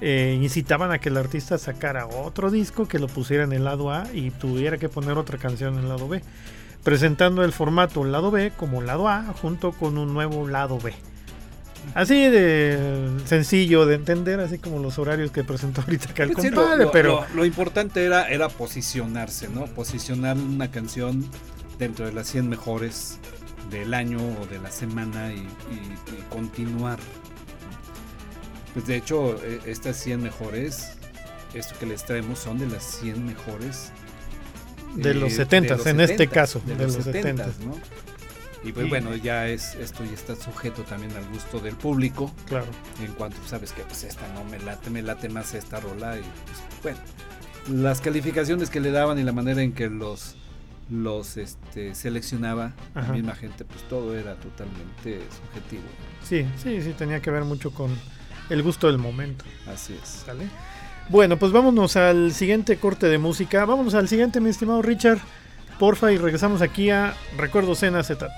eh, 0.00 0.38
incitaban 0.40 0.92
a 0.92 0.98
que 0.98 1.08
el 1.08 1.16
artista 1.16 1.58
sacara 1.58 2.06
otro 2.06 2.50
disco 2.50 2.86
que 2.86 3.00
lo 3.00 3.08
pusiera 3.08 3.44
en 3.44 3.52
el 3.52 3.64
lado 3.64 3.92
A 3.92 4.06
y 4.12 4.30
tuviera 4.30 4.78
que 4.78 4.88
poner 4.88 5.18
otra 5.18 5.38
canción 5.38 5.74
en 5.74 5.80
el 5.80 5.88
lado 5.88 6.08
B, 6.08 6.22
presentando 6.84 7.42
el 7.42 7.52
formato 7.52 8.04
lado 8.04 8.30
B 8.30 8.52
como 8.56 8.80
lado 8.80 9.08
A 9.08 9.24
junto 9.42 9.72
con 9.72 9.98
un 9.98 10.14
nuevo 10.14 10.46
lado 10.46 10.78
B. 10.78 10.94
Así 11.94 12.28
de 12.28 12.78
sencillo 13.24 13.86
de 13.86 13.94
entender, 13.96 14.40
así 14.40 14.58
como 14.58 14.78
los 14.80 14.98
horarios 14.98 15.30
que 15.30 15.44
presentó 15.44 15.80
ahorita 15.82 16.10
acá 16.10 16.22
el 16.24 16.30
Pues 16.32 16.44
sí, 16.44 16.50
lo, 16.50 16.56
compadre, 16.62 16.84
lo- 16.84 16.90
pero 16.92 17.24
lo- 17.30 17.36
lo 17.36 17.44
importante 17.44 18.04
era, 18.04 18.28
era 18.28 18.48
posicionarse, 18.48 19.48
¿no? 19.48 19.66
Posicionar 19.66 20.36
una 20.36 20.70
canción 20.70 21.24
dentro 21.78 22.06
de 22.06 22.12
las 22.12 22.26
100 22.28 22.48
mejores 22.48 23.18
del 23.70 23.94
año 23.94 24.18
o 24.40 24.46
de 24.46 24.58
la 24.60 24.70
semana 24.70 25.32
y, 25.32 25.36
y- 25.38 25.42
y 25.42 26.22
continuar. 26.30 26.98
Pues 28.74 28.86
de 28.86 28.96
hecho, 28.96 29.36
e- 29.44 29.60
estas 29.66 29.96
100 29.96 30.22
mejores, 30.22 30.92
esto 31.54 31.74
que 31.80 31.86
les 31.86 32.04
traemos 32.04 32.38
son 32.38 32.58
de 32.58 32.66
las 32.66 32.82
100 32.84 33.24
mejores 33.26 33.90
De 34.94 35.14
los 35.14 35.32
eh, 35.32 35.36
70, 35.36 35.76
los 35.76 35.86
en 35.86 36.00
este 36.00 36.28
70s, 36.28 36.30
caso, 36.32 36.60
de, 36.64 36.74
de 36.76 36.84
los 36.84 36.94
los 36.96 37.04
70, 37.04 37.46
70s. 37.46 37.64
¿no? 37.64 37.76
Y 38.64 38.72
pues 38.72 38.88
bueno, 38.88 39.14
ya 39.14 39.48
es 39.48 39.74
esto 39.76 40.04
ya 40.04 40.12
está 40.12 40.34
sujeto 40.34 40.82
también 40.82 41.12
al 41.16 41.24
gusto 41.28 41.60
del 41.60 41.76
público. 41.76 42.32
Claro. 42.46 42.66
En 43.02 43.12
cuanto 43.12 43.36
sabes 43.46 43.72
que 43.72 43.82
pues 43.82 44.04
esta 44.04 44.26
no 44.34 44.44
me 44.44 44.58
late, 44.58 44.90
me 44.90 45.02
late 45.02 45.28
más 45.28 45.54
esta 45.54 45.80
rola 45.80 46.16
y 46.16 46.22
pues 46.22 46.58
bueno, 46.82 46.98
las 47.82 48.00
calificaciones 48.00 48.70
que 48.70 48.80
le 48.80 48.90
daban 48.90 49.18
y 49.18 49.22
la 49.22 49.32
manera 49.32 49.62
en 49.62 49.72
que 49.72 49.88
los 49.88 50.36
los 50.90 51.36
este 51.36 51.94
seleccionaba 51.94 52.72
Ajá. 52.94 53.08
la 53.08 53.14
misma 53.14 53.34
gente, 53.34 53.64
pues 53.64 53.82
todo 53.88 54.16
era 54.16 54.34
totalmente 54.36 55.20
subjetivo. 55.30 55.82
Sí, 56.24 56.46
sí, 56.56 56.82
sí, 56.82 56.94
tenía 56.96 57.20
que 57.20 57.30
ver 57.30 57.44
mucho 57.44 57.70
con 57.72 57.90
el 58.50 58.62
gusto 58.62 58.86
del 58.86 58.98
momento. 58.98 59.44
Así 59.66 59.94
es. 60.02 60.08
¿Sale? 60.26 60.46
Bueno, 61.10 61.38
pues 61.38 61.52
vámonos 61.52 61.96
al 61.96 62.32
siguiente 62.32 62.76
corte 62.76 63.06
de 63.06 63.18
música. 63.18 63.64
Vámonos 63.64 63.94
al 63.94 64.08
siguiente, 64.08 64.40
mi 64.40 64.50
estimado 64.50 64.82
Richard. 64.82 65.18
Porfa, 65.78 66.12
y 66.12 66.18
regresamos 66.18 66.62
aquí 66.62 66.90
a 66.90 67.14
Recuerdos 67.36 67.82
en 67.82 67.96
Acetato. 67.96 68.32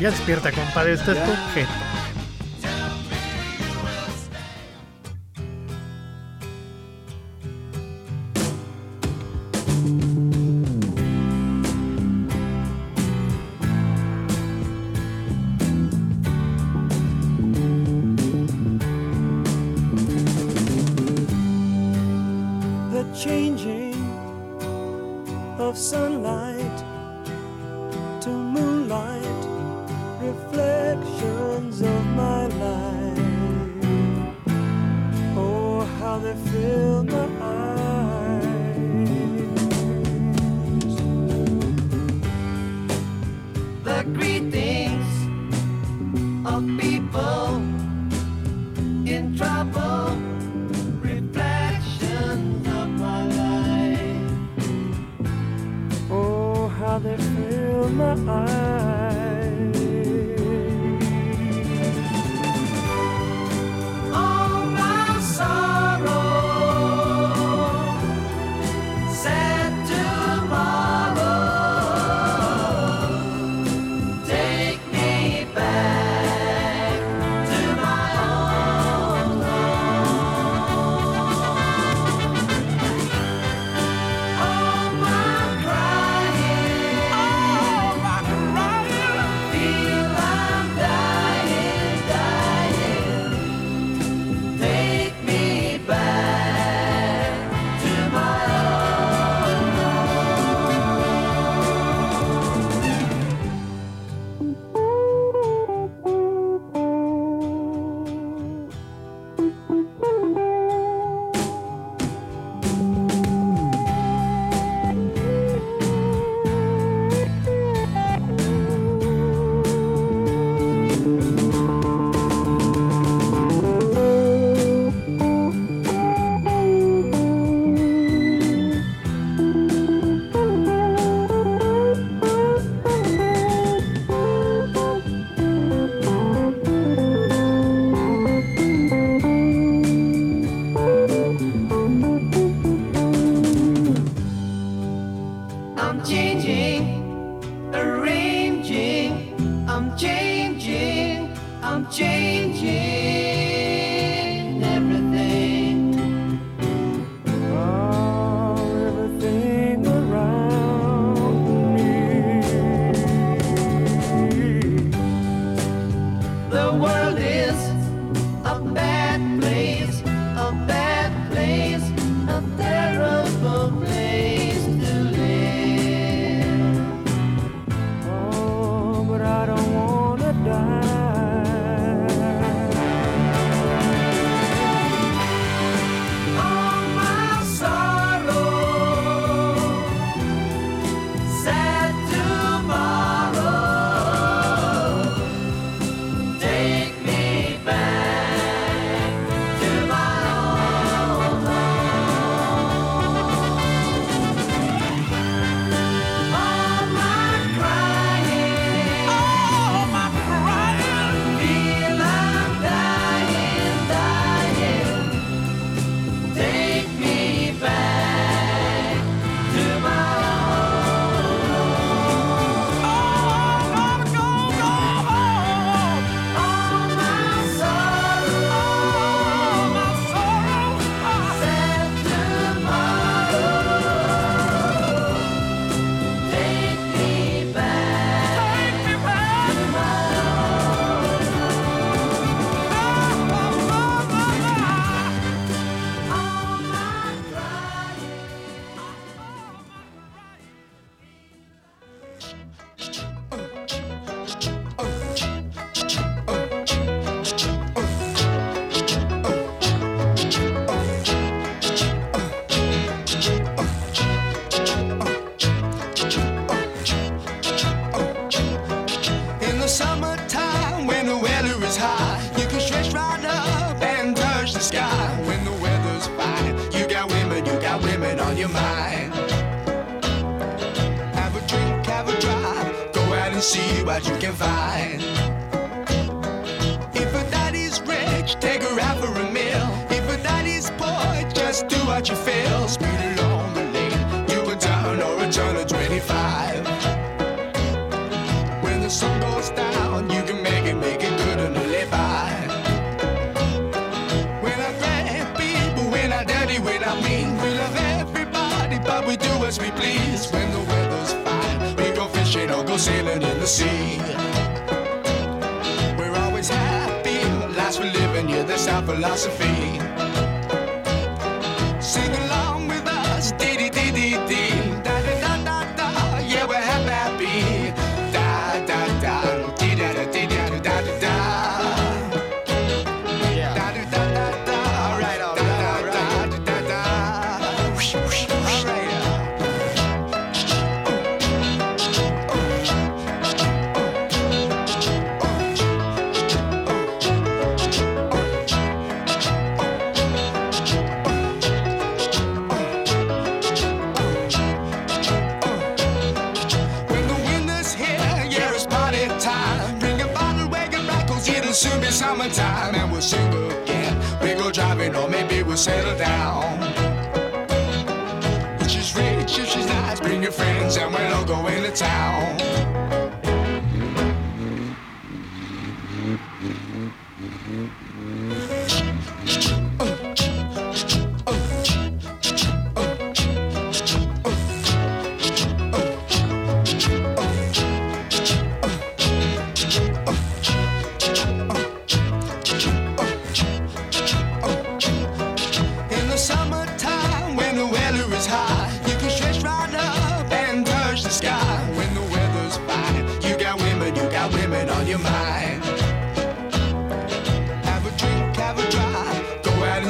Ya 0.00 0.10
despierta, 0.10 0.50
compadre. 0.50 0.94
Este 0.94 1.12
es 1.12 1.18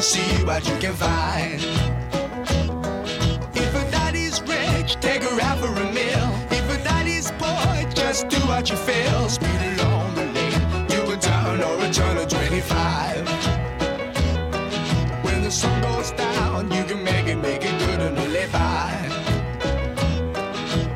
see 0.04 0.44
what 0.44 0.68
you 0.68 0.76
can 0.76 0.92
find. 0.92 1.62
If 3.54 3.72
a 3.74 3.90
daddy's 3.90 4.42
rich, 4.42 4.96
take 5.00 5.22
her 5.22 5.40
out 5.40 5.58
for 5.60 5.72
a 5.84 5.92
meal. 5.98 6.28
If 6.50 6.64
a 6.68 6.78
daddy's 6.84 7.30
poor, 7.38 7.90
just 7.94 8.28
do 8.28 8.36
what 8.46 8.68
you 8.68 8.76
feel. 8.76 9.28
Speed 9.30 9.60
along 9.72 10.14
the 10.14 10.26
lane, 10.36 10.86
do 10.88 11.00
a 11.10 11.16
turn 11.16 11.62
or 11.62 11.76
a 11.86 11.90
turn 11.90 12.18
of 12.18 12.28
25. 12.28 13.26
When 15.24 15.42
the 15.42 15.50
sun 15.50 15.80
goes 15.80 16.10
down, 16.10 16.70
you 16.70 16.84
can 16.84 17.02
make 17.02 17.26
it, 17.26 17.36
make 17.36 17.64
it 17.64 17.76
good 17.78 18.00
and 18.06 18.16
live 18.36 18.52
by. 18.52 18.92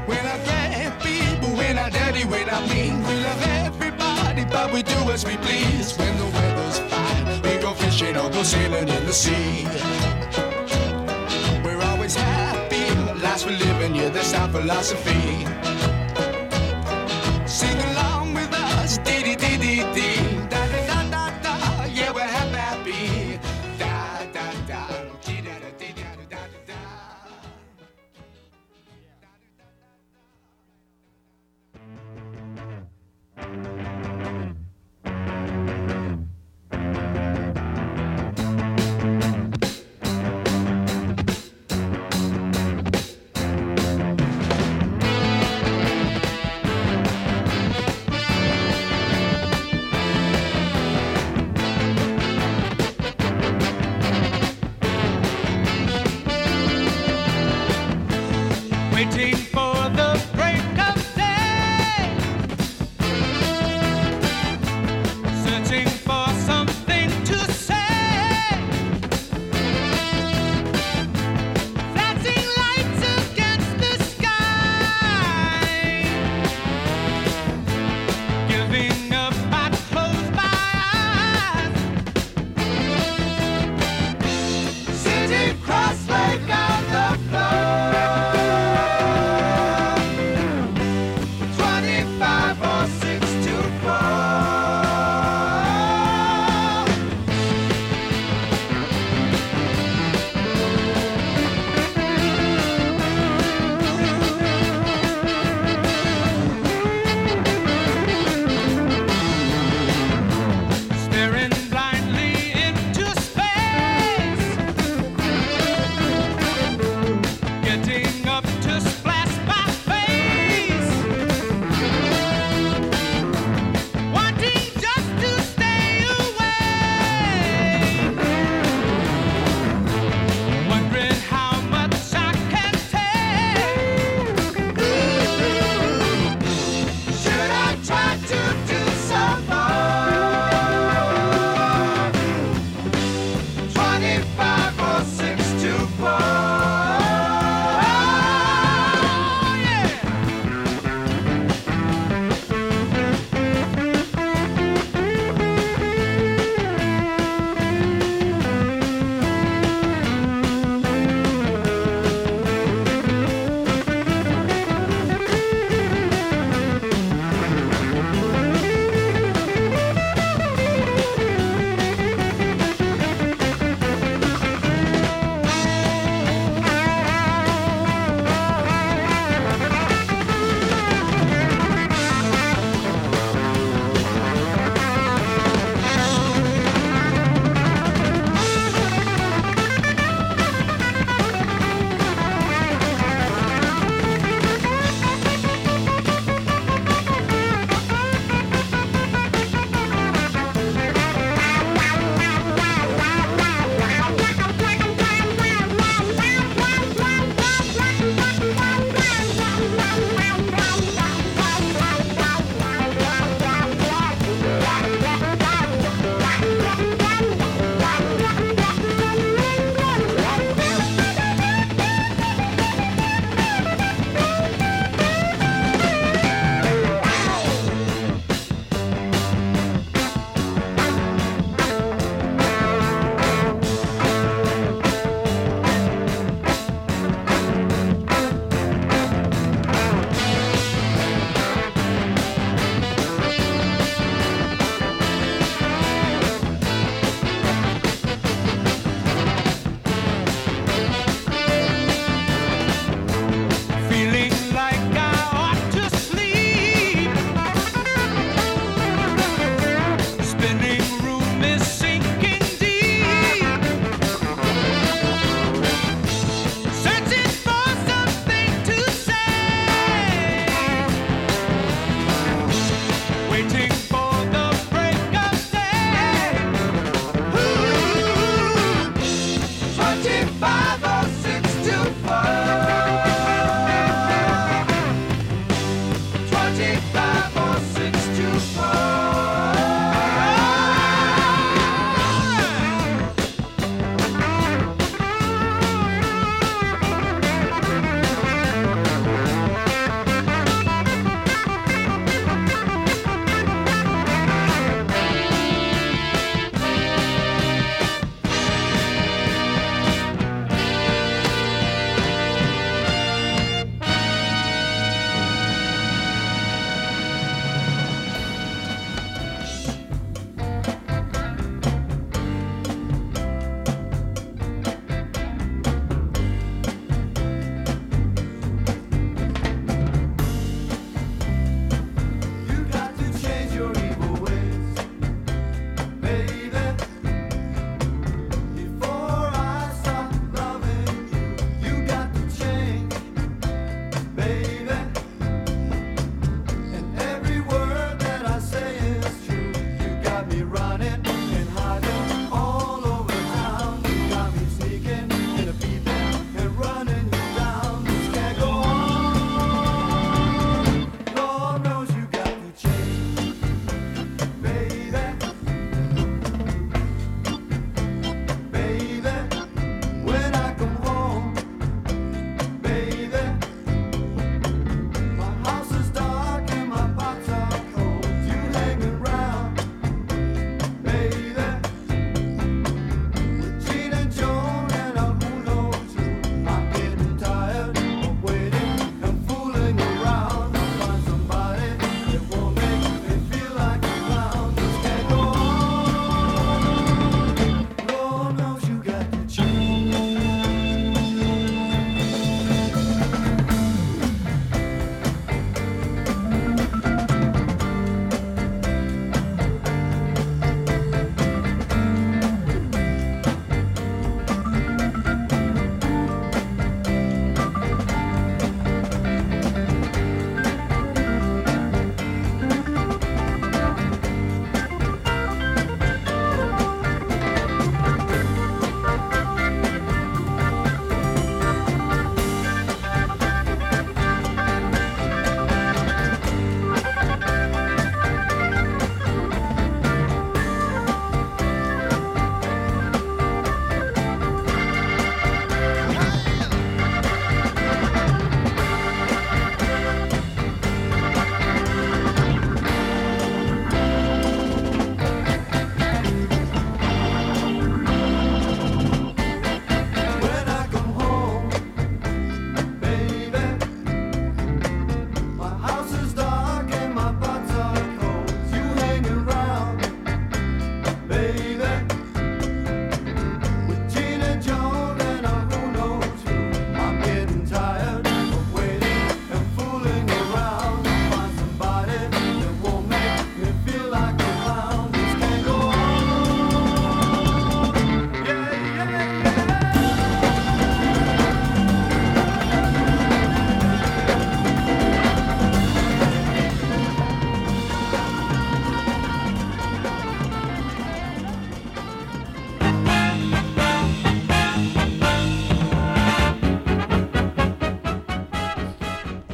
When 0.04 0.24
I 0.34 0.36
grab 0.44 1.00
people, 1.00 1.50
when 1.56 1.78
I 1.78 1.88
dirty, 1.88 2.24
when 2.26 2.50
I 2.50 2.60
mean, 2.68 3.02
we 3.06 3.14
love 3.28 3.42
everybody, 3.64 4.44
but 4.44 4.70
we 4.70 4.82
do 4.82 4.98
as 5.14 5.24
we 5.24 5.38
please. 5.38 5.96
When 5.96 6.14
the 6.18 6.47
people 8.38 8.44
sailing 8.44 8.88
in 8.88 9.04
the 9.06 9.12
sea. 9.12 9.64
We're 11.64 11.82
always 11.82 12.14
happy, 12.14 12.86
last 13.20 13.46
we're 13.46 13.58
living, 13.58 13.96
yeah, 13.96 14.10
that's 14.10 14.32
our 14.34 14.48
philosophy. 14.48 15.44
Sing 17.46 17.78
along 17.90 18.34
with 18.34 18.52
us, 18.52 18.98
dee 18.98 19.22
dee 19.24 19.36
dee 19.36 19.56
dee 19.58 19.94
dee. 19.94 20.27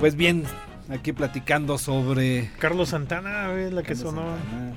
Pues 0.05 0.16
bien, 0.16 0.44
aquí 0.90 1.14
platicando 1.14 1.78
sobre 1.78 2.51
Carlos 2.59 2.90
Santana, 2.90 3.48
¿ves? 3.48 3.72
la 3.72 3.81
que 3.82 3.94
Carlos 3.94 4.02
sonó 4.14 4.36
Santana. 4.36 4.74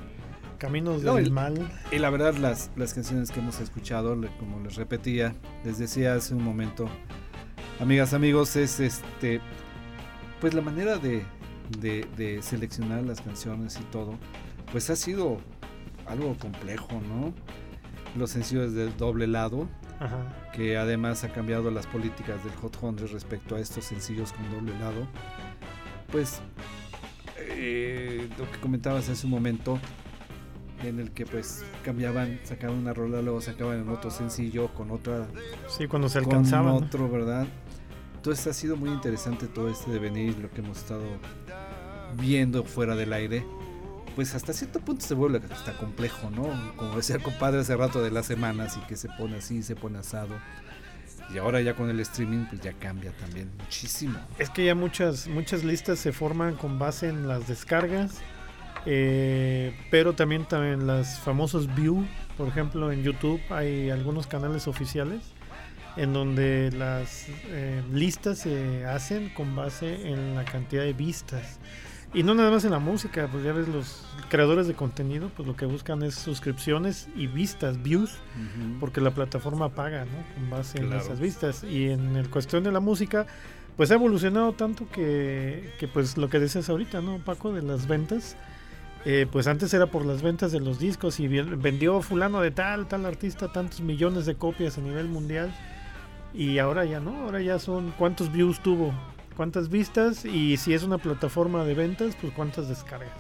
Caminos 0.57 1.03
No, 1.03 1.15
del 1.15 1.25
el- 1.25 1.31
Mal. 1.31 1.69
Y 1.91 1.97
la 1.97 2.09
verdad, 2.09 2.35
las, 2.35 2.71
las 2.77 2.93
canciones 2.93 3.29
que 3.29 3.41
hemos 3.41 3.59
escuchado, 3.59 4.17
como 4.39 4.61
les 4.61 4.77
repetía, 4.77 5.35
les 5.65 5.79
decía 5.79 6.13
hace 6.13 6.33
un 6.33 6.45
momento, 6.45 6.87
amigas, 7.81 8.13
amigos, 8.13 8.55
es 8.55 8.79
este, 8.79 9.41
pues 10.39 10.53
la 10.53 10.61
manera 10.61 10.97
de, 10.97 11.25
de- 11.81 12.07
de 12.15 12.41
seleccionar 12.41 13.03
las 13.03 13.19
canciones 13.19 13.77
y 13.81 13.83
todo, 13.91 14.13
pues 14.71 14.89
ha 14.89 14.95
sido 14.95 15.41
algo 16.05 16.37
complejo, 16.37 17.01
¿no? 17.05 17.33
Los 18.17 18.29
sencillos 18.29 18.73
del 18.73 18.95
doble 18.95 19.27
lado, 19.27 19.67
Ajá. 19.99 20.19
Que 20.57 20.75
además 20.75 21.23
ha 21.23 21.29
cambiado 21.29 21.69
las 21.69 21.85
políticas 21.85 22.43
del 22.43 22.53
Hot 22.55 22.77
100 22.79 23.09
respecto 23.13 23.55
a 23.55 23.59
estos 23.59 23.85
sencillos 23.85 24.33
con 24.33 24.49
doble 24.51 24.77
lado. 24.79 25.07
Pues 26.11 26.41
eh, 27.37 28.27
lo 28.39 28.51
que 28.51 28.59
comentabas 28.59 29.07
hace 29.07 29.27
un 29.27 29.31
momento, 29.31 29.79
en 30.83 30.99
el 30.99 31.11
que 31.11 31.27
pues 31.27 31.63
cambiaban, 31.83 32.39
sacaban 32.43 32.75
una 32.75 32.91
rola, 32.93 33.21
luego 33.21 33.39
sacaban 33.39 33.81
en 33.81 33.89
otro 33.89 34.09
sencillo 34.09 34.73
con 34.73 34.89
otra, 34.89 35.27
Sí, 35.67 35.87
cuando 35.87 36.09
se 36.09 36.19
con 36.21 36.31
alcanzaban. 36.33 36.73
¿no? 36.73 36.77
otro, 36.77 37.07
¿verdad? 37.09 37.45
Entonces 38.15 38.47
ha 38.47 38.53
sido 38.53 38.75
muy 38.75 38.89
interesante 38.89 39.45
todo 39.45 39.69
este 39.69 39.91
devenir, 39.91 40.39
lo 40.39 40.49
que 40.49 40.61
hemos 40.61 40.79
estado 40.79 41.03
viendo 42.19 42.63
fuera 42.63 42.95
del 42.95 43.13
aire. 43.13 43.45
Pues 44.17 44.33
hasta 44.33 44.51
cierto 44.51 44.79
punto 44.79 45.05
se 45.05 45.13
vuelve 45.13 45.39
hasta 45.51 45.77
complejo, 45.77 46.31
¿no? 46.31 46.49
Como 46.75 46.95
decía 46.95 47.17
el 47.17 47.21
compadre 47.21 47.59
hace 47.59 47.77
rato 47.77 48.01
de 48.01 48.09
las 48.09 48.25
semanas 48.25 48.75
y 48.75 48.79
que 48.87 48.95
se 48.95 49.09
pone 49.09 49.37
así, 49.37 49.61
se 49.61 49.75
pone 49.75 49.99
asado. 49.99 50.33
Y 51.31 51.37
ahora 51.37 51.61
ya 51.61 51.75
con 51.75 51.87
el 51.91 51.99
streaming 51.99 52.45
pues 52.49 52.61
ya 52.61 52.73
cambia 52.73 53.11
también 53.11 53.51
muchísimo. 53.59 54.17
Es 54.39 54.49
que 54.49 54.65
ya 54.65 54.73
muchas, 54.73 55.27
muchas 55.27 55.63
listas 55.63 55.99
se 55.99 56.13
forman 56.13 56.55
con 56.55 56.79
base 56.79 57.09
en 57.09 57.27
las 57.27 57.47
descargas, 57.47 58.15
eh, 58.87 59.77
pero 59.91 60.13
también, 60.13 60.45
también 60.45 60.87
las 60.87 61.19
famosos 61.19 61.75
view, 61.75 62.03
por 62.37 62.47
ejemplo 62.47 62.91
en 62.91 63.03
YouTube 63.03 63.39
hay 63.51 63.91
algunos 63.91 64.25
canales 64.25 64.67
oficiales 64.67 65.21
en 65.95 66.13
donde 66.13 66.71
las 66.71 67.27
eh, 67.49 67.83
listas 67.93 68.39
se 68.39 68.83
hacen 68.83 69.29
con 69.29 69.55
base 69.55 70.09
en 70.09 70.33
la 70.33 70.43
cantidad 70.43 70.81
de 70.81 70.93
vistas. 70.93 71.59
Y 72.13 72.23
no 72.23 72.33
nada 72.33 72.49
más 72.49 72.63
en 72.65 72.71
la 72.71 72.79
música, 72.79 73.27
pues 73.31 73.43
ya 73.43 73.51
ves 73.51 73.67
los 73.67 74.06
creadores 74.29 74.67
de 74.67 74.73
contenido, 74.73 75.29
pues 75.35 75.47
lo 75.47 75.55
que 75.55 75.65
buscan 75.65 76.03
es 76.03 76.15
suscripciones 76.15 77.07
y 77.15 77.27
vistas, 77.27 77.81
views, 77.81 78.17
porque 78.79 79.01
la 79.01 79.11
plataforma 79.11 79.69
paga, 79.69 80.05
¿no? 80.05 80.33
Con 80.35 80.49
base 80.49 80.79
en 80.79 80.91
esas 80.93 81.19
vistas. 81.19 81.63
Y 81.63 81.89
en 81.89 82.15
el 82.15 82.29
cuestión 82.29 82.63
de 82.63 82.71
la 82.71 82.79
música, 82.79 83.25
pues 83.75 83.91
ha 83.91 83.95
evolucionado 83.95 84.53
tanto 84.53 84.87
que, 84.89 85.73
que 85.79 85.87
pues 85.87 86.17
lo 86.17 86.29
que 86.29 86.39
decías 86.39 86.69
ahorita, 86.69 87.01
¿no, 87.01 87.19
Paco? 87.19 87.53
De 87.53 87.61
las 87.61 87.87
ventas. 87.87 88.35
eh, 89.05 89.25
pues 89.31 89.47
antes 89.47 89.73
era 89.73 89.85
por 89.87 90.05
las 90.05 90.21
ventas 90.21 90.51
de 90.51 90.59
los 90.59 90.79
discos 90.79 91.19
y 91.19 91.27
vendió 91.27 92.01
fulano 92.01 92.41
de 92.41 92.51
tal, 92.51 92.87
tal 92.87 93.05
artista, 93.05 93.51
tantos 93.51 93.79
millones 93.81 94.25
de 94.25 94.35
copias 94.35 94.77
a 94.77 94.81
nivel 94.81 95.07
mundial. 95.07 95.53
Y 96.33 96.57
ahora 96.59 96.83
ya 96.85 96.99
no, 96.99 97.23
ahora 97.23 97.41
ya 97.41 97.57
son 97.59 97.91
cuántos 97.97 98.31
views 98.31 98.59
tuvo, 98.61 98.93
cuántas 99.35 99.69
vistas 99.69 100.25
y 100.25 100.57
si 100.57 100.73
es 100.73 100.83
una 100.83 100.97
plataforma 100.97 101.63
de 101.63 101.73
ventas, 101.73 102.15
pues 102.19 102.33
cuántas 102.33 102.67
descargas. 102.67 103.13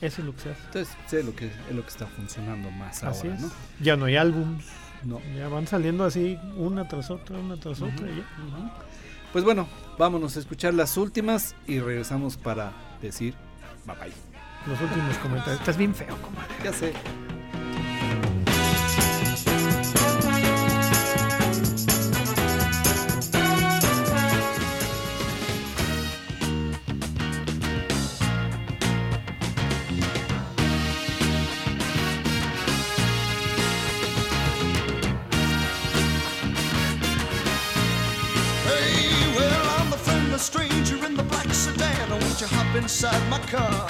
Eso 0.00 0.20
es 0.22 0.26
lo 0.26 0.34
que 0.34 0.40
se 0.42 0.50
hace. 0.50 0.62
Entonces, 0.66 0.96
es 1.12 1.24
lo 1.24 1.34
que, 1.34 1.46
es 1.46 1.74
lo 1.74 1.82
que 1.82 1.88
está 1.88 2.06
funcionando 2.06 2.70
más 2.70 3.02
Así 3.02 3.26
ahora, 3.26 3.36
es. 3.38 3.42
¿no? 3.44 3.50
Ya 3.80 3.96
no 3.96 4.04
hay 4.06 4.16
álbums, 4.16 4.64
No. 5.04 5.20
ya 5.36 5.48
van 5.48 5.66
saliendo 5.66 6.04
así 6.04 6.38
una 6.56 6.86
tras 6.88 7.10
otra, 7.10 7.38
una 7.38 7.56
tras 7.56 7.80
otra. 7.82 8.06
Pues 9.32 9.44
bueno, 9.44 9.68
vámonos 9.98 10.36
a 10.36 10.40
escuchar 10.40 10.74
las 10.74 10.96
últimas 10.96 11.54
y 11.66 11.80
regresamos 11.80 12.36
para 12.36 12.72
decir 13.02 13.34
bye 13.86 13.96
bye. 13.96 14.12
Los 14.66 14.80
últimos 14.80 15.16
comentarios. 15.18 15.60
Estás 15.60 15.76
bien 15.76 15.94
feo, 15.94 16.16
comadre. 16.22 16.54
Ya 16.64 16.72
sé. 16.72 16.92
Inside 42.78 43.22
my 43.28 43.38
car? 43.50 43.86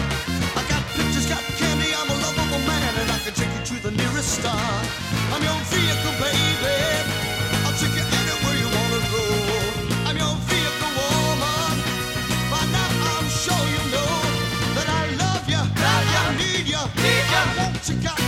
I 0.57 0.63
got 0.69 0.83
pictures, 0.97 1.27
got 1.29 1.43
candy, 1.61 1.93
I'm 1.95 2.09
a 2.09 2.17
lovable 2.25 2.63
man, 2.67 2.93
and 3.01 3.11
I 3.11 3.19
can 3.25 3.35
take 3.35 3.53
you 3.57 3.63
to 3.71 3.77
the 3.87 3.93
nearest 3.93 4.41
star. 4.41 4.69
I'm 5.33 5.43
your 5.43 5.61
vehicle, 5.69 6.15
baby. 6.17 6.79
I'll 7.65 7.77
take 7.77 7.95
you 7.95 8.07
anywhere 8.21 8.57
you 8.63 8.69
wanna 8.79 9.03
go. 9.13 9.25
I'm 10.09 10.17
your 10.17 10.35
vehicle, 10.49 10.93
woman. 10.97 11.75
By 12.51 12.63
now, 12.73 12.91
I'm 13.13 13.29
sure 13.29 13.65
you 13.77 13.83
know 13.95 14.15
that 14.77 14.89
I 14.89 15.05
love 15.23 15.45
you, 15.53 15.63
love 15.85 16.07
you, 16.13 16.21
I 16.25 16.31
need 16.41 16.67
you, 16.73 16.83
need 17.05 17.27
you. 17.33 17.41
I 17.41 17.57
want 17.59 17.89
you, 17.89 17.97
got 18.03 18.28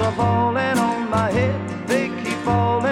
are 0.00 0.12
falling 0.12 0.78
on 0.78 1.10
my 1.10 1.30
head, 1.30 1.86
they 1.86 2.08
keep 2.08 2.38
falling. 2.44 2.91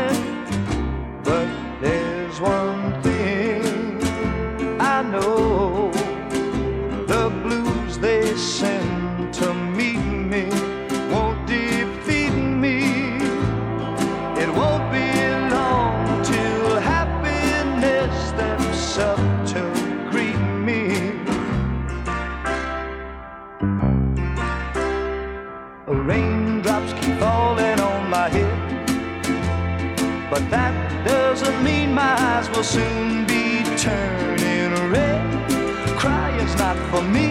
Will 32.61 32.65
soon 32.65 33.24
be 33.24 33.62
turning 33.78 34.91
red. 34.91 35.51
Crying's 35.97 36.55
not 36.57 36.77
for 36.91 37.01
me, 37.01 37.28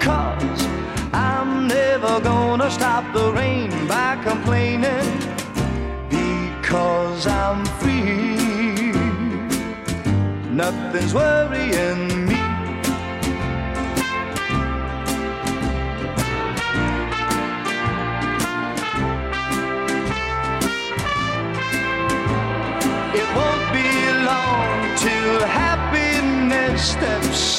cause 0.00 0.62
I'm 1.12 1.68
never 1.68 2.20
gonna 2.20 2.70
stop 2.70 3.04
the 3.12 3.32
rain 3.32 3.70
by 3.86 4.16
complaining. 4.24 5.08
Because 6.08 7.26
I'm 7.26 7.66
free, 7.80 8.92
nothing's 10.62 11.12
worrying 11.12 12.09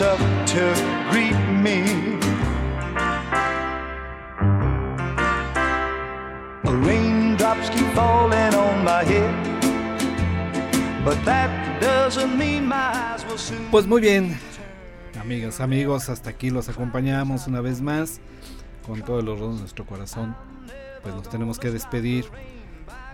to 0.01 0.73
greet 1.11 1.37
me. 1.61 1.83
Raindrops 6.63 7.69
keep 7.69 7.85
falling 7.93 8.55
on 8.55 8.83
my 8.83 9.03
head, 9.03 9.31
but 11.05 11.23
that 11.23 11.79
doesn't 11.79 12.35
mean 12.35 12.67
my 12.67 12.75
eyes 12.75 13.23
will 13.27 13.37
soon. 13.37 13.69
Pues 13.69 13.85
muy 13.85 14.01
bien, 14.01 14.39
amigas, 15.19 15.59
amigos, 15.59 16.09
hasta 16.09 16.31
aquí 16.31 16.49
los 16.49 16.67
acompañamos 16.67 17.45
una 17.45 17.61
vez 17.61 17.79
más 17.81 18.21
con 18.87 19.03
todo 19.03 19.19
el 19.19 19.29
horror 19.29 19.53
de 19.53 19.59
nuestro 19.59 19.85
corazón. 19.85 20.35
Pues 21.03 21.13
nos 21.13 21.29
tenemos 21.29 21.59
que 21.59 21.69
despedir, 21.69 22.25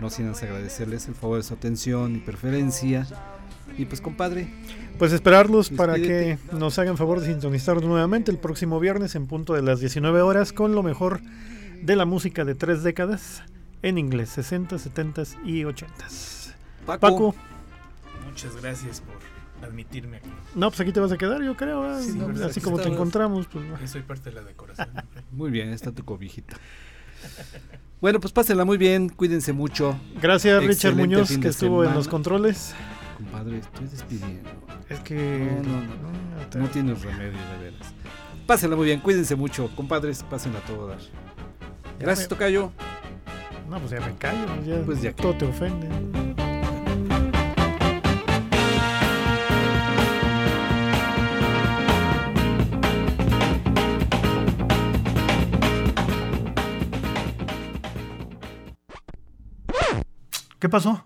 no 0.00 0.08
sin 0.08 0.30
agradecerles 0.30 1.06
el 1.06 1.14
favor 1.14 1.36
de 1.36 1.42
su 1.42 1.52
atención 1.52 2.16
y 2.16 2.18
preferencia. 2.20 3.06
Y 3.76 3.84
pues 3.84 4.00
compadre, 4.00 4.48
Pues 4.98 5.12
esperarlos 5.12 5.70
para 5.70 5.92
Despídete. 5.94 6.38
que 6.50 6.56
nos 6.56 6.78
hagan 6.78 6.96
favor 6.96 7.20
de 7.20 7.26
sintonizarnos 7.26 7.84
nuevamente 7.84 8.30
el 8.32 8.38
próximo 8.38 8.80
viernes 8.80 9.14
en 9.14 9.26
punto 9.26 9.54
de 9.54 9.62
las 9.62 9.78
19 9.80 10.20
horas 10.22 10.52
con 10.52 10.74
lo 10.74 10.82
mejor 10.82 11.20
de 11.82 11.94
la 11.94 12.04
música 12.04 12.44
de 12.44 12.54
tres 12.56 12.82
décadas 12.82 13.42
en 13.82 13.98
inglés, 13.98 14.30
60, 14.30 14.78
70 14.78 15.22
y 15.44 15.64
80. 15.64 15.94
Paco, 16.84 17.00
Paco, 17.00 17.34
Muchas 18.28 18.56
gracias 18.60 19.00
por 19.00 19.68
admitirme 19.68 20.16
aquí. 20.18 20.30
no, 20.54 20.70
pues 20.70 20.80
aquí 20.80 20.90
te 20.92 20.98
vas 21.00 21.12
a 21.12 21.16
quedar, 21.16 21.42
yo 21.42 21.56
creo. 21.56 21.98
¿eh? 21.98 22.02
Sí, 22.02 22.12
no, 22.16 22.26
pues 22.26 22.40
Así 22.40 22.60
como 22.60 22.78
te 22.78 22.88
encontramos, 22.88 23.46
pues 23.46 23.64
Yo 23.80 23.86
soy 23.86 24.02
parte 24.02 24.30
de 24.30 24.36
la 24.36 24.42
decoración. 24.42 24.88
muy 25.32 25.50
bien, 25.50 25.70
está 25.70 25.92
tu 25.92 26.04
cobijita. 26.04 26.56
Bueno, 28.00 28.20
pues 28.20 28.32
pásenla 28.32 28.64
muy 28.64 28.78
bien, 28.78 29.08
cuídense 29.08 29.52
mucho. 29.52 29.98
Gracias 30.20 30.62
Richard 30.64 30.94
Muñoz 30.94 31.36
que 31.38 31.48
estuvo 31.48 31.84
en 31.84 31.94
los 31.94 32.08
controles. 32.08 32.74
Compadre, 33.18 33.58
estoy 33.58 33.86
despidiendo. 33.88 34.48
Es 34.88 35.00
que 35.00 35.60
No, 35.64 35.72
no, 35.72 35.80
no, 35.80 36.54
no, 36.54 36.60
No 36.60 36.68
tienes 36.68 37.02
remedio, 37.02 37.32
de 37.32 37.70
veras. 37.70 37.92
Pásenla 38.46 38.76
muy 38.76 38.86
bien, 38.86 39.00
cuídense 39.00 39.34
mucho, 39.36 39.68
compadres, 39.76 40.22
pásenla 40.22 40.60
a 40.60 40.62
todo 40.62 40.86
dar. 40.88 40.98
Gracias, 41.98 42.26
me- 42.30 42.36
Tocayo. 42.36 42.72
no, 43.68 43.78
pues 43.80 43.90
ya 43.90 44.00
me 44.00 44.14
callo, 44.16 44.46
ya, 44.64 44.80
Pues 44.86 45.02
ya 45.02 45.12
que- 45.12 45.22
todo 45.22 45.34
te 45.34 45.44
ofende. 45.46 45.88
¿Qué 60.60 60.68
pasó? 60.68 61.02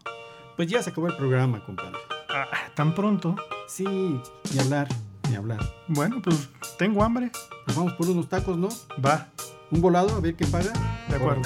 Pues 0.56 0.68
ya 0.68 0.82
se 0.82 0.90
acabó 0.90 1.08
el 1.08 1.16
programa, 1.16 1.64
compadre. 1.64 1.98
Ah, 2.28 2.46
tan 2.74 2.94
pronto. 2.94 3.36
Sí, 3.66 3.84
ni 3.84 4.58
hablar, 4.60 4.88
ni 5.28 5.36
hablar. 5.36 5.60
Bueno, 5.88 6.20
pues 6.22 6.48
tengo 6.78 7.02
hambre. 7.02 7.30
Nos 7.66 7.76
vamos 7.76 7.92
por 7.94 8.08
unos 8.08 8.28
tacos, 8.28 8.56
¿no? 8.56 8.68
Va, 9.04 9.28
Un 9.70 9.80
volado, 9.80 10.14
a 10.16 10.20
ver 10.20 10.34
qué 10.36 10.46
paga. 10.46 10.72
de 11.08 11.16
acuerdo. 11.16 11.42